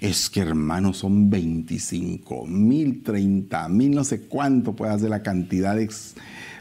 Es 0.00 0.30
que 0.30 0.40
hermanos 0.40 0.98
son 0.98 1.28
25 1.28 2.46
mil, 2.46 3.02
30 3.02 3.68
mil, 3.68 3.90
no 3.90 4.04
sé 4.04 4.22
cuánto 4.22 4.74
puede 4.74 4.98
ser 4.98 5.10
la 5.10 5.22
cantidad. 5.22 5.76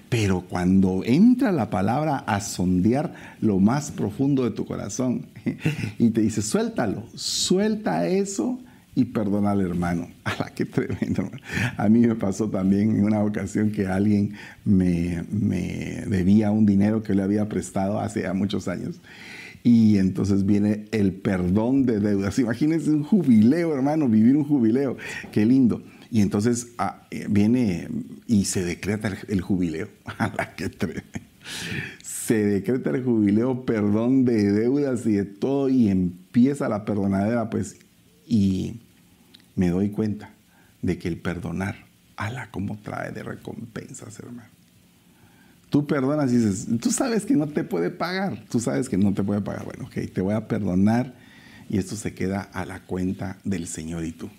Pero 0.09 0.41
cuando 0.41 1.03
entra 1.05 1.51
la 1.51 1.69
palabra 1.69 2.17
a 2.17 2.39
sondear 2.41 3.13
lo 3.41 3.59
más 3.59 3.91
profundo 3.91 4.43
de 4.43 4.51
tu 4.51 4.65
corazón 4.65 5.25
y 5.99 6.09
te 6.09 6.21
dice, 6.21 6.41
suéltalo, 6.41 7.03
suelta 7.15 8.07
eso 8.07 8.59
y 8.95 9.05
perdona 9.05 9.51
al 9.51 9.61
hermano. 9.61 10.07
¡Hala, 10.23 10.51
qué 10.55 10.65
tremendo! 10.65 11.30
A 11.78 11.88
mí 11.88 11.99
me 11.99 12.15
pasó 12.15 12.49
también 12.49 12.97
en 12.97 13.03
una 13.03 13.23
ocasión 13.23 13.71
que 13.71 13.88
alguien 13.88 14.34
me, 14.65 15.23
me 15.30 16.03
debía 16.07 16.51
un 16.51 16.65
dinero 16.65 17.03
que 17.03 17.13
le 17.13 17.23
había 17.23 17.47
prestado 17.47 17.99
hace 17.99 18.32
muchos 18.34 18.67
años 18.67 18.99
y 19.68 19.97
entonces 19.97 20.45
viene 20.45 20.86
el 20.93 21.11
perdón 21.11 21.86
de 21.86 21.99
deudas. 21.99 22.39
Imagínense 22.39 22.89
un 22.89 23.03
jubileo, 23.03 23.76
hermano, 23.76 24.07
vivir 24.07 24.38
un 24.38 24.45
jubileo. 24.45 24.95
Qué 25.34 25.45
lindo. 25.45 25.84
Y 26.09 26.22
entonces 26.22 26.70
ah, 26.78 27.05
eh, 27.11 27.26
viene 27.30 27.89
y 28.28 28.45
se 28.45 28.63
decreta 28.63 29.11
el, 29.28 29.41
jubileo. 29.41 29.89
qué 30.55 30.72
se 32.01 32.45
decreta 32.45 32.91
el 32.91 33.03
jubileo, 33.03 33.65
perdón 33.65 34.24
de 34.24 34.53
deudas 34.53 35.05
y 35.05 35.15
de 35.15 35.26
todo, 35.26 35.68
y 35.68 35.89
empieza 35.89 36.70
la 36.70 36.86
perdonadera, 36.86 37.49
pues, 37.49 37.76
y 38.26 38.80
me 39.57 39.68
doy 39.68 39.89
cuenta 39.89 40.32
de 40.82 40.97
que 40.97 41.09
el 41.09 41.18
perdonar, 41.18 41.88
ala, 42.15 42.51
cómo 42.51 42.78
trae 42.82 43.11
de 43.11 43.22
recompensas, 43.22 44.18
hermano. 44.18 44.57
Tú 45.70 45.86
perdonas 45.86 46.32
y 46.32 46.38
dices, 46.38 46.68
tú 46.80 46.91
sabes 46.91 47.26
que 47.26 47.36
no 47.36 47.47
te 47.47 47.63
puede 47.63 47.89
pagar, 47.89 48.45
tú 48.49 48.59
sabes 48.59 48.88
que 48.88 48.97
no 48.97 49.13
te 49.13 49.24
puede 49.24 49.41
pagar. 49.41 49.65
Bueno, 49.65 49.86
ok, 49.86 50.11
te 50.13 50.22
voy 50.22 50.34
a 50.34 50.47
perdonar 50.47 51.13
y 51.70 51.78
esto 51.78 51.95
se 51.95 52.13
queda 52.13 52.41
a 52.41 52.65
la 52.65 52.82
cuenta 52.82 53.38
del 53.43 53.68
Señor 53.68 54.05
y 54.05 54.13
tú. 54.13 54.30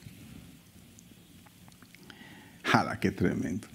¡Hala, 2.73 2.99
qué 2.99 3.11
tremendo! 3.11 3.69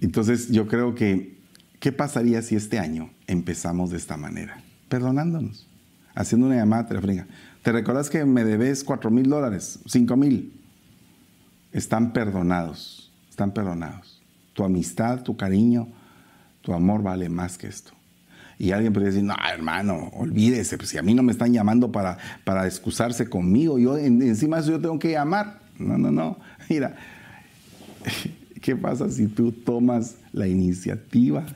Entonces 0.00 0.50
yo 0.50 0.68
creo 0.68 0.94
que, 0.94 1.36
¿qué 1.80 1.92
pasaría 1.92 2.42
si 2.42 2.54
este 2.54 2.78
año 2.78 3.10
empezamos 3.26 3.90
de 3.90 3.96
esta 3.96 4.16
manera? 4.16 4.62
Perdonándonos, 4.88 5.66
haciendo 6.14 6.46
una 6.46 6.56
llamada 6.56 6.86
telefónica. 6.86 7.26
¿Te 7.62 7.72
recuerdas 7.72 8.08
que 8.08 8.24
me 8.24 8.44
debes 8.44 8.84
cuatro 8.84 9.10
mil 9.10 9.28
dólares, 9.28 9.80
cinco 9.86 10.16
mil? 10.16 10.52
Están 11.72 12.12
perdonados, 12.12 13.12
están 13.28 13.52
perdonados. 13.52 14.22
Tu 14.54 14.64
amistad, 14.64 15.22
tu 15.22 15.36
cariño, 15.36 15.88
tu 16.62 16.72
amor 16.72 17.02
vale 17.02 17.28
más 17.28 17.58
que 17.58 17.66
esto. 17.66 17.92
Y 18.58 18.72
alguien 18.72 18.92
podría 18.92 19.10
decir, 19.10 19.24
no, 19.24 19.34
hermano, 19.50 20.10
olvídese, 20.14 20.76
pues 20.76 20.90
si 20.90 20.98
a 20.98 21.02
mí 21.02 21.14
no 21.14 21.22
me 21.22 21.32
están 21.32 21.52
llamando 21.52 21.90
para, 21.90 22.18
para 22.44 22.66
excusarse 22.66 23.26
conmigo, 23.26 23.78
yo 23.78 23.96
encima 23.96 24.56
de 24.56 24.62
eso 24.62 24.72
yo 24.72 24.80
tengo 24.80 24.98
que 24.98 25.12
llamar. 25.12 25.60
No, 25.78 25.96
no, 25.96 26.10
no. 26.10 26.38
Mira, 26.68 26.94
¿qué 28.60 28.76
pasa 28.76 29.10
si 29.10 29.28
tú 29.28 29.52
tomas 29.52 30.16
la 30.32 30.46
iniciativa 30.46 31.46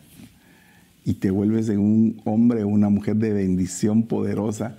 y 1.04 1.14
te 1.14 1.30
vuelves 1.30 1.68
en 1.68 1.78
un 1.78 2.22
hombre 2.24 2.62
o 2.62 2.68
una 2.68 2.88
mujer 2.88 3.16
de 3.16 3.34
bendición 3.34 4.04
poderosa? 4.04 4.78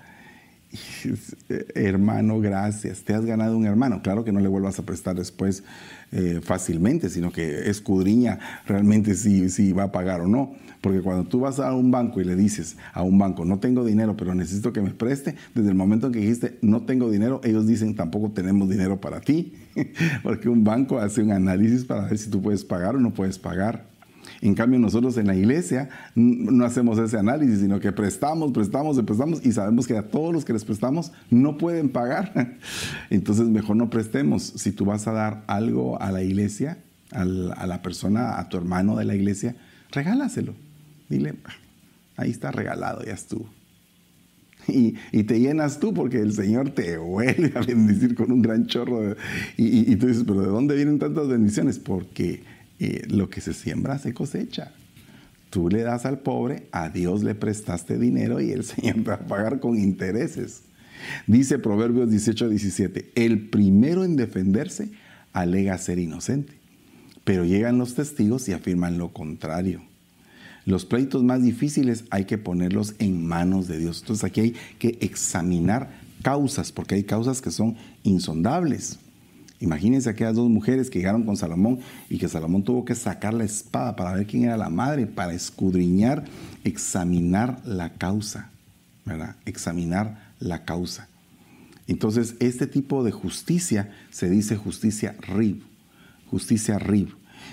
hermano, 1.76 2.40
gracias, 2.40 3.04
te 3.04 3.14
has 3.14 3.26
ganado 3.26 3.58
un 3.58 3.66
hermano. 3.66 4.02
Claro 4.02 4.24
que 4.24 4.32
no 4.32 4.40
le 4.40 4.48
vuelvas 4.48 4.80
a 4.80 4.84
prestar 4.86 5.16
después 5.16 5.64
eh, 6.12 6.40
fácilmente, 6.42 7.10
sino 7.10 7.32
que 7.32 7.70
escudriña 7.70 8.40
realmente 8.66 9.16
si, 9.16 9.50
si 9.50 9.74
va 9.74 9.84
a 9.84 9.92
pagar 9.92 10.22
o 10.22 10.28
no. 10.28 10.54
Porque 10.82 11.02
cuando 11.02 11.24
tú 11.24 11.40
vas 11.40 11.60
a 11.60 11.74
un 11.74 11.90
banco 11.90 12.22
y 12.22 12.26
le 12.26 12.36
dices 12.36 12.78
a 12.94 13.02
un 13.02 13.18
banco, 13.18 13.44
no 13.44 13.60
tengo 13.60 13.84
dinero, 13.84 14.16
pero 14.16 14.36
necesito 14.36 14.72
que 14.72 14.82
me 14.82 14.92
preste, 14.92 15.36
desde 15.56 15.70
el 15.70 15.76
momento 15.76 16.08
en 16.08 16.14
que 16.14 16.20
dijiste, 16.20 16.60
no 16.62 16.84
tengo 16.84 17.10
dinero, 17.10 17.42
ellos 17.44 17.66
dicen, 17.66 17.96
tampoco 17.96 18.32
tenemos 18.32 18.70
dinero 18.70 19.02
para 19.02 19.20
ti. 19.20 19.54
Porque 20.24 20.48
un 20.48 20.64
banco 20.64 21.00
hace 21.00 21.24
un 21.24 21.32
análisis 21.32 21.86
para 21.86 22.06
ver 22.06 22.18
si 22.18 22.30
tú 22.30 22.42
puedes 22.42 22.64
pagar 22.64 22.96
o 22.96 23.00
no 23.00 23.14
puedes 23.14 23.40
pagar. 23.40 23.95
En 24.42 24.56
cambio, 24.56 24.80
nosotros 24.80 25.18
en 25.18 25.28
la 25.28 25.36
iglesia 25.36 25.90
no 26.16 26.66
hacemos 26.66 26.98
ese 27.00 27.18
análisis, 27.18 27.60
sino 27.60 27.80
que 27.80 27.92
prestamos, 27.92 28.52
prestamos, 28.52 29.02
prestamos 29.02 29.46
y 29.46 29.52
sabemos 29.52 29.88
que 29.88 29.98
a 29.98 30.04
todos 30.04 30.34
los 30.34 30.46
que 30.46 30.54
les 30.54 30.66
prestamos 30.66 31.12
no 31.30 31.58
pueden 31.58 31.90
pagar. 31.90 32.58
Entonces, 33.10 33.48
mejor 33.48 33.76
no 33.76 33.90
prestemos. 33.90 34.44
Si 34.44 34.72
tú 34.72 34.86
vas 34.86 35.08
a 35.08 35.12
dar 35.12 35.44
algo 35.48 36.02
a 36.02 36.12
la 36.12 36.24
iglesia, 36.24 36.80
a 37.12 37.26
la 37.26 37.82
persona, 37.82 38.40
a 38.40 38.50
tu 38.50 38.58
hermano 38.58 38.98
de 38.98 39.06
la 39.06 39.16
iglesia, 39.16 39.56
regálaselo. 39.92 40.54
Dile, 41.10 41.36
ah, 41.46 41.54
ahí 42.18 42.32
está 42.32 42.52
regalado, 42.52 43.04
ya 43.04 43.14
estuvo. 43.14 43.50
Y, 44.68 44.94
te 45.24 45.40
llenas 45.40 45.80
tú 45.80 45.94
porque 45.94 46.20
el 46.20 46.34
Señor 46.34 46.72
te 46.72 46.98
vuelve 46.98 47.54
a 47.56 47.62
bendecir 47.62 48.16
con 48.16 48.32
un 48.32 48.42
gran 48.42 48.66
chorro. 48.66 49.16
y, 49.58 49.92
y, 49.92 49.96
tú 49.96 50.08
dices, 50.08 50.24
pero 50.26 50.42
¿de 50.42 50.48
dónde 50.48 50.76
vienen 50.76 50.98
tantas 50.98 51.28
bendiciones? 51.28 51.78
Porque 51.78 52.42
lo 52.80 53.30
que 53.30 53.42
se 53.42 53.54
siembra 53.54 54.00
se 54.00 54.14
cosecha. 54.14 54.74
tú 55.50 55.70
le 55.70 55.84
das 55.84 56.06
al 56.06 56.20
pobre, 56.20 56.68
a 56.72 56.90
Dios 56.90 57.24
le 57.24 57.34
prestaste 57.34 57.98
dinero 57.98 58.42
y 58.42 58.52
el 58.52 58.64
Señor 58.66 58.96
te 58.96 59.10
va 59.10 59.14
a 59.16 59.28
pagar 59.28 59.60
con 59.60 59.78
intereses. 59.78 60.64
Dice 61.28 61.60
Proverbios 61.60 62.10
18, 62.10 62.50
17, 62.50 63.12
el 63.16 63.50
primero 63.50 64.04
en 64.04 64.16
defenderse 64.16 64.90
alega 65.34 65.78
ser 65.78 66.00
inocente, 66.00 66.54
pero 67.24 67.46
llegan 67.46 67.78
los 67.78 67.96
testigos 67.96 68.48
y 68.50 68.54
afirman 68.54 68.98
lo 68.98 69.14
contrario. 69.14 69.82
Los 70.66 70.86
pleitos 70.86 71.24
más 71.24 71.44
difíciles 71.44 72.06
hay 72.10 72.26
que 72.26 72.40
ponerlos 72.40 72.96
en 72.98 73.26
manos 73.26 73.68
de 73.68 73.78
Dios. 73.78 74.02
Entonces 74.02 74.24
aquí 74.24 74.42
hay 74.42 74.56
que 74.80 74.98
examinar 75.00 75.92
causas, 76.24 76.72
porque 76.72 76.96
hay 76.96 77.04
causas 77.04 77.42
que 77.42 77.52
son 77.52 77.76
insondables. 78.02 79.00
Imagínense 79.60 80.10
aquellas 80.10 80.36
dos 80.36 80.49
mujeres 80.49 80.89
que 80.89 80.99
llegaron 80.99 81.24
con 81.24 81.38
Salomón 81.38 81.80
y 82.10 82.18
que 82.18 82.28
Salomón 82.28 82.64
tuvo 82.64 82.84
que 82.84 82.95
sacar 82.95 83.34
la 83.34 83.45
espada 83.45 83.95
para 83.95 84.14
ver 84.14 84.28
quién 84.28 84.43
era 84.43 84.58
la 84.58 84.70
madre, 84.70 85.08
para 85.08 85.34
escudriñar, 85.34 86.26
examinar 86.64 87.62
la 87.66 87.93
causa, 87.93 88.49
¿verdad? 89.06 89.36
Examinar 89.45 90.34
la 90.39 90.66
causa. 90.66 91.08
Entonces, 91.88 92.36
este 92.39 92.68
tipo 92.68 93.03
de 93.03 93.12
justicia 93.12 93.91
se 94.10 94.30
dice 94.30 94.58
justicia 94.58 95.16
RIB, 95.22 95.62
justicia 96.30 96.80
RIB 96.80 97.10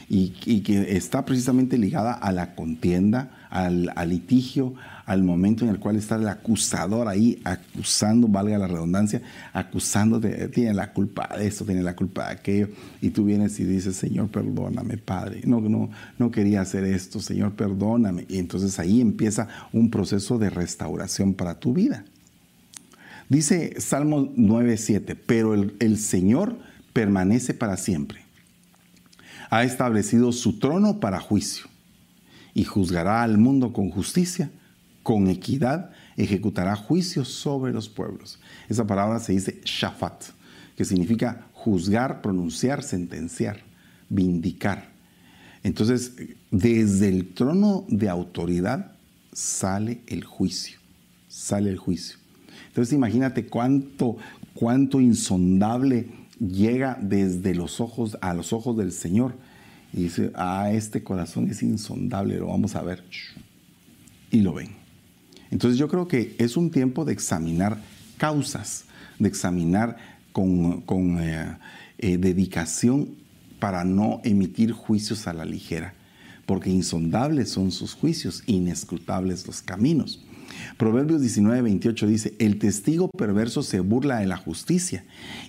y, 0.09 0.61
que 0.61 0.97
está 0.97 1.25
precisamente 1.25 1.79
ligada 1.79 2.13
a 2.13 2.33
la 2.33 2.55
contienda, 2.55 3.47
al, 3.51 3.91
litigio, 4.07 4.75
al 5.13 5.23
momento 5.23 5.65
en 5.65 5.71
el 5.71 5.79
cual 5.79 5.97
está 5.97 6.17
el 6.17 6.27
acusador 6.27 7.09
ahí 7.09 7.41
acusando, 7.45 8.29
valga 8.29 8.59
la 8.59 8.67
redundancia, 8.67 9.21
acusando, 9.53 10.19
de, 10.19 10.49
tiene 10.49 10.75
la 10.75 10.93
culpa 10.93 11.29
de 11.37 11.47
esto, 11.47 11.65
tiene 11.65 11.83
la 11.83 11.95
culpa 11.95 12.27
de 12.27 12.33
aquello, 12.33 12.69
y 13.01 13.11
tú 13.11 13.25
vienes 13.25 13.59
y 13.61 13.65
dices, 13.65 13.97
Señor, 13.97 14.29
perdóname, 14.29 14.97
Padre, 14.97 15.43
no, 15.45 15.61
no, 15.61 15.91
no 16.19 16.31
quería 16.31 16.61
hacer 16.63 16.85
esto, 16.85 17.21
Señor, 17.21 17.53
perdóname. 17.53 18.25
Y 18.29 18.39
entonces 18.39 18.79
ahí 18.79 19.01
empieza 19.01 19.49
un 19.73 19.91
proceso 19.91 20.39
de 20.39 20.51
restauración 20.51 21.35
para 21.35 21.59
tu 21.59 21.75
vida. 21.75 22.05
Dice 23.29 23.81
Salmo 23.81 24.35
9.7, 24.35 25.17
pero 25.27 25.55
el 25.55 25.99
Señor 25.99 26.57
permanece 26.93 27.55
para 27.55 27.77
siempre 27.77 28.23
ha 29.53 29.65
establecido 29.65 30.33
su 30.33 30.59
trono 30.59 30.99
para 30.99 31.21
juicio 31.21 31.67
y 32.55 32.65
juzgará 32.65 33.23
al 33.23 33.37
mundo 33.37 33.75
con 33.75 33.91
justicia, 33.91 34.51
con 35.03 35.29
equidad, 35.29 35.91
ejecutará 36.17 36.77
juicios 36.77 37.29
sobre 37.29 37.73
los 37.73 37.89
pueblos. 37.89 38.39
Esa 38.69 38.87
palabra 38.87 39.19
se 39.19 39.33
dice 39.33 39.61
shafat, 39.65 40.25
que 40.77 40.85
significa 40.85 41.47
juzgar, 41.53 42.23
pronunciar, 42.23 42.83
sentenciar, 42.83 43.61
vindicar. 44.09 44.91
Entonces, 45.63 46.15
desde 46.51 47.09
el 47.09 47.35
trono 47.35 47.85
de 47.89 48.09
autoridad 48.09 48.93
sale 49.33 50.03
el 50.07 50.25
juicio, 50.25 50.79
sale 51.29 51.71
el 51.71 51.79
juicio. 51.79 52.19
Entonces, 52.69 52.93
imagínate 52.93 53.47
cuánto, 53.47 54.17
cuánto 54.55 55.01
insondable 55.01 56.09
llega 56.41 56.99
desde 57.01 57.55
los 57.55 57.81
ojos 57.81 58.19
a 58.21 58.35
los 58.35 58.53
ojos 58.53 58.77
del 58.77 58.93
Señor 58.93 59.35
y 59.93 60.05
dice, 60.05 60.33
ah, 60.35 60.71
este 60.73 61.03
corazón 61.05 61.49
es 61.51 61.63
insondable, 61.63 62.39
lo 62.39 62.49
vamos 62.49 62.75
a 62.75 62.83
ver. 62.83 63.05
Y 64.31 64.41
lo 64.41 64.55
ven. 64.55 64.82
Entonces 65.53 65.79
yo 65.79 65.87
creo 65.87 66.09
que 66.09 66.35
es 66.39 66.57
un 66.57 66.71
tiempo 66.71 67.05
de 67.05 67.13
examinar 67.13 67.79
causas, 68.17 68.87
de 69.19 69.29
examinar 69.29 69.99
con, 70.33 71.19
eh, 71.21 71.57
eh, 71.99 72.17
dedicación 72.17 73.11
para 73.61 73.85
no 73.85 74.23
emitir 74.25 74.73
juicios 74.73 75.29
a 75.29 75.35
la 75.35 75.45
ligera, 75.45 75.93
porque 76.47 76.71
insondables 76.71 77.51
son 77.51 77.71
sus 77.71 77.93
juicios, 77.93 78.43
inescrutables 78.47 79.47
los 79.47 79.61
caminos. 79.61 80.25
Proverbios 80.79 81.21
19, 81.21 81.61
28 81.61 82.07
dice, 82.07 82.35
el 82.39 82.59
testigo 82.59 83.09
perverso 83.09 83.63
se 83.63 83.81
burla 83.81 84.21
de 84.21 84.27
la 84.27 84.39
justicia 84.39 85.05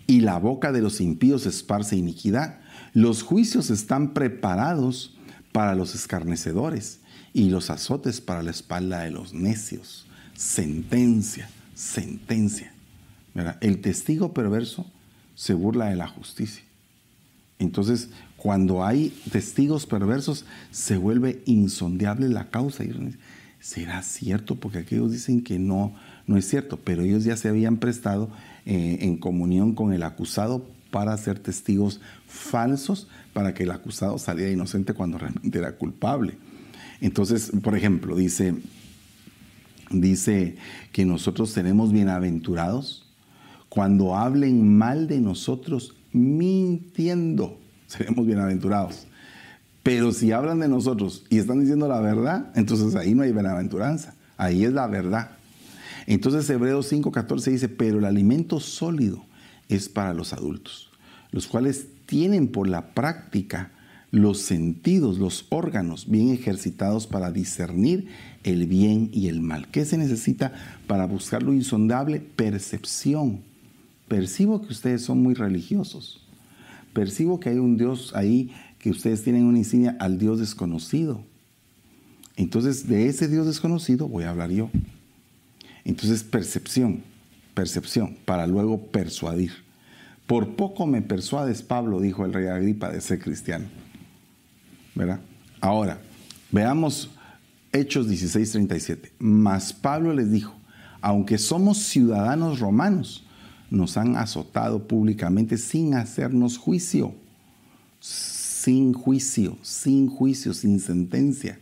y 0.06 0.20
la 0.20 0.38
boca 0.38 0.74
de 0.74 0.82
los 0.82 1.00
impíos 1.00 1.46
esparce 1.46 1.96
iniquidad. 1.96 2.60
Los 2.94 3.24
juicios 3.24 3.70
están 3.70 4.14
preparados 4.14 5.16
para 5.54 5.76
los 5.76 5.96
escarnecedores 5.96 7.00
y 7.34 7.50
los 7.50 7.70
azotes 7.70 8.22
para 8.22 8.44
la 8.44 8.52
espalda 8.52 9.02
de 9.02 9.12
los 9.12 9.34
necios. 9.34 10.06
Sentencia, 10.36 11.50
sentencia. 11.74 12.74
El 13.62 13.82
testigo 13.82 14.34
perverso 14.34 14.86
se 15.36 15.54
burla 15.54 15.88
de 15.88 15.96
la 15.96 16.08
justicia. 16.08 16.64
Entonces, 17.60 18.10
cuando 18.38 18.86
hay 18.86 19.10
testigos 19.32 19.86
perversos, 19.86 20.46
se 20.72 20.98
vuelve 20.98 21.42
insondiable 21.46 22.30
la 22.30 22.50
causa. 22.50 22.84
¿será 23.60 24.04
cierto? 24.04 24.56
Porque 24.56 24.80
aquellos 24.80 25.12
dicen 25.12 25.42
que 25.42 25.58
no, 25.58 25.96
no 26.28 26.38
es 26.38 26.48
cierto, 26.48 26.78
pero 26.84 27.04
ellos 27.04 27.24
ya 27.24 27.38
se 27.38 27.48
habían 27.48 27.78
prestado 27.78 28.30
eh, 28.66 29.00
en 29.02 29.18
comunión 29.18 29.74
con 29.74 29.94
el 29.94 30.04
acusado 30.04 30.68
para 30.92 31.18
ser 31.18 31.40
testigos 31.40 32.02
falsos, 32.28 33.08
para 33.32 33.54
que 33.54 33.64
el 33.64 33.72
acusado 33.72 34.20
saliera 34.20 34.52
inocente 34.52 34.94
cuando 34.94 35.18
realmente 35.18 35.58
era 35.58 35.78
culpable. 35.78 36.38
Entonces, 37.04 37.52
por 37.62 37.76
ejemplo, 37.76 38.16
dice, 38.16 38.56
dice 39.92 40.56
que 40.94 41.04
nosotros 41.04 41.50
seremos 41.50 41.92
bienaventurados 41.92 43.06
cuando 43.68 44.16
hablen 44.16 44.78
mal 44.78 45.10
de 45.10 45.20
nosotros 45.20 45.98
mintiendo. 46.14 47.60
Seremos 47.88 48.26
bienaventurados. 48.26 49.06
Pero 49.84 50.14
si 50.14 50.32
hablan 50.32 50.62
de 50.62 50.70
nosotros 50.70 51.26
y 51.30 51.40
están 51.40 51.60
diciendo 51.60 51.90
la 51.90 52.00
verdad, 52.00 52.54
entonces 52.56 52.96
ahí 52.96 53.14
no 53.14 53.24
hay 53.24 53.34
bienaventuranza. 53.34 54.16
Ahí 54.38 54.64
es 54.64 54.72
la 54.72 54.88
verdad. 54.88 55.32
Entonces 56.08 56.50
Hebreos 56.50 56.90
5:14 56.90 57.52
dice, 57.52 57.68
pero 57.68 58.00
el 58.00 58.06
alimento 58.06 58.62
sólido 58.62 59.26
es 59.68 59.90
para 59.90 60.14
los 60.14 60.32
adultos, 60.32 60.90
los 61.32 61.48
cuales 61.48 61.86
tienen 62.06 62.48
por 62.48 62.70
la 62.70 62.94
práctica 62.94 63.72
los 64.14 64.42
sentidos, 64.42 65.18
los 65.18 65.48
órganos 65.50 66.08
bien 66.08 66.30
ejercitados 66.30 67.08
para 67.08 67.32
discernir 67.32 68.10
el 68.44 68.68
bien 68.68 69.10
y 69.12 69.28
el 69.28 69.42
mal. 69.42 69.68
¿Qué 69.70 69.86
se 69.86 69.98
necesita 69.98 70.54
para 70.86 71.08
buscar 71.08 71.42
lo 71.42 71.52
insondable? 71.52 72.20
Percepción. 72.20 73.42
Percibo 74.08 74.62
que 74.62 74.72
ustedes 74.72 75.02
son 75.02 75.24
muy 75.24 75.34
religiosos. 75.34 76.22
Percibo 76.94 77.40
que 77.40 77.50
hay 77.50 77.58
un 77.58 77.76
Dios 77.76 78.12
ahí 78.16 78.52
que 78.78 78.92
ustedes 78.92 79.24
tienen 79.24 79.46
una 79.46 79.58
insignia 79.58 79.98
al 80.00 80.20
Dios 80.20 80.40
desconocido. 80.40 81.24
Entonces, 82.36 82.88
de 82.88 83.08
ese 83.08 83.28
Dios 83.28 83.48
desconocido 83.48 84.08
voy 84.08 84.26
a 84.26 84.30
hablar 84.30 84.52
yo. 84.52 84.70
Entonces, 85.86 86.24
percepción, 86.24 87.02
percepción, 87.56 88.16
para 88.26 88.46
luego 88.46 88.80
persuadir. 88.80 89.54
Por 90.28 90.56
poco 90.56 90.86
me 90.86 91.02
persuades, 91.02 91.64
Pablo, 91.64 92.00
dijo 92.00 92.26
el 92.26 92.34
rey 92.34 92.46
Agripa, 92.46 92.92
de 92.92 93.02
ser 93.02 93.18
cristiano. 93.18 93.66
¿Verdad? 94.96 95.20
Ahora, 95.62 96.00
veamos 96.52 97.10
Hechos 97.72 98.08
16:37. 98.08 99.12
Mas 99.20 99.74
Pablo 99.74 100.14
les 100.14 100.32
dijo, 100.32 100.54
aunque 101.02 101.38
somos 101.38 101.80
ciudadanos 101.80 102.60
romanos, 102.60 103.26
nos 103.70 103.98
han 103.98 104.16
azotado 104.16 104.88
públicamente 104.88 105.58
sin 105.58 105.96
hacernos 105.96 106.58
juicio 106.58 107.16
sin 108.64 108.94
juicio, 108.94 109.58
sin 109.62 110.08
juicio, 110.08 110.54
sin 110.54 110.80
sentencia. 110.80 111.60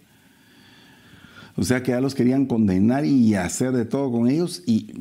O 1.55 1.63
sea 1.63 1.82
que 1.82 1.91
ya 1.91 1.99
los 1.99 2.13
querían 2.13 2.45
condenar 2.45 3.05
y 3.05 3.34
hacer 3.34 3.71
de 3.71 3.86
todo 3.86 4.11
con 4.11 4.29
ellos. 4.29 4.61
¿Y 4.67 4.93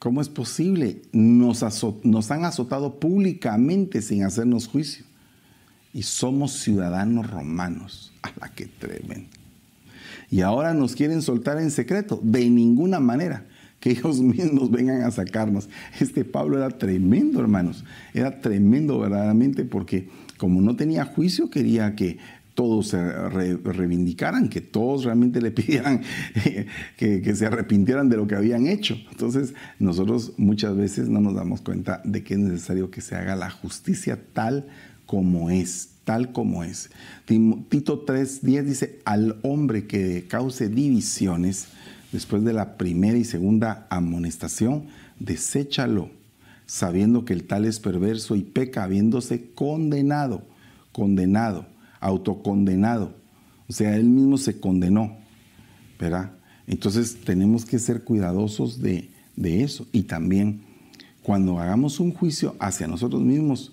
cómo 0.00 0.20
es 0.20 0.28
posible? 0.28 1.02
Nos, 1.12 1.62
nos 2.02 2.30
han 2.32 2.44
azotado 2.44 2.98
públicamente 2.98 4.02
sin 4.02 4.24
hacernos 4.24 4.66
juicio. 4.66 5.04
Y 5.92 6.02
somos 6.02 6.52
ciudadanos 6.52 7.30
romanos. 7.30 8.12
¡A 8.22 8.32
la 8.40 8.48
que 8.52 8.66
tremendo! 8.66 9.28
Y 10.30 10.42
ahora 10.42 10.74
nos 10.74 10.94
quieren 10.94 11.22
soltar 11.22 11.58
en 11.58 11.70
secreto. 11.70 12.20
De 12.22 12.48
ninguna 12.48 13.00
manera 13.00 13.46
que 13.80 13.90
ellos 13.90 14.20
mismos 14.20 14.70
vengan 14.70 15.02
a 15.02 15.10
sacarnos. 15.10 15.68
Este 15.98 16.24
Pablo 16.24 16.58
era 16.58 16.70
tremendo, 16.70 17.40
hermanos. 17.40 17.84
Era 18.14 18.40
tremendo 18.40 18.98
verdaderamente 19.00 19.64
porque 19.64 20.08
como 20.36 20.60
no 20.62 20.76
tenía 20.76 21.04
juicio, 21.04 21.50
quería 21.50 21.94
que 21.94 22.18
todos 22.54 22.88
se 22.88 23.28
reivindicaran, 23.28 24.48
que 24.48 24.60
todos 24.60 25.04
realmente 25.04 25.40
le 25.40 25.50
pidieran 25.50 26.02
que, 26.96 27.34
se 27.34 27.46
arrepintieran 27.46 28.08
de 28.08 28.16
lo 28.16 28.26
que 28.26 28.36
habían 28.36 28.66
hecho. 28.66 28.98
Entonces, 29.10 29.54
nosotros 29.78 30.34
muchas 30.36 30.76
veces 30.76 31.08
no 31.08 31.20
nos 31.20 31.34
damos 31.34 31.62
cuenta 31.62 32.02
de 32.04 32.22
que 32.22 32.34
es 32.34 32.40
necesario 32.40 32.90
que 32.90 33.00
se 33.00 33.16
haga 33.16 33.34
la 33.34 33.50
justicia 33.50 34.18
tal 34.32 34.66
como 35.10 35.50
es, 35.50 35.88
tal 36.04 36.30
como 36.30 36.62
es. 36.62 36.88
Tito 37.26 38.06
3.10 38.06 38.62
dice, 38.62 39.00
al 39.04 39.40
hombre 39.42 39.88
que 39.88 40.28
cause 40.28 40.68
divisiones, 40.68 41.66
después 42.12 42.44
de 42.44 42.52
la 42.52 42.76
primera 42.76 43.18
y 43.18 43.24
segunda 43.24 43.88
amonestación, 43.90 44.84
deséchalo 45.18 46.10
sabiendo 46.64 47.24
que 47.24 47.32
el 47.32 47.42
tal 47.42 47.64
es 47.64 47.80
perverso 47.80 48.36
y 48.36 48.42
peca 48.42 48.84
habiéndose 48.84 49.50
condenado, 49.52 50.44
condenado, 50.92 51.66
autocondenado. 51.98 53.12
O 53.68 53.72
sea, 53.72 53.96
él 53.96 54.04
mismo 54.04 54.38
se 54.38 54.60
condenó, 54.60 55.16
¿verdad? 55.98 56.30
Entonces 56.68 57.16
tenemos 57.24 57.64
que 57.64 57.80
ser 57.80 58.04
cuidadosos 58.04 58.80
de, 58.80 59.10
de 59.34 59.64
eso. 59.64 59.88
Y 59.90 60.04
también 60.04 60.60
cuando 61.24 61.58
hagamos 61.58 61.98
un 61.98 62.12
juicio 62.12 62.54
hacia 62.60 62.86
nosotros 62.86 63.22
mismos, 63.22 63.72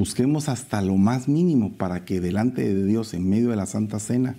busquemos 0.00 0.48
hasta 0.48 0.80
lo 0.80 0.96
más 0.96 1.28
mínimo 1.28 1.76
para 1.76 2.06
que 2.06 2.22
delante 2.22 2.62
de 2.62 2.86
Dios, 2.86 3.12
en 3.12 3.28
medio 3.28 3.50
de 3.50 3.56
la 3.56 3.66
Santa 3.66 3.98
Cena, 3.98 4.34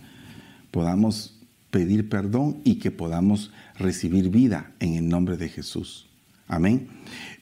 podamos 0.71 1.39
pedir 1.69 2.09
perdón 2.09 2.61
y 2.63 2.79
que 2.79 2.89
podamos 2.89 3.51
recibir 3.77 4.29
vida 4.31 4.71
en 4.79 4.95
el 4.95 5.07
nombre 5.07 5.37
de 5.37 5.49
Jesús. 5.49 6.09
Amén. 6.47 6.87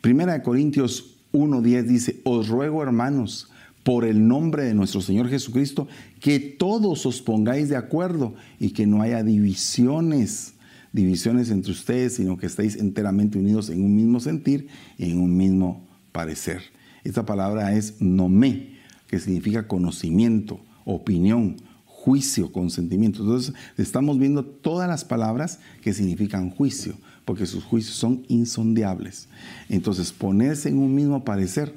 Primera 0.01 0.33
de 0.33 0.41
Corintios 0.41 1.15
1.10 1.31 1.83
dice, 1.83 2.19
os 2.25 2.49
ruego 2.49 2.83
hermanos, 2.83 3.49
por 3.83 4.03
el 4.03 4.27
nombre 4.27 4.65
de 4.65 4.73
nuestro 4.73 4.99
Señor 4.99 5.29
Jesucristo, 5.29 5.87
que 6.19 6.41
todos 6.41 7.05
os 7.05 7.21
pongáis 7.21 7.69
de 7.69 7.77
acuerdo 7.77 8.35
y 8.59 8.71
que 8.71 8.85
no 8.85 9.01
haya 9.01 9.23
divisiones, 9.23 10.55
divisiones 10.91 11.51
entre 11.51 11.71
ustedes, 11.71 12.15
sino 12.15 12.37
que 12.37 12.47
estéis 12.47 12.75
enteramente 12.75 13.39
unidos 13.39 13.69
en 13.69 13.81
un 13.81 13.95
mismo 13.95 14.19
sentir 14.19 14.67
y 14.97 15.09
en 15.09 15.21
un 15.21 15.37
mismo 15.37 15.87
parecer. 16.11 16.77
Esta 17.03 17.25
palabra 17.25 17.73
es 17.75 18.01
nomé, 18.01 18.77
que 19.07 19.19
significa 19.19 19.67
conocimiento, 19.67 20.59
opinión, 20.85 21.57
juicio, 21.85 22.51
consentimiento. 22.51 23.21
Entonces, 23.21 23.53
estamos 23.77 24.17
viendo 24.19 24.45
todas 24.45 24.87
las 24.87 25.03
palabras 25.03 25.59
que 25.81 25.93
significan 25.93 26.49
juicio, 26.49 26.95
porque 27.25 27.45
sus 27.45 27.63
juicios 27.63 27.95
son 27.95 28.23
insondeables. 28.27 29.27
Entonces, 29.67 30.11
ponerse 30.11 30.69
en 30.69 30.77
un 30.77 30.95
mismo 30.95 31.23
parecer 31.23 31.75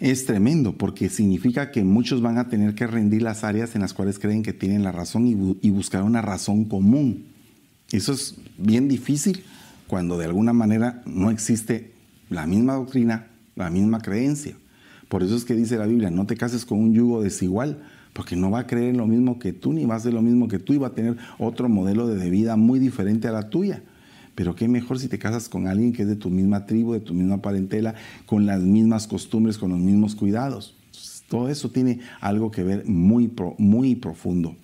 es 0.00 0.26
tremendo, 0.26 0.76
porque 0.76 1.08
significa 1.08 1.70
que 1.70 1.84
muchos 1.84 2.20
van 2.20 2.38
a 2.38 2.48
tener 2.48 2.74
que 2.74 2.86
rendir 2.86 3.22
las 3.22 3.44
áreas 3.44 3.74
en 3.74 3.82
las 3.82 3.94
cuales 3.94 4.18
creen 4.18 4.42
que 4.42 4.52
tienen 4.52 4.82
la 4.82 4.92
razón 4.92 5.26
y, 5.26 5.66
y 5.66 5.70
buscar 5.70 6.02
una 6.02 6.22
razón 6.22 6.64
común. 6.64 7.26
Eso 7.92 8.12
es 8.12 8.34
bien 8.58 8.88
difícil 8.88 9.44
cuando 9.86 10.18
de 10.18 10.24
alguna 10.24 10.52
manera 10.52 11.02
no 11.06 11.30
existe 11.30 11.92
la 12.28 12.46
misma 12.46 12.74
doctrina, 12.74 13.28
la 13.54 13.70
misma 13.70 14.00
creencia. 14.00 14.56
Por 15.08 15.22
eso 15.22 15.36
es 15.36 15.44
que 15.44 15.54
dice 15.54 15.76
la 15.76 15.86
Biblia, 15.86 16.10
no 16.10 16.26
te 16.26 16.36
cases 16.36 16.64
con 16.64 16.78
un 16.78 16.92
yugo 16.92 17.22
desigual, 17.22 17.82
porque 18.12 18.34
no 18.34 18.50
va 18.50 18.60
a 18.60 18.66
creer 18.66 18.90
en 18.90 18.96
lo 18.96 19.06
mismo 19.06 19.38
que 19.38 19.52
tú, 19.52 19.72
ni 19.72 19.84
va 19.84 19.94
a 19.94 19.98
hacer 19.98 20.14
lo 20.14 20.22
mismo 20.22 20.48
que 20.48 20.58
tú, 20.58 20.72
y 20.72 20.78
va 20.78 20.88
a 20.88 20.94
tener 20.94 21.16
otro 21.38 21.68
modelo 21.68 22.08
de 22.08 22.30
vida 22.30 22.56
muy 22.56 22.78
diferente 22.78 23.28
a 23.28 23.32
la 23.32 23.50
tuya. 23.50 23.82
Pero 24.34 24.54
qué 24.54 24.68
mejor 24.68 24.98
si 24.98 25.08
te 25.08 25.18
casas 25.18 25.48
con 25.48 25.66
alguien 25.66 25.92
que 25.92 26.02
es 26.02 26.08
de 26.08 26.16
tu 26.16 26.30
misma 26.30 26.66
tribu, 26.66 26.92
de 26.92 27.00
tu 27.00 27.14
misma 27.14 27.40
parentela, 27.40 27.94
con 28.26 28.46
las 28.46 28.60
mismas 28.60 29.06
costumbres, 29.06 29.58
con 29.58 29.70
los 29.70 29.78
mismos 29.78 30.14
cuidados. 30.14 30.74
Todo 31.28 31.48
eso 31.48 31.70
tiene 31.70 32.00
algo 32.20 32.50
que 32.50 32.62
ver 32.62 32.86
muy, 32.86 33.30
muy 33.58 33.96
profundo. 33.96 34.54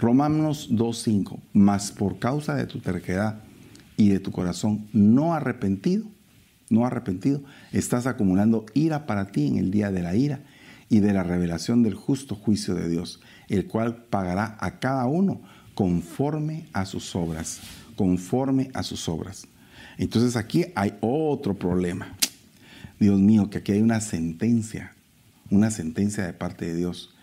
Romanos 0.00 0.68
2.5, 0.70 1.38
mas 1.52 1.92
por 1.92 2.18
causa 2.18 2.54
de 2.54 2.66
tu 2.66 2.80
terquedad 2.80 3.40
y 3.96 4.08
de 4.08 4.18
tu 4.18 4.30
corazón 4.30 4.86
no 4.92 5.34
arrepentido, 5.34 6.04
no 6.70 6.86
arrepentido, 6.86 7.42
estás 7.72 8.06
acumulando 8.06 8.64
ira 8.72 9.06
para 9.06 9.30
ti 9.32 9.46
en 9.46 9.58
el 9.58 9.70
día 9.70 9.90
de 9.90 10.02
la 10.02 10.14
ira 10.14 10.40
y 10.88 11.00
de 11.00 11.12
la 11.12 11.22
revelación 11.22 11.82
del 11.82 11.94
justo 11.94 12.34
juicio 12.34 12.74
de 12.74 12.88
Dios, 12.88 13.20
el 13.48 13.66
cual 13.66 14.04
pagará 14.08 14.56
a 14.60 14.78
cada 14.78 15.06
uno 15.06 15.42
conforme 15.74 16.66
a 16.72 16.86
sus 16.86 17.14
obras, 17.14 17.60
conforme 17.96 18.70
a 18.72 18.82
sus 18.82 19.08
obras. 19.08 19.46
Entonces 19.98 20.36
aquí 20.36 20.66
hay 20.74 20.94
otro 21.00 21.54
problema. 21.54 22.16
Dios 22.98 23.18
mío, 23.18 23.50
que 23.50 23.58
aquí 23.58 23.72
hay 23.72 23.82
una 23.82 24.00
sentencia, 24.00 24.94
una 25.50 25.70
sentencia 25.70 26.24
de 26.24 26.32
parte 26.32 26.66
de 26.66 26.76
Dios. 26.76 27.14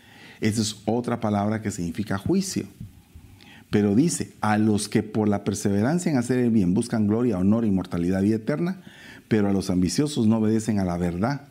Esa 0.42 0.62
es 0.62 0.78
otra 0.86 1.20
palabra 1.20 1.62
que 1.62 1.72
significa 1.72 2.18
juicio. 2.18 2.66
Pero 3.70 3.96
dice, 3.96 4.34
a 4.42 4.58
los 4.58 4.88
que 4.88 5.04
por 5.04 5.28
la 5.28 5.44
perseverancia 5.44 6.12
en 6.12 6.18
hacer 6.18 6.40
el 6.40 6.52
bien 6.52 6.74
buscan 6.74 7.08
gloria, 7.08 7.38
honor, 7.38 7.66
inmortalidad, 7.66 8.22
vida 8.22 8.38
eterna, 8.38 8.82
pero 9.28 9.50
a 9.50 9.54
los 9.54 9.70
ambiciosos 9.70 10.28
no 10.28 10.38
obedecen 10.38 10.80
a 10.80 10.86
la 10.86 10.98
verdad, 10.98 11.48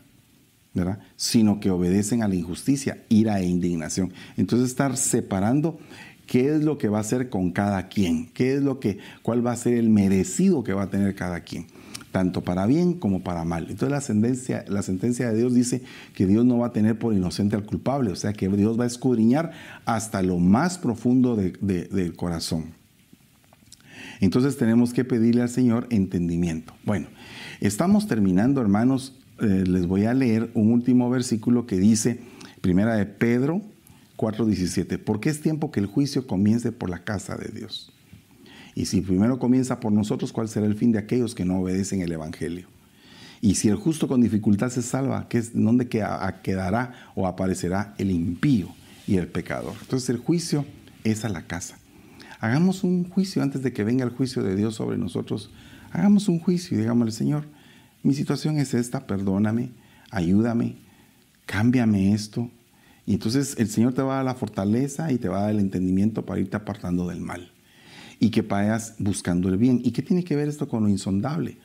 ¿verdad? 0.74 1.00
sino 1.16 1.60
que 1.60 1.70
obedecen 1.70 2.22
a 2.22 2.28
la 2.28 2.34
injusticia, 2.34 3.04
ira 3.08 3.40
e 3.40 3.46
indignación. 3.46 4.12
Entonces 4.36 4.68
estar 4.68 4.96
separando 4.96 5.78
qué 6.26 6.54
es 6.54 6.64
lo 6.64 6.78
que 6.78 6.88
va 6.88 6.98
a 6.98 7.02
hacer 7.02 7.30
con 7.30 7.52
cada 7.52 7.88
quien, 7.88 8.26
qué 8.32 8.54
es 8.54 8.62
lo 8.62 8.80
que, 8.80 8.98
cuál 9.22 9.46
va 9.46 9.52
a 9.52 9.56
ser 9.56 9.74
el 9.74 9.88
merecido 9.88 10.64
que 10.64 10.72
va 10.72 10.84
a 10.84 10.90
tener 10.90 11.14
cada 11.14 11.40
quien, 11.40 11.66
tanto 12.12 12.42
para 12.42 12.66
bien 12.66 12.94
como 12.94 13.22
para 13.22 13.44
mal. 13.44 13.66
Entonces 13.70 13.90
la 13.90 14.00
sentencia, 14.00 14.64
la 14.68 14.82
sentencia 14.82 15.30
de 15.30 15.38
Dios 15.38 15.54
dice 15.54 15.82
que 16.14 16.26
Dios 16.26 16.44
no 16.44 16.58
va 16.58 16.68
a 16.68 16.72
tener 16.72 16.98
por 16.98 17.14
inocente 17.14 17.56
al 17.56 17.64
culpable, 17.64 18.10
o 18.10 18.16
sea 18.16 18.32
que 18.32 18.48
Dios 18.48 18.78
va 18.78 18.84
a 18.84 18.88
escudriñar 18.88 19.52
hasta 19.84 20.22
lo 20.22 20.38
más 20.38 20.78
profundo 20.78 21.36
del 21.36 22.16
corazón. 22.16 22.75
Entonces 24.20 24.56
tenemos 24.56 24.92
que 24.92 25.04
pedirle 25.04 25.42
al 25.42 25.48
Señor 25.48 25.86
entendimiento. 25.90 26.74
Bueno, 26.84 27.08
Estamos 27.60 28.06
terminando, 28.06 28.60
hermanos. 28.60 29.14
Eh, 29.40 29.64
les 29.66 29.86
voy 29.86 30.04
a 30.04 30.14
leer 30.14 30.50
un 30.54 30.72
último 30.72 31.08
versículo 31.08 31.66
que 31.66 31.76
dice, 31.76 32.20
primera 32.60 32.94
de 32.96 33.06
Pedro 33.06 33.62
4:17, 34.16 34.98
porque 34.98 35.30
es 35.30 35.40
tiempo 35.40 35.70
que 35.70 35.80
el 35.80 35.86
juicio 35.86 36.26
comience 36.26 36.72
por 36.72 36.90
la 36.90 37.04
casa 37.04 37.36
de 37.36 37.48
Dios. 37.48 37.92
Y 38.74 38.86
si 38.86 39.00
primero 39.00 39.38
comienza 39.38 39.80
por 39.80 39.92
nosotros, 39.92 40.32
¿cuál 40.32 40.48
será 40.48 40.66
el 40.66 40.74
fin 40.74 40.92
de 40.92 40.98
aquellos 40.98 41.34
que 41.34 41.46
no 41.46 41.60
obedecen 41.60 42.02
el 42.02 42.12
Evangelio? 42.12 42.66
Y 43.40 43.54
si 43.54 43.68
el 43.68 43.76
justo 43.76 44.06
con 44.06 44.20
dificultad 44.20 44.68
se 44.70 44.82
salva, 44.82 45.28
¿dónde 45.54 45.88
quedará 45.88 46.92
o 47.14 47.26
aparecerá 47.26 47.94
el 47.96 48.10
impío 48.10 48.68
y 49.06 49.16
el 49.16 49.28
pecador? 49.28 49.74
Entonces 49.80 50.10
el 50.10 50.18
juicio 50.18 50.66
es 51.04 51.24
a 51.24 51.30
la 51.30 51.46
casa. 51.46 51.78
Hagamos 52.46 52.84
un 52.84 53.08
juicio 53.08 53.42
antes 53.42 53.62
de 53.62 53.72
que 53.72 53.84
venga 53.84 54.04
el 54.04 54.10
juicio 54.10 54.42
de 54.42 54.56
Dios 54.56 54.76
sobre 54.76 54.96
nosotros 54.96 55.50
Hagamos 55.96 56.28
un 56.28 56.38
juicio 56.38 56.76
y 56.76 56.80
digámosle, 56.80 57.10
Señor, 57.12 57.44
mi 58.02 58.12
situación 58.12 58.58
es 58.58 58.74
esta, 58.74 59.06
perdóname, 59.06 59.70
ayúdame, 60.10 60.76
cámbiame 61.46 62.12
esto. 62.12 62.50
Y 63.06 63.14
entonces 63.14 63.54
el 63.58 63.68
Señor 63.68 63.94
te 63.94 64.02
va 64.02 64.12
a 64.12 64.16
dar 64.16 64.24
la 64.26 64.34
fortaleza 64.34 65.10
y 65.10 65.16
te 65.16 65.28
va 65.28 65.38
a 65.38 65.42
dar 65.42 65.50
el 65.52 65.60
entendimiento 65.60 66.26
para 66.26 66.40
irte 66.40 66.56
apartando 66.56 67.08
del 67.08 67.20
mal. 67.20 67.50
Y 68.18 68.30
que 68.30 68.42
vayas 68.42 68.96
buscando 68.98 69.48
el 69.48 69.56
bien. 69.56 69.80
¿Y 69.84 69.92
qué 69.92 70.02
tiene 70.02 70.22
que 70.22 70.36
ver 70.36 70.48
esto 70.48 70.68
con 70.68 70.82
lo 70.82 70.88
insondable? 70.90 71.56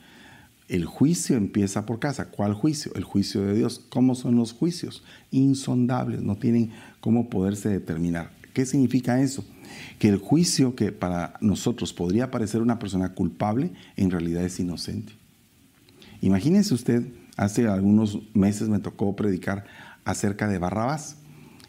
El 0.68 0.86
juicio 0.86 1.36
empieza 1.36 1.84
por 1.84 1.98
casa. 1.98 2.30
¿Cuál 2.30 2.54
juicio? 2.54 2.92
El 2.94 3.04
juicio 3.04 3.42
de 3.42 3.54
Dios. 3.54 3.80
¿Cómo 3.90 4.14
son 4.14 4.36
los 4.36 4.52
juicios? 4.52 5.02
Insondables, 5.30 6.22
no 6.22 6.36
tienen 6.36 6.70
cómo 7.00 7.28
poderse 7.28 7.68
determinar. 7.68 8.30
¿Qué 8.54 8.64
significa 8.64 9.20
eso? 9.20 9.44
Que 9.98 10.08
el 10.08 10.18
juicio 10.18 10.74
que 10.74 10.92
para 10.92 11.34
nosotros 11.40 11.92
podría 11.92 12.30
parecer 12.30 12.60
una 12.60 12.78
persona 12.78 13.14
culpable, 13.14 13.70
en 13.96 14.10
realidad 14.10 14.44
es 14.44 14.58
inocente. 14.60 15.12
Imagínense 16.20 16.74
usted, 16.74 17.06
hace 17.36 17.66
algunos 17.66 18.18
meses 18.34 18.68
me 18.68 18.78
tocó 18.78 19.14
predicar 19.16 19.64
acerca 20.04 20.48
de 20.48 20.58
Barrabás. 20.58 21.16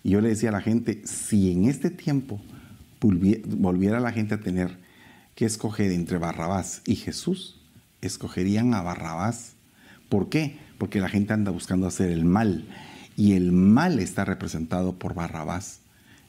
Y 0.04 0.12
yo 0.12 0.22
le 0.22 0.30
decía 0.30 0.49
a 0.49 0.54
la 0.54 0.62
gente, 0.62 1.01
si 1.06 1.51
en 1.51 1.66
este 1.66 1.89
tiempo 1.89 2.41
volviera 3.01 3.99
la 3.99 4.12
gente 4.12 4.36
a 4.36 4.41
tener 4.41 4.78
que 5.36 5.45
escoger 5.45 5.91
entre 5.91 6.18
Barrabás 6.18 6.82
y 6.86 6.95
Jesús, 6.95 7.60
escogerían 8.01 8.74
a 8.74 8.82
Barrabás. 8.82 9.54
¿Por 10.10 10.30
qué? 10.30 10.58
Porque 10.78 10.99
la 10.99 11.10
gente 11.10 11.34
anda 11.34 11.51
buscando 11.51 11.88
hacer 11.88 12.12
el 12.12 12.26
mal 12.26 12.68
y 13.16 13.34
el 13.34 13.51
mal 13.51 13.99
está 13.99 14.26
representado 14.26 14.93
por 14.97 15.14
Barrabás 15.14 15.83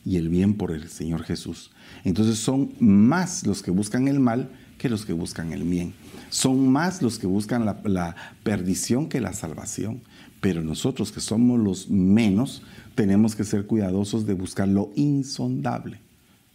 y 0.04 0.16
el 0.16 0.28
bien 0.28 0.54
por 0.54 0.70
el 0.70 0.88
Señor 0.88 1.22
Jesús. 1.24 1.70
Entonces 2.04 2.38
son 2.38 2.72
más 2.78 3.46
los 3.46 3.62
que 3.62 3.70
buscan 3.70 4.08
el 4.08 4.20
mal 4.20 4.50
que 4.78 4.88
los 4.88 5.06
que 5.06 5.12
buscan 5.12 5.52
el 5.52 5.62
bien. 5.64 5.94
Son 6.30 6.68
más 6.68 7.00
los 7.00 7.18
que 7.18 7.26
buscan 7.26 7.64
la, 7.64 8.16
perdición 8.42 9.08
que 9.08 9.20
la 9.20 9.32
salvación. 9.32 10.02
Pero 10.40 10.62
nosotros 10.62 11.10
que 11.10 11.20
somos 11.20 11.58
los 11.58 11.88
menos, 11.88 12.62
tenemos 12.94 13.34
que 13.34 13.44
ser 13.44 13.66
cuidadosos 13.66 14.26
de 14.26 14.34
buscar 14.34 14.68
lo 14.68 14.92
insondable. 14.94 16.00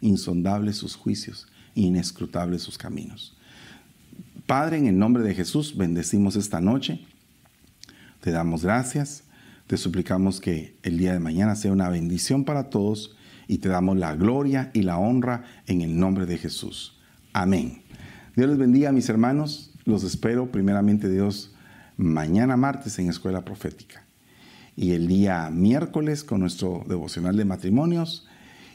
Insondables 0.01 0.77
sus 0.77 0.95
juicios, 0.95 1.47
inescrutables 1.73 2.61
sus 2.61 2.77
caminos. 2.77 3.35
Padre, 4.45 4.77
en 4.77 4.87
el 4.87 4.99
nombre 4.99 5.23
de 5.23 5.33
Jesús, 5.33 5.75
bendecimos 5.75 6.35
esta 6.35 6.61
noche. 6.61 7.05
Te 8.21 8.31
damos 8.31 8.63
gracias. 8.63 9.23
Te 9.65 9.77
suplicamos 9.77 10.39
que 10.39 10.77
el 10.83 10.97
día 10.97 11.13
de 11.13 11.19
mañana 11.19 11.55
sea 11.55 11.71
una 11.71 11.89
bendición 11.89 12.43
para 12.45 12.69
todos 12.69 13.15
y 13.49 13.57
te 13.57 13.67
damos 13.67 13.97
la 13.97 14.15
gloria 14.15 14.69
y 14.73 14.83
la 14.83 14.99
honra 14.99 15.43
en 15.65 15.81
el 15.81 15.99
nombre 15.99 16.27
de 16.27 16.37
Jesús. 16.37 16.95
Amén. 17.33 17.81
Dios 18.35 18.47
les 18.47 18.59
bendiga, 18.59 18.91
mis 18.91 19.09
hermanos. 19.09 19.73
Los 19.85 20.03
espero, 20.03 20.51
primeramente 20.51 21.09
Dios, 21.09 21.55
mañana 21.97 22.57
martes 22.57 22.99
en 22.99 23.09
Escuela 23.09 23.43
Profética. 23.43 24.05
Y 24.75 24.91
el 24.91 25.07
día 25.07 25.49
miércoles 25.49 26.23
con 26.23 26.41
nuestro 26.41 26.85
devocional 26.87 27.35
de 27.37 27.45
matrimonios. 27.45 28.27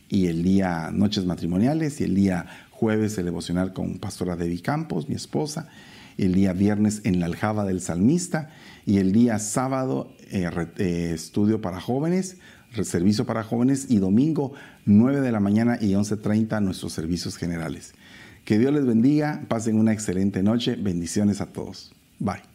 Y 0.09 0.27
el 0.27 0.43
día 0.43 0.91
noches 0.93 1.25
matrimoniales. 1.25 2.01
Y 2.01 2.05
el 2.05 2.17
día 2.17 2.47
jueves 2.73 3.17
el 3.17 3.27
devocional 3.27 3.73
con 3.73 3.99
Pastora 3.99 4.35
Debbie 4.35 4.61
Campos, 4.61 5.09
mi 5.09 5.15
esposa. 5.15 5.69
el 6.19 6.35
día 6.35 6.53
viernes 6.53 7.01
en 7.05 7.21
la 7.21 7.27
aljaba 7.27 7.65
del 7.65 7.81
salmista 7.81 8.51
y 8.87 8.99
el 8.99 9.13
día 9.13 9.39
sábado 9.39 10.13
eh, 10.31 10.51
eh, 10.79 11.13
estudio 11.15 11.61
para 11.61 11.81
jóvenes, 11.81 12.39
servicio 12.83 13.25
para 13.25 13.45
jóvenes 13.45 13.87
y 13.89 13.99
domingo 13.99 14.53
9 14.87 15.21
de 15.21 15.33
la 15.33 15.41
mañana 15.41 15.79
y 15.81 15.93
11.30 15.93 16.61
nuestros 16.63 16.93
servicios 16.93 17.37
generales. 17.37 17.95
Que 18.45 18.59
Dios 18.59 18.73
les 18.73 18.85
bendiga, 18.85 19.43
pasen 19.49 19.79
una 19.79 19.93
excelente 19.93 20.43
noche, 20.43 20.77
bendiciones 20.77 21.41
a 21.41 21.47
todos. 21.47 21.95
Bye. 22.19 22.54